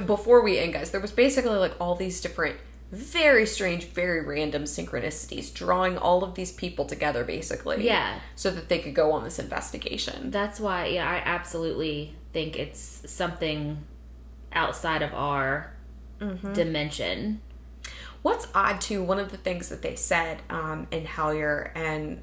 before 0.06 0.42
we 0.42 0.58
end, 0.58 0.74
guys, 0.74 0.92
there 0.92 1.02
was 1.02 1.12
basically 1.12 1.52
like 1.58 1.74
all 1.80 1.96
these 1.96 2.20
different, 2.22 2.56
very 2.92 3.46
strange, 3.46 3.86
very 3.86 4.22
random 4.24 4.64
synchronicities, 4.64 5.54
drawing 5.54 5.98
all 5.98 6.24
of 6.24 6.36
these 6.36 6.52
people 6.52 6.86
together, 6.86 7.24
basically, 7.24 7.86
Yeah. 7.86 8.20
so 8.36 8.52
that 8.52 8.70
they 8.70 8.80
could 8.80 8.94
go 8.94 9.12
on 9.12 9.24
this 9.24 9.40
investigation. 9.40 10.32
That's 10.32 10.60
why, 10.60 10.86
yeah, 10.88 11.10
I 11.10 11.16
absolutely 11.26 12.16
think 12.32 12.58
it's 12.58 13.02
something 13.08 13.84
outside 14.54 15.02
of 15.02 15.14
our 15.14 15.72
Mm-hmm. 16.22 16.54
dimension. 16.54 17.42
What's 18.22 18.48
odd 18.56 18.80
too, 18.80 19.04
one 19.04 19.20
of 19.20 19.32
the 19.32 19.38
things 19.38 19.68
that 19.70 19.82
they 19.82 19.96
said 19.96 20.42
um, 20.50 20.88
in 20.92 21.04
Hellier, 21.06 21.72
and 21.76 22.22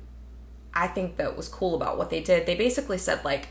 I 0.73 0.87
think 0.89 1.17
that 1.19 1.37
was 1.37 1.47
cool 1.49 1.75
about 1.75 1.99
what 1.99 2.09
they 2.09 2.21
did, 2.23 2.47
they 2.47 2.55
basically 2.55 2.97
said 2.97 3.23
like 3.25 3.49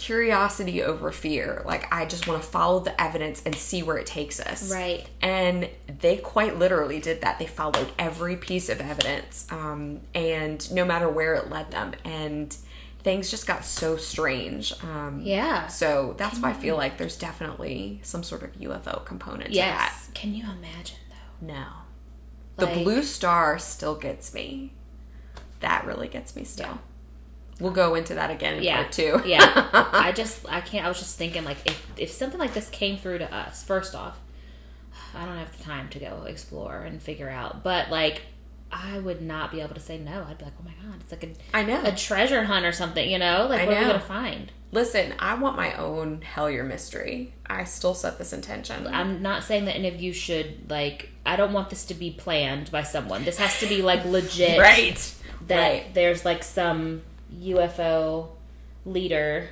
curiosity 0.00 0.82
over 0.82 1.12
fear. 1.12 1.62
Like 1.66 1.92
I 1.92 2.06
just 2.06 2.26
want 2.26 2.42
to 2.42 2.48
follow 2.48 2.80
the 2.80 2.98
evidence 3.00 3.42
and 3.44 3.54
see 3.54 3.82
where 3.82 3.98
it 3.98 4.06
takes 4.06 4.40
us. 4.40 4.72
Right. 4.72 5.06
And 5.20 5.68
they 6.00 6.16
quite 6.16 6.58
literally 6.58 7.00
did 7.00 7.20
that. 7.20 7.38
They 7.38 7.46
followed 7.46 7.92
every 7.98 8.36
piece 8.36 8.70
of 8.70 8.80
evidence, 8.80 9.46
um, 9.50 10.00
and 10.14 10.72
no 10.72 10.84
matter 10.86 11.08
where 11.08 11.34
it 11.34 11.50
led 11.50 11.70
them, 11.70 11.92
and 12.04 12.56
things 13.02 13.30
just 13.30 13.46
got 13.46 13.64
so 13.64 13.96
strange. 13.98 14.72
Um, 14.82 15.20
Yeah. 15.22 15.66
So 15.68 16.14
that's 16.16 16.38
why 16.38 16.50
I 16.50 16.54
feel 16.54 16.76
like 16.76 16.96
there's 16.96 17.16
definitely 17.18 18.00
some 18.02 18.22
sort 18.22 18.42
of 18.42 18.52
UFO 18.54 19.04
component 19.04 19.50
to 19.52 19.58
that. 19.58 19.90
Yes. 19.90 20.10
Can 20.14 20.34
you 20.34 20.44
imagine 20.44 20.98
though? 21.10 21.46
No. 21.46 21.66
The 22.56 22.66
blue 22.82 23.02
star 23.02 23.58
still 23.58 23.94
gets 23.94 24.32
me. 24.34 24.72
That 25.60 25.84
really 25.86 26.08
gets 26.08 26.34
me 26.34 26.44
still. 26.44 26.78
We'll 27.60 27.72
go 27.72 27.94
into 27.94 28.14
that 28.14 28.30
again 28.30 28.54
in 28.56 28.62
Yeah. 28.62 28.76
part 28.82 28.92
two. 28.92 29.22
yeah. 29.26 29.68
I 29.92 30.12
just 30.12 30.44
I 30.48 30.60
can't 30.60 30.84
I 30.84 30.88
was 30.88 30.98
just 30.98 31.16
thinking 31.18 31.44
like 31.44 31.58
if 31.66 31.86
if 31.96 32.10
something 32.10 32.40
like 32.40 32.54
this 32.54 32.68
came 32.70 32.96
through 32.96 33.18
to 33.18 33.32
us, 33.34 33.62
first 33.62 33.94
off, 33.94 34.18
I 35.14 35.24
don't 35.24 35.36
have 35.36 35.56
the 35.56 35.62
time 35.64 35.88
to 35.90 35.98
go 35.98 36.24
explore 36.26 36.78
and 36.82 37.02
figure 37.02 37.28
out. 37.30 37.62
But 37.62 37.90
like 37.90 38.22
I 38.72 38.98
would 39.00 39.20
not 39.20 39.50
be 39.50 39.60
able 39.60 39.74
to 39.74 39.80
say 39.80 39.98
no. 39.98 40.24
I'd 40.28 40.38
be 40.38 40.44
like, 40.44 40.54
oh 40.60 40.64
my 40.64 40.70
god, 40.88 41.00
it's 41.00 41.10
like 41.12 41.24
a 41.24 41.56
I 41.56 41.62
know. 41.64 41.82
a 41.84 41.92
treasure 41.92 42.44
hunt 42.44 42.64
or 42.64 42.72
something, 42.72 43.08
you 43.10 43.18
know? 43.18 43.46
Like 43.50 43.62
I 43.62 43.66
what 43.66 43.76
are 43.76 43.80
we 43.80 43.86
gonna 43.86 44.00
find? 44.00 44.52
Listen, 44.72 45.12
I 45.18 45.34
want 45.34 45.56
my 45.56 45.74
own 45.74 46.20
Hellier 46.20 46.64
mystery. 46.64 47.34
I 47.44 47.64
still 47.64 47.94
set 47.94 48.18
this 48.18 48.32
intention. 48.32 48.86
I'm 48.86 49.20
not 49.20 49.42
saying 49.42 49.64
that 49.64 49.74
any 49.74 49.88
of 49.88 50.00
you 50.00 50.12
should 50.12 50.70
like 50.70 51.08
I 51.26 51.34
don't 51.36 51.52
want 51.52 51.70
this 51.70 51.84
to 51.86 51.94
be 51.94 52.12
planned 52.12 52.70
by 52.70 52.84
someone. 52.84 53.24
This 53.24 53.38
has 53.38 53.58
to 53.60 53.66
be 53.66 53.82
like 53.82 54.04
legit 54.16 54.60
right. 54.60 55.14
that 55.48 55.58
Right. 55.68 55.92
there's 55.94 56.24
like 56.24 56.44
some 56.44 57.02
UFO 57.38 58.28
leader, 58.84 59.48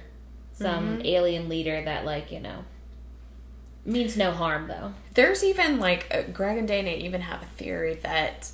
some 0.53 0.99
Mm-hmm. 0.99 1.07
alien 1.07 1.49
leader 1.49 1.83
that 1.85 2.05
like, 2.05 2.33
you 2.33 2.41
know, 2.41 2.65
means 3.85 4.17
no 4.17 4.33
harm 4.33 4.69
though. 4.69 4.93
There's 5.15 5.43
even 5.45 5.79
like 5.79 6.07
uh, 6.13 6.23
Greg 6.33 6.59
and 6.59 6.69
Dana 6.69 6.91
even 6.91 7.21
have 7.23 7.43
a 7.43 7.47
theory 7.47 7.95
that 8.03 8.51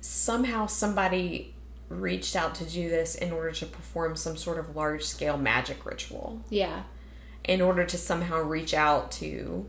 somehow 0.00 0.66
somebody 0.66 1.54
reached 1.88 2.34
out 2.36 2.54
to 2.56 2.64
do 2.64 2.88
this 2.88 3.14
in 3.14 3.32
order 3.32 3.52
to 3.52 3.66
perform 3.66 4.16
some 4.16 4.36
sort 4.36 4.58
of 4.58 4.74
large 4.76 5.04
scale 5.04 5.36
magic 5.38 5.84
ritual. 5.86 6.40
Yeah. 6.50 6.82
in 7.44 7.60
order 7.60 7.84
to 7.84 7.96
somehow 7.96 8.40
reach 8.40 8.74
out 8.74 9.12
to 9.12 9.64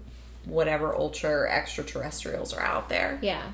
whatever 0.46 0.96
ultra 0.96 1.48
extraterrestrials 1.52 2.52
are 2.54 2.62
out 2.64 2.90
there. 2.90 3.20
Yeah. 3.22 3.52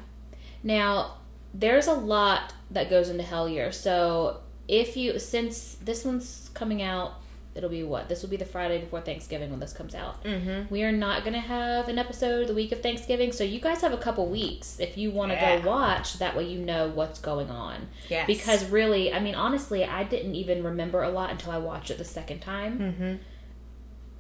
Now, 0.64 1.16
there's 1.54 1.88
a 1.88 1.94
lot 1.94 2.54
that 2.72 2.90
goes 2.90 3.10
into 3.10 3.24
Hellier. 3.24 3.74
So, 3.74 4.40
if 4.68 4.96
you 4.98 5.20
since 5.20 5.76
this 5.84 6.06
one's 6.06 6.50
coming 6.54 6.82
out, 6.82 7.14
it'll 7.56 7.70
be 7.70 7.84
what? 7.84 8.10
This 8.10 8.22
will 8.24 8.30
be 8.30 8.38
the 8.38 8.46
Friday 8.46 8.80
before 8.80 9.02
Thanksgiving 9.02 9.52
when 9.52 9.60
this 9.60 9.74
comes 9.74 9.94
out. 9.94 10.24
Mm-hmm. 10.24 10.74
We 10.74 10.84
are 10.84 10.92
not 10.92 11.22
going 11.24 11.34
to 11.34 11.40
have 11.40 11.88
an 11.88 12.00
episode 12.00 12.48
the 12.48 12.54
week 12.56 12.72
of 12.72 12.82
Thanksgiving, 12.82 13.32
so 13.32 13.44
you 13.44 13.60
guys 13.60 13.82
have 13.82 13.94
a 13.94 13.98
couple 13.98 14.26
weeks 14.28 14.80
if 14.80 14.98
you 14.98 15.12
want 15.12 15.32
to 15.32 15.36
Yeah. 15.36 15.60
go 15.60 15.70
watch. 15.70 16.18
That 16.18 16.36
way, 16.36 16.48
you 16.48 16.58
know 16.60 16.88
what's 16.90 17.20
going 17.20 17.52
on. 17.52 17.90
Yes. 18.10 18.26
Because 18.26 18.66
really, 18.70 19.14
I 19.14 19.20
mean, 19.20 19.36
honestly, 19.36 19.84
I 19.86 20.04
didn't 20.04 20.34
even 20.36 20.64
remember 20.64 21.04
a 21.04 21.10
lot 21.10 21.30
until 21.30 21.52
I 21.52 21.58
watched 21.60 21.92
it 21.92 21.98
the 22.00 22.06
second 22.06 22.40
time. 22.40 22.80
Mm-hmm. 22.80 23.14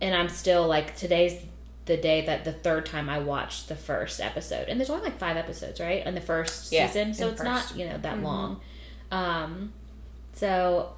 And 0.01 0.15
I'm 0.15 0.29
still 0.29 0.67
like, 0.67 0.95
today's 0.95 1.41
the 1.85 1.97
day 1.97 2.21
that 2.25 2.45
the 2.45 2.53
third 2.53 2.85
time 2.85 3.09
I 3.09 3.19
watched 3.19 3.67
the 3.67 3.75
first 3.75 4.19
episode. 4.21 4.67
And 4.69 4.79
there's 4.79 4.89
only 4.89 5.03
like 5.05 5.17
five 5.17 5.37
episodes, 5.37 5.79
right? 5.79 6.05
In 6.05 6.13
the 6.13 6.21
first 6.21 6.71
Yeah, 6.71 6.87
season. 6.87 7.13
So 7.13 7.29
it's 7.29 7.41
first. 7.41 7.71
not, 7.71 7.75
you 7.79 7.87
know, 7.89 7.97
that 7.97 8.21
long. 8.21 8.61
Um, 9.11 9.73
so 10.33 10.93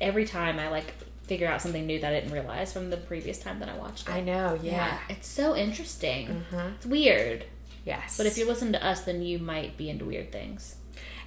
every 0.00 0.24
time 0.24 0.58
I 0.58 0.68
like 0.68 0.94
figure 1.24 1.46
out 1.46 1.60
something 1.60 1.86
new 1.86 2.00
that 2.00 2.12
I 2.12 2.20
didn't 2.20 2.32
realize 2.32 2.72
from 2.72 2.88
the 2.88 2.96
previous 2.96 3.38
time 3.38 3.58
that 3.60 3.68
I 3.68 3.76
watched 3.76 4.08
it. 4.08 4.14
I 4.14 4.20
know, 4.22 4.58
yeah. 4.62 4.98
It's 5.10 5.28
so 5.28 5.54
interesting. 5.54 6.28
Mm-hmm. 6.50 6.74
It's 6.76 6.86
weird. 6.86 7.44
Yes. 7.84 8.16
But 8.16 8.24
if 8.26 8.38
you 8.38 8.46
listen 8.46 8.72
to 8.72 8.86
us, 8.86 9.02
then 9.02 9.20
you 9.22 9.38
might 9.38 9.76
be 9.76 9.90
into 9.90 10.06
weird 10.06 10.32
things. 10.32 10.76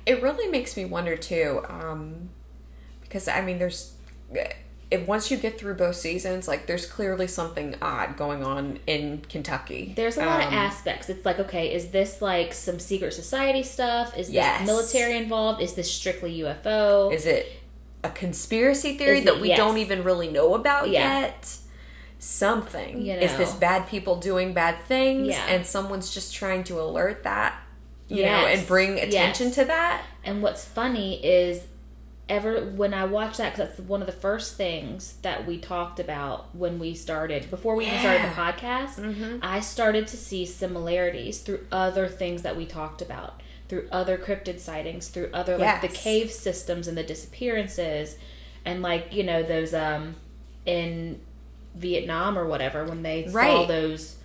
it 0.05 0.21
really 0.23 0.49
makes 0.49 0.75
me 0.75 0.85
wonder 0.85 1.15
too, 1.15 1.63
um, 1.69 2.29
because 3.01 3.27
I 3.27 3.41
mean, 3.41 3.59
there's 3.59 3.93
if 4.91 5.07
once 5.07 5.31
you 5.31 5.37
get 5.37 5.57
through 5.57 5.75
both 5.75 5.95
seasons, 5.95 6.47
like 6.49 6.67
there's 6.67 6.85
clearly 6.85 7.25
something 7.25 7.75
odd 7.81 8.17
going 8.17 8.43
on 8.43 8.77
in 8.85 9.23
Kentucky. 9.29 9.93
There's 9.95 10.17
a 10.17 10.25
lot 10.25 10.41
of 10.41 10.47
Um, 10.47 10.53
aspects. 10.53 11.09
It's 11.09 11.25
like, 11.25 11.39
okay, 11.39 11.73
is 11.73 11.91
this 11.91 12.21
like 12.21 12.53
some 12.53 12.77
secret 12.77 13.13
society 13.13 13.63
stuff? 13.63 14.17
Is 14.17 14.27
this 14.27 14.35
Yes. 14.35 14.65
military 14.67 15.15
involved? 15.15 15.61
Is 15.61 15.73
this 15.75 15.89
strictly 15.89 16.33
UFO? 16.41 17.09
Is 17.13 17.25
it 17.25 17.49
a 18.03 18.09
conspiracy 18.09 18.97
theory 18.97 19.19
Is 19.19 19.25
that 19.25 19.39
we 19.39 19.47
yes. 19.49 19.57
don't 19.57 19.77
even 19.77 20.03
really 20.03 20.27
know 20.27 20.55
about 20.55 20.89
Yeah. 20.89 21.21
yet? 21.21 21.55
Something. 22.19 23.01
You 23.01 23.13
Is 23.13 23.35
this 23.37 23.53
bad 23.53 23.87
people 23.87 24.17
doing 24.17 24.53
bad 24.53 24.75
things 24.87 25.29
Yeah. 25.29 25.45
and 25.47 25.65
someone's 25.65 26.13
just 26.13 26.35
trying 26.35 26.63
to 26.65 26.79
alert 26.79 27.23
that, 27.23 27.55
you 28.07 28.23
know, 28.23 28.45
and 28.45 28.67
bring 28.67 28.99
attention 28.99 29.47
Yes. 29.47 29.55
to 29.55 29.65
that? 29.65 30.03
And 30.23 30.43
what's 30.43 30.63
funny 30.63 31.23
is 31.25 31.61
ever 32.31 32.63
when 32.63 32.93
I 32.93 33.03
watched 33.03 33.37
that 33.37 33.53
because 33.53 33.75
that's 33.75 33.79
one 33.87 33.99
of 33.99 34.07
the 34.07 34.13
first 34.13 34.55
things 34.55 35.15
that 35.21 35.45
we 35.45 35.59
talked 35.59 35.99
about 35.99 36.55
when 36.55 36.79
we 36.79 36.93
started 36.95 37.49
before 37.51 37.75
we 37.75 37.85
even 37.85 37.99
started 37.99 38.23
the 38.23 38.33
podcast. 38.33 38.95
Mm-hmm. 38.95 39.39
I 39.41 39.59
started 39.59 40.07
to 40.07 40.17
see 40.17 40.45
similarities 40.45 41.41
through 41.41 41.67
other 41.71 42.07
things 42.07 42.41
that 42.43 42.55
we 42.55 42.65
talked 42.65 43.01
about, 43.01 43.41
through 43.67 43.89
other 43.91 44.17
cryptid 44.17 44.61
sightings, 44.61 45.09
through 45.09 45.29
other 45.33 45.57
like 45.57 45.81
the 45.81 45.89
cave 45.89 46.31
systems 46.31 46.87
and 46.87 46.97
the 46.97 47.03
disappearances, 47.03 48.17
and 48.63 48.81
like 48.81 49.13
you 49.13 49.23
know 49.23 49.43
those 49.43 49.73
um 49.73 50.15
in 50.65 51.19
Vietnam 51.75 52.37
or 52.37 52.47
whatever 52.47 52.85
when 52.85 53.03
they 53.03 53.27
saw 53.27 53.65
those 53.65 54.15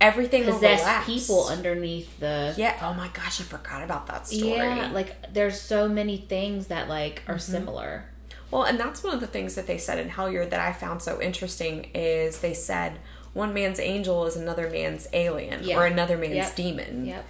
Everything 0.00 0.44
possessed 0.44 0.82
overlaps. 0.84 1.06
people 1.06 1.48
underneath 1.48 2.20
the 2.20 2.54
Yeah. 2.56 2.76
Oh 2.82 2.94
my 2.94 3.08
gosh, 3.08 3.40
I 3.40 3.44
forgot 3.44 3.82
about 3.82 4.06
that 4.06 4.26
story. 4.28 4.52
yeah 4.52 4.90
like 4.92 5.32
there's 5.32 5.60
so 5.60 5.88
many 5.88 6.16
things 6.18 6.68
that 6.68 6.88
like 6.88 7.22
are 7.26 7.34
Mm-hmm. 7.34 7.52
similar 7.52 8.04
Well, 8.50 8.62
and 8.62 8.78
that's 8.80 9.02
one 9.02 9.12
of 9.12 9.20
the 9.20 9.26
things 9.26 9.56
that 9.56 9.66
they 9.66 9.76
said 9.78 9.98
in 9.98 10.08
Hellier 10.08 10.48
that 10.48 10.60
I 10.60 10.72
found 10.72 11.02
so 11.02 11.20
interesting 11.20 11.90
is 11.94 12.40
they 12.40 12.54
said 12.54 12.98
one 13.34 13.52
man's 13.52 13.78
angel 13.80 14.24
is 14.26 14.36
another 14.36 14.70
man's 14.70 15.06
alien 15.12 15.62
Yeah. 15.64 15.78
or 15.78 15.86
another 15.86 16.16
man's 16.16 16.34
Yep. 16.34 16.56
demon. 16.56 17.06
yep 17.06 17.24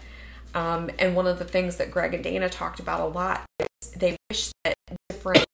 Um, 0.55 0.91
and 0.99 1.17
one 1.17 1.27
of 1.27 1.39
the 1.39 1.45
things 1.45 1.77
that 1.77 1.91
Greg 1.91 2.15
and 2.15 2.23
Dana 2.25 2.49
talked 2.49 2.81
about 2.81 3.01
a 3.01 3.07
lot 3.07 3.45
is 3.59 3.91
they 3.93 4.17
wish 4.31 4.51
that 4.65 4.75
different 5.09 5.47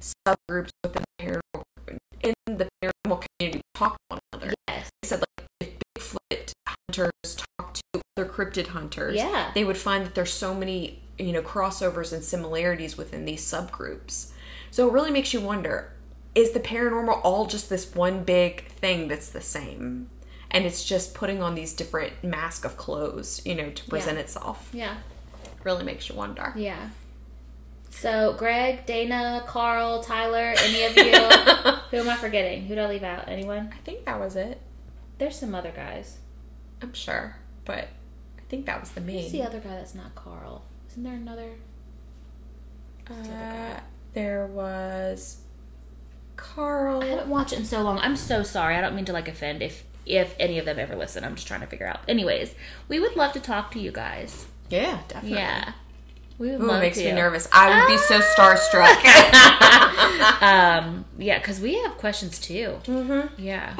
subgroups 0.00 0.70
within 0.84 1.02
the 1.18 1.24
paranormal 1.24 1.62
in 2.22 2.34
the 2.58 2.68
paranormal 2.82 3.24
community 3.38 3.62
talk 3.74 3.92
to 3.94 3.98
one 4.08 4.18
another. 4.32 4.52
yes 4.68 4.90
They 5.02 5.08
said 5.08 5.20
like 5.20 5.46
if 5.60 5.72
Bigfoot 5.98 6.52
hunters 6.96 7.12
talk 7.58 7.74
to 7.74 8.00
other 8.16 8.28
cryptid 8.28 8.68
hunters, 8.68 9.16
Yeah. 9.16 9.50
they 9.54 9.64
would 9.64 9.76
find 9.76 10.04
that 10.06 10.14
there's 10.14 10.32
so 10.32 10.54
many 10.54 11.02
you 11.18 11.32
know 11.32 11.42
crossovers 11.42 12.12
and 12.12 12.22
similarities 12.22 12.96
within 12.96 13.24
these 13.24 13.42
subgroups. 13.44 14.30
So 14.70 14.86
it 14.88 14.92
really 14.92 15.10
makes 15.10 15.32
you 15.32 15.40
wonder: 15.40 15.92
is 16.34 16.52
the 16.52 16.60
paranormal 16.60 17.20
all 17.24 17.46
just 17.46 17.68
this 17.70 17.94
one 17.94 18.22
big 18.24 18.66
thing 18.68 19.08
that's 19.08 19.30
the 19.30 19.40
same? 19.40 20.08
And 20.50 20.64
it's 20.64 20.84
just 20.84 21.12
putting 21.14 21.42
on 21.42 21.54
these 21.54 21.72
different 21.72 22.22
mask 22.22 22.64
of 22.64 22.76
clothes, 22.76 23.42
you 23.44 23.54
know, 23.54 23.70
to 23.70 23.84
present 23.88 24.16
Yeah. 24.16 24.22
itself. 24.22 24.70
yeah 24.72 24.94
Really 25.64 25.82
makes 25.84 26.08
you 26.08 26.14
wonder. 26.14 26.52
yeah 26.56 26.90
so 27.90 28.34
greg 28.38 28.84
dana 28.84 29.42
karl 29.46 30.02
tyler 30.02 30.54
any 30.58 30.82
of 30.84 30.96
you 30.96 31.12
who 31.90 31.96
am 31.96 32.08
i 32.10 32.16
forgetting 32.16 32.66
who 32.66 32.74
did 32.74 32.84
i 32.84 32.88
leave 32.88 33.02
out 33.02 33.26
anyone 33.26 33.70
I 33.72 33.76
think 33.84 34.04
that 34.04 34.20
was 34.20 34.36
it. 34.36 34.60
there's 35.18 35.38
some 35.38 35.54
other 35.54 35.70
guys 35.74 36.18
I'm 36.82 36.92
sure, 36.92 37.36
but 37.64 37.88
I 38.38 38.42
think 38.48 38.66
that 38.66 38.80
was 38.80 38.90
the 38.92 39.00
main. 39.00 39.22
who's 39.22 39.32
the 39.32 39.42
other 39.42 39.58
guy 39.60 39.70
that's 39.70 39.94
not 39.94 40.14
karl 40.14 40.62
isn't 40.90 41.02
there 41.02 41.14
another 41.14 41.50
the? 43.06 43.14
Uh, 43.14 43.80
there 44.14 44.46
was 44.46 45.38
Karl. 46.36 47.02
i 47.02 47.06
haven't 47.06 47.28
watched 47.28 47.52
it 47.52 47.58
in 47.60 47.64
so 47.64 47.82
long 47.82 47.98
i'm 48.00 48.14
so 48.16 48.42
sorry 48.42 48.76
i 48.76 48.80
don't 48.80 48.94
mean 48.94 49.04
to 49.06 49.12
like 49.12 49.26
offend 49.28 49.62
if 49.62 49.84
if 50.04 50.34
any 50.38 50.58
of 50.58 50.64
them 50.64 50.78
ever 50.78 50.94
listen 50.94 51.24
i'm 51.24 51.34
just 51.34 51.46
trying 51.48 51.60
to 51.60 51.66
figure 51.66 51.86
out 51.86 52.00
anyways 52.08 52.54
we 52.88 53.00
would 53.00 53.16
love 53.16 53.32
to 53.32 53.40
talk 53.40 53.70
to 53.72 53.80
you 53.80 53.90
guys 53.90 54.46
Yeah, 54.68 55.00
definitely. 55.08 55.38
yeah 55.38 55.72
we 56.38 56.50
would 56.50 56.60
Ooh, 56.60 56.66
love 56.66 56.76
it 56.82 56.86
makes 56.86 56.98
to. 56.98 57.04
me 57.06 57.12
nervous. 57.12 57.48
I 57.50 57.80
would 57.80 57.86
be 57.88 57.96
so 57.96 58.20
starstruck. 58.20 58.96
um 60.42 61.04
yeah 61.16 61.38
because 61.38 61.60
we 61.60 61.74
have 61.82 61.96
questions 61.96 62.38
too 62.38 62.78
mm-hmm. 62.84 63.42
yeah 63.42 63.74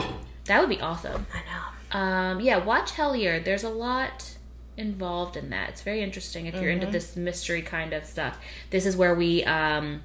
that 0.47 0.61
would 0.61 0.71
be 0.71 0.81
awesome 0.81 1.27
I 1.35 1.39
know. 1.41 1.63
Um 1.97 2.41
yeah 2.41 2.59
watch 2.73 2.93
hellier 2.93 3.43
there's 3.45 3.65
a 3.65 3.69
lot 3.87 4.37
involved 4.77 5.37
in 5.37 5.49
that 5.51 5.71
it's 5.71 5.83
very 5.83 6.03
interesting 6.03 6.47
if 6.47 6.55
you're 6.55 6.65
Mm-hmm. 6.65 6.83
into 6.83 6.93
this 6.93 7.17
mystery 7.17 7.63
kind 7.63 7.93
of 7.93 8.05
stuff 8.05 8.35
this 8.71 8.85
is 8.85 8.95
where 8.97 9.15
we 9.15 9.43
um 9.45 10.03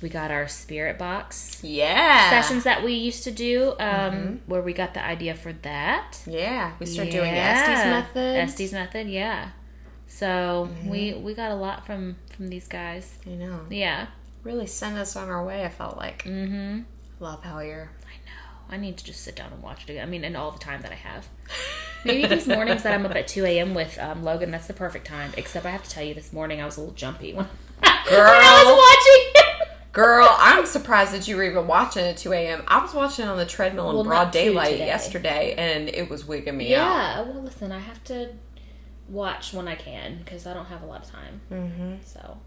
we 0.00 0.08
got 0.08 0.30
our 0.30 0.46
spirit 0.48 0.98
box 0.98 1.60
Yeah. 1.62 2.30
sessions 2.30 2.64
that 2.64 2.82
we 2.86 2.92
used 2.92 3.24
to 3.24 3.30
do 3.30 3.70
um 3.80 4.12
Mm-hmm. 4.12 4.34
where 4.50 4.62
we 4.62 4.72
got 4.72 4.94
the 4.94 5.04
idea 5.14 5.34
for 5.34 5.52
that 5.70 6.08
Yeah, 6.26 6.72
we 6.78 6.86
started 6.86 7.10
doing 7.12 7.32
Yeah. 7.34 7.52
Estes 7.54 7.84
method. 7.96 8.36
Estes 8.44 8.72
method 8.72 9.06
yeah 9.08 9.50
so 10.06 10.68
Mm-hmm. 10.70 10.88
we 10.92 11.14
we 11.14 11.34
got 11.34 11.50
a 11.50 11.54
lot 11.66 11.86
from 11.86 12.16
from 12.36 12.48
these 12.48 12.68
guys 12.68 13.18
I 13.26 13.30
know. 13.30 13.60
yeah 13.70 14.06
Really 14.44 14.66
sent 14.66 14.96
us 14.98 15.14
on 15.14 15.28
our 15.30 15.44
way. 15.46 15.64
I 15.64 15.68
felt 15.68 15.96
like. 15.96 16.24
mm-hmm 16.24 16.80
Love 17.20 17.42
Hellier. 17.44 17.88
I 18.70 18.76
need 18.76 18.96
to 18.98 19.04
just 19.04 19.20
sit 19.22 19.36
down 19.36 19.52
and 19.52 19.62
watch 19.62 19.84
it 19.84 19.90
again. 19.90 20.06
I 20.06 20.10
mean, 20.10 20.24
and 20.24 20.36
all 20.36 20.50
the 20.50 20.58
time 20.58 20.82
that 20.82 20.92
I 20.92 20.96
have. 20.96 21.28
Maybe 22.04 22.26
these 22.26 22.46
mornings 22.48 22.82
that 22.82 22.94
I'm 22.94 23.06
up 23.06 23.14
at 23.14 23.28
2 23.28 23.44
a.m. 23.44 23.74
with 23.74 23.98
um, 23.98 24.24
Logan, 24.24 24.50
that's 24.50 24.66
the 24.66 24.72
perfect 24.72 25.06
time. 25.06 25.32
Except 25.36 25.64
I 25.66 25.70
have 25.70 25.84
to 25.84 25.90
tell 25.90 26.02
you, 26.04 26.14
this 26.14 26.32
morning 26.32 26.60
I 26.60 26.64
was 26.64 26.76
a 26.76 26.80
little 26.80 26.94
jumpy 26.94 27.32
when, 27.32 27.46
when 27.78 27.90
I 28.10 28.64
was 28.64 29.46
watching. 29.46 29.72
Girl, 29.92 30.26
I'm 30.38 30.64
surprised 30.66 31.12
that 31.12 31.28
you 31.28 31.36
were 31.36 31.44
even 31.44 31.66
watching 31.66 32.04
at 32.04 32.16
2 32.16 32.32
a.m. 32.32 32.62
I 32.66 32.82
was 32.82 32.94
watching 32.94 33.26
on 33.26 33.36
the 33.36 33.44
treadmill 33.46 33.90
in 33.90 33.96
Well, 33.96 34.04
broad 34.04 34.30
daylight 34.32 34.78
yesterday, 34.78 35.54
and 35.56 35.88
it 35.90 36.08
was 36.08 36.24
wigging 36.26 36.56
me 36.56 36.74
out. 36.74 36.78
yeah. 36.78 37.20
Well, 37.22 37.42
listen, 37.42 37.70
I 37.70 37.78
have 37.78 38.02
to 38.04 38.30
watch 39.08 39.52
when 39.52 39.68
I 39.68 39.74
can 39.74 40.18
because 40.24 40.46
I 40.46 40.54
don't 40.54 40.66
have 40.66 40.82
a 40.82 40.86
lot 40.86 41.04
of 41.04 41.10
time. 41.10 41.40
Mm-hmm. 41.52 41.94
So 42.04 42.38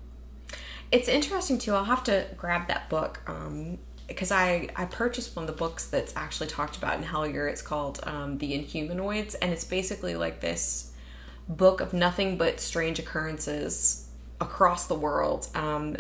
It's 0.92 1.08
interesting 1.08 1.60
too. 1.60 1.76
I'll 1.76 1.84
have 1.86 2.04
to 2.06 2.26
grab 2.36 2.68
that 2.68 2.90
book 2.90 3.22
um, 3.28 3.78
because 4.08 4.32
I 4.32 4.70
I 4.76 4.86
purchased 4.86 5.36
one 5.36 5.44
of 5.44 5.48
the 5.48 5.58
books 5.58 5.88
that's 5.88 6.16
actually 6.16 6.48
talked 6.48 6.78
about 6.78 6.98
in 6.98 7.04
Hellier. 7.04 7.50
It's 7.50 7.62
called 7.62 8.00
um, 8.04 8.38
The 8.38 8.54
Inhumanoids, 8.54 9.36
and 9.42 9.52
it's 9.52 9.64
basically 9.66 10.16
like 10.16 10.42
this 10.42 10.92
book 11.48 11.82
of 11.82 11.94
nothing 11.94 12.38
but 12.38 12.60
strange 12.60 13.00
occurrences 13.00 14.08
across 14.42 14.88
the 14.88 14.96
world. 14.96 15.48
Um, 15.56 15.98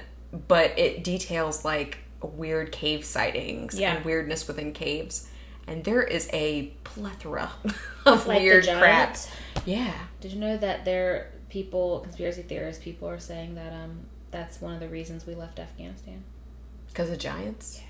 but 0.47 0.77
it 0.77 1.03
details 1.03 1.63
like 1.63 1.99
weird 2.21 2.71
cave 2.71 3.05
sightings 3.05 3.79
Yeah. 3.79 3.95
and 3.95 4.05
weirdness 4.05 4.47
within 4.47 4.73
caves. 4.73 5.29
And 5.67 5.83
there 5.83 6.03
is 6.03 6.29
a 6.33 6.73
plethora 6.83 7.51
of 8.05 8.27
like 8.27 8.41
weird 8.41 8.65
crap. 8.65 9.17
Yeah. 9.65 9.93
Did 10.21 10.31
you 10.33 10.39
know 10.39 10.57
that 10.57 10.85
there 10.85 11.31
people, 11.49 11.99
conspiracy 12.01 12.41
theorists, 12.43 12.83
people 12.83 13.07
are 13.07 13.19
saying 13.19 13.55
that 13.55 13.71
um 13.73 14.01
that's 14.31 14.59
one 14.59 14.73
of 14.73 14.79
the 14.79 14.89
reasons 14.89 15.25
we 15.25 15.33
left 15.35 15.59
Afghanistan. 15.59 16.23
Because 16.87 17.09
of 17.09 17.17
giants? 17.19 17.81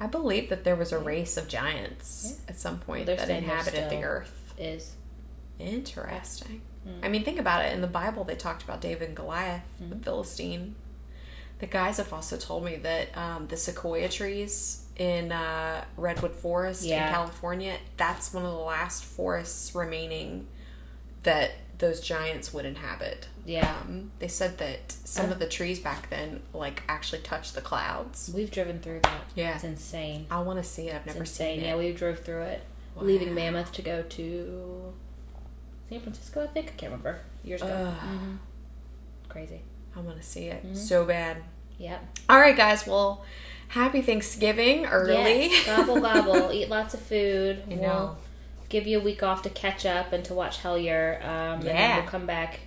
I 0.00 0.06
believe 0.06 0.48
that 0.50 0.64
there 0.64 0.76
was 0.76 0.92
a 0.92 0.98
race 0.98 1.36
of 1.36 1.48
giants 1.48 2.40
at 2.48 2.58
some 2.58 2.78
point 2.80 3.06
They're 3.06 3.16
that 3.16 3.30
inhabited 3.30 3.90
the 3.90 4.02
earth. 4.02 4.54
Is 4.58 4.96
Interesting. 5.58 6.62
Mm. 6.86 7.04
I 7.04 7.08
mean, 7.08 7.24
think 7.24 7.38
about 7.38 7.64
it. 7.64 7.72
In 7.72 7.80
the 7.80 7.86
Bible, 7.86 8.24
they 8.24 8.34
talked 8.34 8.62
about 8.62 8.80
David 8.80 9.08
and 9.08 9.16
Goliath, 9.16 9.62
Mm. 9.82 9.90
the 9.90 9.96
Philistine. 9.96 10.74
The 11.60 11.66
guys 11.66 11.98
have 11.98 12.12
also 12.12 12.36
told 12.36 12.64
me 12.64 12.76
that 12.76 13.16
um, 13.16 13.46
the 13.46 13.56
sequoia 13.56 14.08
trees 14.08 14.84
in 14.96 15.32
uh, 15.32 15.84
Redwood 15.96 16.32
Forest 16.32 16.82
Yeah. 16.84 17.06
in 17.08 17.14
California, 17.14 17.76
that's 17.96 18.34
one 18.34 18.44
of 18.44 18.50
the 18.52 18.58
last 18.58 19.04
forests 19.04 19.74
remaining 19.74 20.46
that 21.22 21.52
those 21.78 22.00
giants 22.00 22.52
would 22.54 22.64
inhabit. 22.64 23.28
yeah. 23.44 23.74
Um, 23.82 24.10
they 24.20 24.28
said 24.28 24.58
that 24.58 24.92
some 25.04 25.30
of 25.32 25.38
the 25.38 25.46
trees 25.48 25.80
back 25.80 26.08
then, 26.10 26.42
like, 26.52 26.82
actually 26.88 27.22
touched 27.22 27.54
the 27.54 27.60
clouds. 27.60 28.30
We've 28.34 28.50
driven 28.50 28.78
through 28.80 29.00
that. 29.02 29.24
Yeah. 29.34 29.54
It's 29.56 29.64
insane. 29.64 30.26
I 30.30 30.40
want 30.40 30.58
to 30.58 30.64
see 30.64 30.88
it. 30.88 30.94
I've 30.94 31.06
never 31.06 31.24
seen 31.24 31.60
Yeah, 31.60 31.76
we 31.76 31.92
drove 31.92 32.20
through 32.20 32.42
it, 32.42 32.62
leaving 32.96 33.34
Mammoth 33.34 33.72
to 33.72 33.82
go 33.82 34.02
to 34.02 34.92
San 35.88 36.00
Francisco. 36.00 36.44
I 36.44 36.46
think 36.46 36.68
I 36.68 36.70
can't 36.72 36.92
remember 36.92 37.18
years 37.42 37.60
ago. 37.62 37.72
Ugh. 37.72 38.08
hmm 38.08 38.34
Crazy. 39.28 39.60
I 39.96 40.00
want 40.00 40.16
to 40.16 40.22
see 40.26 40.46
Mm-hmm. 40.46 40.72
it 40.72 40.76
so 40.76 41.04
bad. 41.04 41.38
Yep. 41.78 42.18
All 42.28 42.38
right, 42.38 42.56
guys. 42.56 42.86
Well, 42.86 43.24
happy 43.68 44.00
Thanksgiving 44.00 44.86
early. 44.86 45.48
Yes. 45.48 45.66
Gobble 45.66 46.00
gobble. 46.00 46.52
Eat 46.52 46.68
lots 46.68 46.94
of 46.94 47.00
food. 47.00 47.62
You 47.68 47.76
we'll 47.78 47.82
know. 47.88 48.16
Give 48.68 48.86
you 48.86 48.98
a 48.98 49.02
week 49.02 49.22
off 49.22 49.42
to 49.42 49.50
catch 49.50 49.84
up 49.86 50.12
and 50.12 50.24
to 50.24 50.34
watch 50.34 50.62
Hellier. 50.62 51.22
Um, 51.24 51.30
And 51.30 51.62
then 51.62 51.76
Yeah. 51.76 51.96
we'll 52.00 52.08
come 52.08 52.26
back 52.26 52.60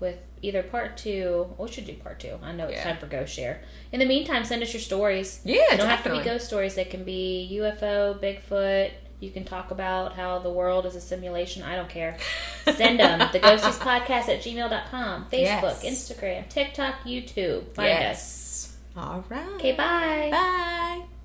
with 0.00 0.16
either 0.42 0.62
part 0.62 0.96
two. 0.96 1.54
We 1.58 1.68
should 1.70 1.86
do 1.86 1.94
part 1.94 2.20
two. 2.20 2.38
I 2.42 2.52
know 2.52 2.66
it's 2.66 2.76
Yeah. 2.78 2.84
time 2.84 2.98
for 2.98 3.06
Ghost 3.06 3.34
Share. 3.34 3.60
In 3.92 3.98
the 4.00 4.06
meantime, 4.06 4.44
send 4.44 4.62
us 4.62 4.72
your 4.72 4.80
stories. 4.80 5.40
Yeah, 5.44 5.62
They 5.70 5.76
don't 5.78 5.88
have 5.88 6.04
to 6.04 6.10
be 6.16 6.22
ghost 6.22 6.46
stories. 6.46 6.74
They 6.74 6.84
can 6.84 7.02
be 7.04 7.48
UFO, 7.52 8.14
Bigfoot. 8.14 8.90
You 9.20 9.30
can 9.32 9.42
talk 9.44 9.72
about 9.72 10.14
how 10.14 10.38
the 10.38 10.50
world 10.50 10.86
is 10.86 10.94
a 10.94 11.00
simulation. 11.00 11.64
I 11.64 11.74
don't 11.74 11.88
care. 11.88 12.16
Send 12.72 13.00
them. 13.00 13.18
the 13.32 13.40
Ghosties 13.40 13.78
Podcast 13.78 14.28
at 14.28 14.42
gmail.com. 14.42 15.24
Facebook, 15.32 15.82
Yes. 15.82 15.84
Instagram, 15.84 16.48
TikTok, 16.48 17.02
YouTube. 17.04 17.72
Find 17.72 18.04
us. 18.04 18.76
All 18.96 19.24
right. 19.28 19.48
Okay, 19.56 19.72
bye. 19.72 20.28
Bye. 20.30 21.17